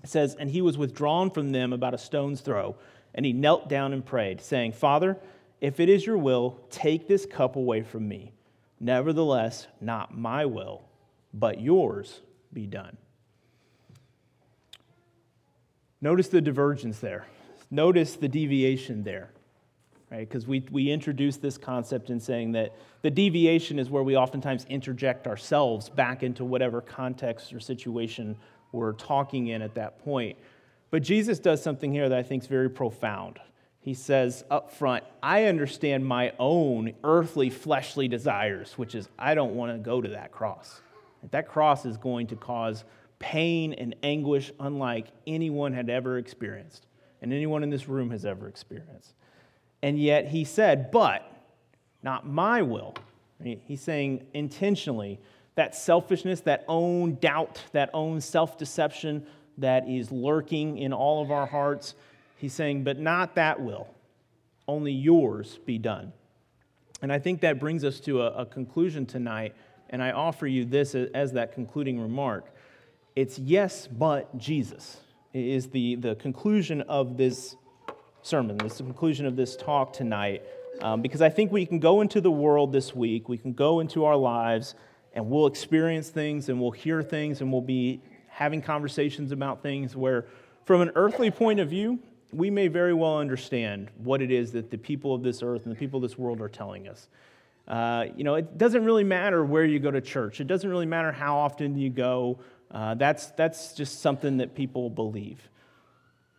It 0.03 0.09
says, 0.09 0.35
And 0.35 0.51
he 0.51 0.63
was 0.63 0.77
withdrawn 0.77 1.31
from 1.31 1.53
them 1.53 1.73
about 1.73 1.95
a 1.95 1.99
stone's 1.99 2.41
throw, 2.41 2.77
and 3.15 3.25
he 3.25 3.33
knelt 3.33 3.69
down 3.69 3.93
and 3.93 4.05
prayed, 4.05 4.41
saying, 4.41 4.73
Father, 4.73 5.17
if 5.61 5.81
it 5.81 5.89
is 5.89 6.05
your 6.05 6.19
will, 6.19 6.61
take 6.71 7.09
this 7.09 7.25
cup 7.25 7.57
away 7.57 7.83
from 7.83 8.09
me. 8.09 8.33
Nevertheless, 8.81 9.67
not 9.81 10.17
my 10.17 10.45
will, 10.45 10.83
but 11.33 11.61
yours 11.61 12.21
be 12.53 12.67
done. 12.67 12.97
Notice 16.01 16.29
the 16.29 16.43
divergence 16.43 16.99
there. 16.99 17.27
Notice 17.71 18.17
the 18.17 18.29
deviation 18.29 19.05
there 19.05 19.31
right? 20.11 20.29
Because 20.29 20.47
we, 20.47 20.65
we 20.71 20.91
introduce 20.91 21.37
this 21.37 21.59
concept 21.59 22.11
in 22.11 22.21
saying 22.21 22.53
that 22.53 22.77
the 23.03 23.11
deviation 23.11 23.79
is 23.79 23.91
where 23.91 24.03
we 24.03 24.17
oftentimes 24.17 24.65
interject 24.69 25.27
ourselves 25.27 25.89
back 25.89 26.23
into 26.23 26.45
whatever 26.45 26.81
context 26.81 27.53
or 27.53 27.61
situation 27.61 28.37
we're 28.73 28.93
talking 28.93 29.49
in 29.49 29.63
at 29.63 29.75
that 29.75 29.99
point. 30.05 30.37
But 30.91 31.03
Jesus 31.03 31.39
does 31.39 31.63
something 31.63 31.93
here 31.93 32.09
that 32.09 32.19
I 32.19 32.23
think 32.23 32.43
is 32.43 32.49
very 32.49 32.71
profound. 32.71 33.39
He 33.81 33.95
says 33.95 34.45
up 34.51 34.73
front, 34.73 35.05
I 35.23 35.45
understand 35.45 36.07
my 36.07 36.33
own 36.39 36.95
earthly, 37.05 37.51
fleshly 37.51 38.09
desires, 38.09 38.79
which 38.79 38.95
is 38.95 39.09
I 39.19 39.35
don't 39.35 39.55
want 39.55 39.73
to 39.73 39.79
go 39.79 40.01
to 40.01 40.09
that 40.11 40.33
cross. 40.33 40.81
That 41.31 41.49
cross 41.49 41.85
is 41.85 41.97
going 41.97 42.29
to 42.29 42.37
cause 42.37 42.85
pain 43.19 43.73
and 43.75 43.95
anguish 44.03 44.53
unlike 44.61 45.09
anyone 45.27 45.73
had 45.73 45.91
ever 45.91 46.19
experienced 46.19 46.87
and 47.23 47.33
anyone 47.33 47.63
in 47.63 47.71
this 47.71 47.89
room 47.89 48.11
has 48.11 48.25
ever 48.25 48.49
experienced. 48.49 49.15
And 49.85 49.99
yet 49.99 50.29
he 50.29 50.45
said, 50.45 50.91
But 50.91 51.31
not 52.03 52.27
my 52.27 52.63
will. 52.63 52.95
He's 53.43 53.83
saying 53.83 54.27
intentionally 54.33 55.21
that 55.57 55.75
selfishness, 55.75 56.41
that 56.41 56.65
own 56.69 57.17
doubt, 57.17 57.61
that 57.73 57.91
own 57.93 58.23
self 58.23 58.57
deception 58.57 59.27
that 59.59 59.87
is 59.87 60.11
lurking 60.11 60.79
in 60.79 60.95
all 60.95 61.23
of 61.23 61.31
our 61.31 61.45
hearts. 61.45 61.97
He's 62.39 62.55
saying, 62.55 62.83
But 62.83 62.99
not 62.99 63.35
that 63.35 63.61
will. 63.61 63.87
Only 64.67 64.91
yours 64.91 65.59
be 65.67 65.77
done. 65.77 66.15
And 67.03 67.13
I 67.13 67.19
think 67.19 67.43
that 67.43 67.61
brings 67.61 67.85
us 67.85 68.01
to 68.01 68.23
a, 68.23 68.29
a 68.29 68.47
conclusion 68.47 69.05
tonight. 69.05 69.55
And 69.91 70.03
I 70.03 70.13
offer 70.13 70.47
you 70.47 70.65
this 70.65 70.95
as 70.95 71.33
that 71.33 71.53
concluding 71.53 72.01
remark. 72.01 72.47
It's 73.15 73.39
yes, 73.39 73.87
but 73.87 74.39
Jesus 74.39 74.97
is 75.35 75.69
the, 75.69 75.97
the 75.97 76.15
conclusion 76.15 76.81
of 76.81 77.19
this 77.19 77.57
sermon, 78.25 78.57
this 78.57 78.79
conclusion 78.79 79.27
of 79.27 79.37
this 79.37 79.55
talk 79.55 79.93
tonight, 79.93 80.43
um, 80.81 81.03
because 81.03 81.21
I 81.21 81.29
think 81.29 81.53
we 81.53 81.67
can 81.67 81.79
go 81.79 82.01
into 82.01 82.23
the 82.23 82.31
world 82.31 82.73
this 82.73 82.95
week, 82.95 83.29
we 83.29 83.37
can 83.37 83.53
go 83.53 83.81
into 83.81 84.07
our 84.07 84.17
lives, 84.17 84.75
and 85.13 85.29
we'll 85.29 85.47
experience 85.47 86.09
things 86.09 86.49
and 86.49 86.59
we'll 86.59 86.71
hear 86.71 87.03
things 87.03 87.43
and 87.43 87.53
we'll 87.53 87.61
be 87.61 88.01
having 88.29 88.63
conversations 88.63 89.31
about 89.31 89.63
things 89.63 89.95
where, 89.95 90.25
from 90.65 90.81
an 90.81 90.91
earthly 90.97 91.31
point 91.31 91.61
of 91.61 91.69
view, 91.69 91.99
we 92.33 92.49
may 92.49 92.67
very 92.67 92.95
well 92.95 93.19
understand 93.19 93.91
what 93.99 94.23
it 94.23 94.31
is 94.31 94.53
that 94.53 94.71
the 94.71 94.79
people 94.79 95.15
of 95.15 95.23
this 95.23 95.43
earth 95.43 95.67
and 95.67 95.75
the 95.75 95.79
people 95.79 95.99
of 95.99 96.03
this 96.03 96.19
world 96.19 96.41
are 96.41 96.49
telling 96.49 96.89
us. 96.89 97.09
Uh, 97.69 98.07
you 98.17 98.25
know, 98.25 98.37
it 98.37 98.57
doesn't 98.57 98.85
really 98.85 99.05
matter 99.05 99.45
where 99.45 99.67
you 99.67 99.79
go 99.79 99.91
to 99.91 100.01
church. 100.01 100.41
It 100.41 100.47
doesn't 100.47 100.69
really 100.69 100.87
matter 100.87 101.13
how 101.13 101.37
often 101.37 101.77
you 101.77 101.91
go. 101.91 102.41
Uh, 102.71 102.95
that's, 102.95 103.27
that's 103.33 103.75
just 103.75 104.01
something 104.01 104.39
that 104.39 104.55
people 104.55 104.89
believe. 104.89 105.49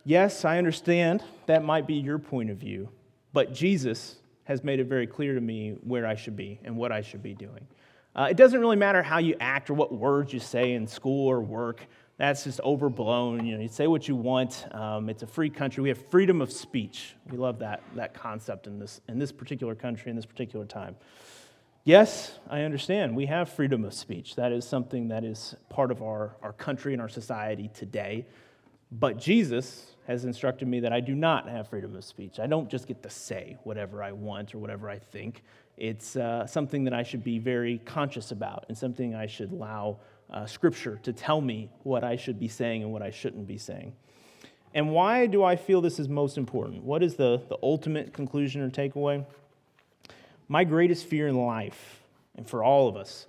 Yes, 0.07 0.45
I 0.45 0.59
understand 0.59 1.23
that 1.47 1.63
might 1.63 1.87
be 1.87 1.95
your 1.95 2.19
point 2.19 2.51
of 2.51 2.57
view, 2.57 2.89
but 3.33 3.53
Jesus 3.53 4.17
has 4.43 4.63
made 4.63 4.79
it 4.79 4.85
very 4.85 5.07
clear 5.07 5.33
to 5.33 5.41
me 5.41 5.71
where 5.81 6.05
I 6.05 6.13
should 6.13 6.35
be 6.35 6.59
and 6.63 6.77
what 6.77 6.91
I 6.91 7.01
should 7.01 7.23
be 7.23 7.33
doing. 7.33 7.67
Uh, 8.15 8.27
it 8.29 8.37
doesn't 8.37 8.59
really 8.59 8.75
matter 8.75 9.01
how 9.01 9.17
you 9.17 9.35
act 9.39 9.71
or 9.71 9.73
what 9.73 9.91
words 9.91 10.31
you 10.31 10.39
say 10.39 10.73
in 10.73 10.85
school 10.85 11.27
or 11.27 11.41
work. 11.41 11.87
That's 12.17 12.43
just 12.43 12.61
overblown. 12.61 13.47
You 13.47 13.55
know, 13.55 13.63
you 13.63 13.67
say 13.67 13.87
what 13.87 14.07
you 14.07 14.15
want. 14.15 14.67
Um, 14.71 15.09
it's 15.09 15.23
a 15.23 15.27
free 15.27 15.49
country. 15.49 15.81
We 15.81 15.89
have 15.89 16.09
freedom 16.09 16.39
of 16.39 16.51
speech. 16.51 17.15
We 17.31 17.39
love 17.39 17.57
that, 17.59 17.81
that 17.95 18.13
concept 18.13 18.67
in 18.67 18.77
this, 18.77 19.01
in 19.09 19.17
this 19.17 19.31
particular 19.31 19.73
country, 19.73 20.11
in 20.11 20.15
this 20.15 20.25
particular 20.25 20.65
time. 20.65 20.95
Yes, 21.83 22.37
I 22.47 22.61
understand. 22.61 23.15
We 23.15 23.25
have 23.25 23.49
freedom 23.49 23.83
of 23.83 23.93
speech. 23.93 24.35
That 24.35 24.51
is 24.51 24.65
something 24.65 25.07
that 25.07 25.23
is 25.23 25.55
part 25.69 25.89
of 25.89 26.03
our, 26.03 26.35
our 26.43 26.53
country 26.53 26.93
and 26.93 27.01
our 27.01 27.09
society 27.09 27.71
today. 27.73 28.27
But 28.91 29.17
Jesus 29.17 29.94
has 30.07 30.25
instructed 30.25 30.67
me 30.67 30.79
that 30.81 30.93
I 30.93 30.99
do 30.99 31.15
not 31.15 31.49
have 31.49 31.67
freedom 31.67 31.95
of 31.95 32.03
speech. 32.03 32.39
I 32.39 32.47
don't 32.47 32.69
just 32.69 32.87
get 32.87 33.01
to 33.03 33.09
say 33.09 33.57
whatever 33.63 34.03
I 34.03 34.11
want 34.11 34.53
or 34.53 34.59
whatever 34.59 34.89
I 34.89 34.99
think. 34.99 35.43
It's 35.77 36.15
uh, 36.15 36.45
something 36.45 36.83
that 36.83 36.93
I 36.93 37.03
should 37.03 37.23
be 37.23 37.39
very 37.39 37.79
conscious 37.85 38.31
about 38.31 38.65
and 38.69 38.77
something 38.77 39.15
I 39.15 39.25
should 39.25 39.51
allow 39.51 39.97
uh, 40.31 40.45
Scripture 40.45 40.99
to 41.03 41.11
tell 41.11 41.41
me 41.41 41.69
what 41.83 42.03
I 42.03 42.15
should 42.15 42.39
be 42.39 42.47
saying 42.47 42.83
and 42.83 42.91
what 42.91 43.01
I 43.01 43.11
shouldn't 43.11 43.47
be 43.47 43.57
saying. 43.57 43.93
And 44.73 44.91
why 44.91 45.25
do 45.25 45.43
I 45.43 45.55
feel 45.55 45.81
this 45.81 45.99
is 45.99 46.07
most 46.07 46.37
important? 46.37 46.83
What 46.83 47.01
is 47.01 47.15
the, 47.15 47.41
the 47.49 47.57
ultimate 47.63 48.13
conclusion 48.13 48.61
or 48.61 48.69
takeaway? 48.69 49.25
My 50.47 50.63
greatest 50.63 51.05
fear 51.05 51.27
in 51.27 51.35
life, 51.35 52.01
and 52.35 52.47
for 52.47 52.63
all 52.63 52.87
of 52.87 52.95
us, 52.95 53.27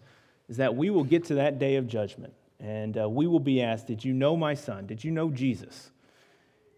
is 0.48 0.58
that 0.58 0.74
we 0.74 0.90
will 0.90 1.04
get 1.04 1.24
to 1.26 1.36
that 1.36 1.58
day 1.58 1.76
of 1.76 1.86
judgment 1.86 2.34
and 2.60 2.98
uh, 2.98 3.08
we 3.08 3.26
will 3.26 3.40
be 3.40 3.62
asked, 3.62 3.86
Did 3.86 4.04
you 4.04 4.12
know 4.12 4.36
my 4.36 4.54
son? 4.54 4.86
Did 4.86 5.04
you 5.04 5.10
know 5.10 5.30
Jesus? 5.30 5.90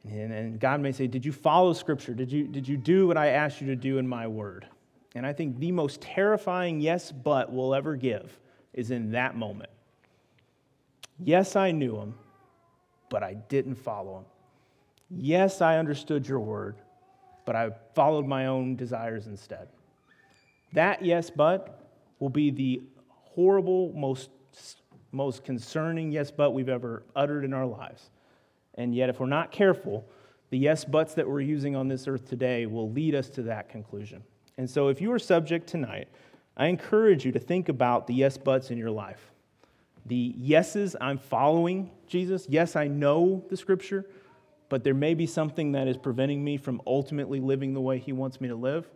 And, 0.05 0.32
and 0.32 0.61
God 0.61 0.80
may 0.80 0.92
say, 0.92 1.07
Did 1.07 1.24
you 1.24 1.32
follow 1.32 1.72
Scripture? 1.72 2.14
Did 2.14 2.30
you, 2.30 2.46
did 2.46 2.66
you 2.66 2.76
do 2.76 3.07
what 3.07 3.16
I 3.16 3.28
asked 3.28 3.61
you 3.61 3.66
to 3.68 3.76
do 3.76 3.99
in 3.99 4.07
my 4.07 4.26
word? 4.26 4.66
And 5.14 5.26
I 5.26 5.32
think 5.32 5.59
the 5.59 5.72
most 5.72 6.01
terrifying 6.01 6.80
yes, 6.80 7.11
but 7.11 7.53
we'll 7.53 7.74
ever 7.74 7.96
give 7.96 8.38
is 8.72 8.90
in 8.90 9.12
that 9.12 9.36
moment. 9.36 9.70
Yes, 11.18 11.57
I 11.57 11.72
knew 11.72 11.96
him, 11.96 12.14
but 13.09 13.22
I 13.22 13.34
didn't 13.34 13.74
follow 13.74 14.18
him. 14.18 14.24
Yes, 15.11 15.61
I 15.61 15.78
understood 15.78 16.28
your 16.28 16.40
word, 16.40 16.76
but 17.44 17.57
I 17.57 17.70
followed 17.94 18.26
my 18.26 18.46
own 18.46 18.76
desires 18.76 19.26
instead. 19.26 19.68
That 20.74 21.05
yes, 21.05 21.30
but 21.30 21.90
will 22.18 22.28
be 22.28 22.51
the 22.51 22.82
horrible, 23.22 23.92
most, 23.94 24.30
most 25.12 25.44
concerning 25.44 26.12
yes, 26.12 26.30
but 26.30 26.53
we've 26.53 26.68
ever 26.68 27.03
uttered 27.16 27.44
in 27.44 27.55
our 27.55 27.66
lives. 27.66 28.11
And 28.78 28.94
yet, 28.94 29.10
if 29.10 29.20
we're 29.20 29.26
not 29.26 29.50
careful, 29.50 30.08
the 30.50 30.56
yes, 30.56 30.84
buts 30.84 31.12
that 31.14 31.28
we're 31.28 31.42
using 31.42 31.76
on 31.76 31.88
this 31.88 32.08
earth 32.08 32.26
today 32.26 32.64
will 32.64 32.90
lead 32.90 33.14
us 33.14 33.28
to 33.30 33.42
that 33.42 33.68
conclusion. 33.68 34.22
And 34.56 34.70
so, 34.70 34.88
if 34.88 35.02
you 35.02 35.12
are 35.12 35.18
subject 35.18 35.66
tonight, 35.66 36.08
I 36.56 36.66
encourage 36.66 37.26
you 37.26 37.32
to 37.32 37.38
think 37.40 37.68
about 37.68 38.06
the 38.06 38.14
yes, 38.14 38.38
buts 38.38 38.70
in 38.70 38.78
your 38.78 38.90
life. 38.90 39.32
The 40.06 40.32
yeses, 40.36 40.96
I'm 41.00 41.18
following 41.18 41.90
Jesus. 42.06 42.46
Yes, 42.48 42.76
I 42.76 42.86
know 42.86 43.44
the 43.50 43.56
scripture, 43.56 44.06
but 44.68 44.84
there 44.84 44.94
may 44.94 45.12
be 45.12 45.26
something 45.26 45.72
that 45.72 45.88
is 45.88 45.96
preventing 45.96 46.42
me 46.42 46.56
from 46.56 46.80
ultimately 46.86 47.40
living 47.40 47.74
the 47.74 47.80
way 47.80 47.98
he 47.98 48.12
wants 48.12 48.40
me 48.40 48.48
to 48.48 48.54
live. 48.54 48.88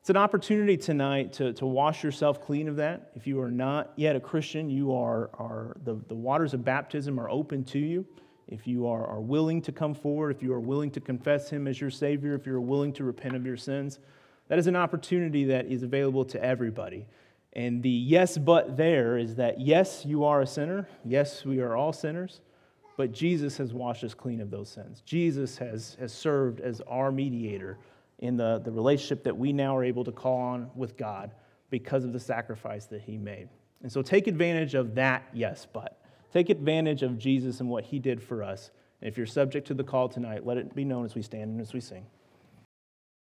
It's 0.00 0.08
an 0.08 0.16
opportunity 0.16 0.76
tonight 0.76 1.34
to, 1.34 1.52
to 1.54 1.66
wash 1.66 2.02
yourself 2.02 2.40
clean 2.40 2.68
of 2.68 2.76
that. 2.76 3.10
If 3.16 3.26
you 3.26 3.40
are 3.42 3.50
not 3.50 3.92
yet 3.96 4.16
a 4.16 4.20
Christian, 4.20 4.70
you 4.70 4.94
are, 4.94 5.30
are 5.34 5.76
the, 5.84 6.00
the 6.08 6.14
waters 6.14 6.54
of 6.54 6.64
baptism 6.64 7.20
are 7.20 7.28
open 7.28 7.64
to 7.64 7.78
you. 7.78 8.06
If 8.50 8.66
you 8.66 8.86
are, 8.86 9.06
are 9.06 9.20
willing 9.20 9.62
to 9.62 9.72
come 9.72 9.94
forward, 9.94 10.34
if 10.34 10.42
you 10.42 10.52
are 10.52 10.60
willing 10.60 10.90
to 10.92 11.00
confess 11.00 11.48
him 11.48 11.66
as 11.68 11.80
your 11.80 11.90
Savior, 11.90 12.34
if 12.34 12.46
you're 12.46 12.60
willing 12.60 12.92
to 12.94 13.04
repent 13.04 13.36
of 13.36 13.46
your 13.46 13.56
sins, 13.56 14.00
that 14.48 14.58
is 14.58 14.66
an 14.66 14.76
opportunity 14.76 15.44
that 15.44 15.66
is 15.66 15.84
available 15.84 16.24
to 16.26 16.44
everybody. 16.44 17.06
And 17.52 17.82
the 17.82 17.88
yes, 17.88 18.36
but 18.36 18.76
there 18.76 19.16
is 19.16 19.36
that 19.36 19.60
yes, 19.60 20.04
you 20.04 20.24
are 20.24 20.42
a 20.42 20.46
sinner. 20.46 20.88
Yes, 21.04 21.44
we 21.44 21.60
are 21.60 21.76
all 21.76 21.92
sinners. 21.92 22.40
But 22.96 23.12
Jesus 23.12 23.56
has 23.56 23.72
washed 23.72 24.04
us 24.04 24.12
clean 24.12 24.40
of 24.40 24.50
those 24.50 24.68
sins. 24.68 25.02
Jesus 25.06 25.56
has, 25.58 25.96
has 26.00 26.12
served 26.12 26.60
as 26.60 26.80
our 26.82 27.10
mediator 27.10 27.78
in 28.18 28.36
the, 28.36 28.60
the 28.64 28.70
relationship 28.70 29.24
that 29.24 29.36
we 29.36 29.52
now 29.52 29.76
are 29.76 29.84
able 29.84 30.04
to 30.04 30.12
call 30.12 30.38
on 30.38 30.70
with 30.74 30.96
God 30.96 31.30
because 31.70 32.04
of 32.04 32.12
the 32.12 32.20
sacrifice 32.20 32.86
that 32.86 33.00
he 33.00 33.16
made. 33.16 33.48
And 33.82 33.90
so 33.90 34.02
take 34.02 34.26
advantage 34.26 34.74
of 34.74 34.96
that, 34.96 35.28
yes, 35.32 35.66
but. 35.72 35.99
Take 36.32 36.48
advantage 36.48 37.02
of 37.02 37.18
Jesus 37.18 37.60
and 37.60 37.68
what 37.68 37.84
he 37.84 37.98
did 37.98 38.22
for 38.22 38.42
us. 38.42 38.70
And 39.00 39.08
if 39.08 39.16
you're 39.16 39.26
subject 39.26 39.66
to 39.68 39.74
the 39.74 39.84
call 39.84 40.08
tonight, 40.08 40.46
let 40.46 40.56
it 40.56 40.74
be 40.74 40.84
known 40.84 41.04
as 41.04 41.14
we 41.14 41.22
stand 41.22 41.50
and 41.50 41.60
as 41.60 41.72
we 41.72 41.80
sing. 41.80 42.06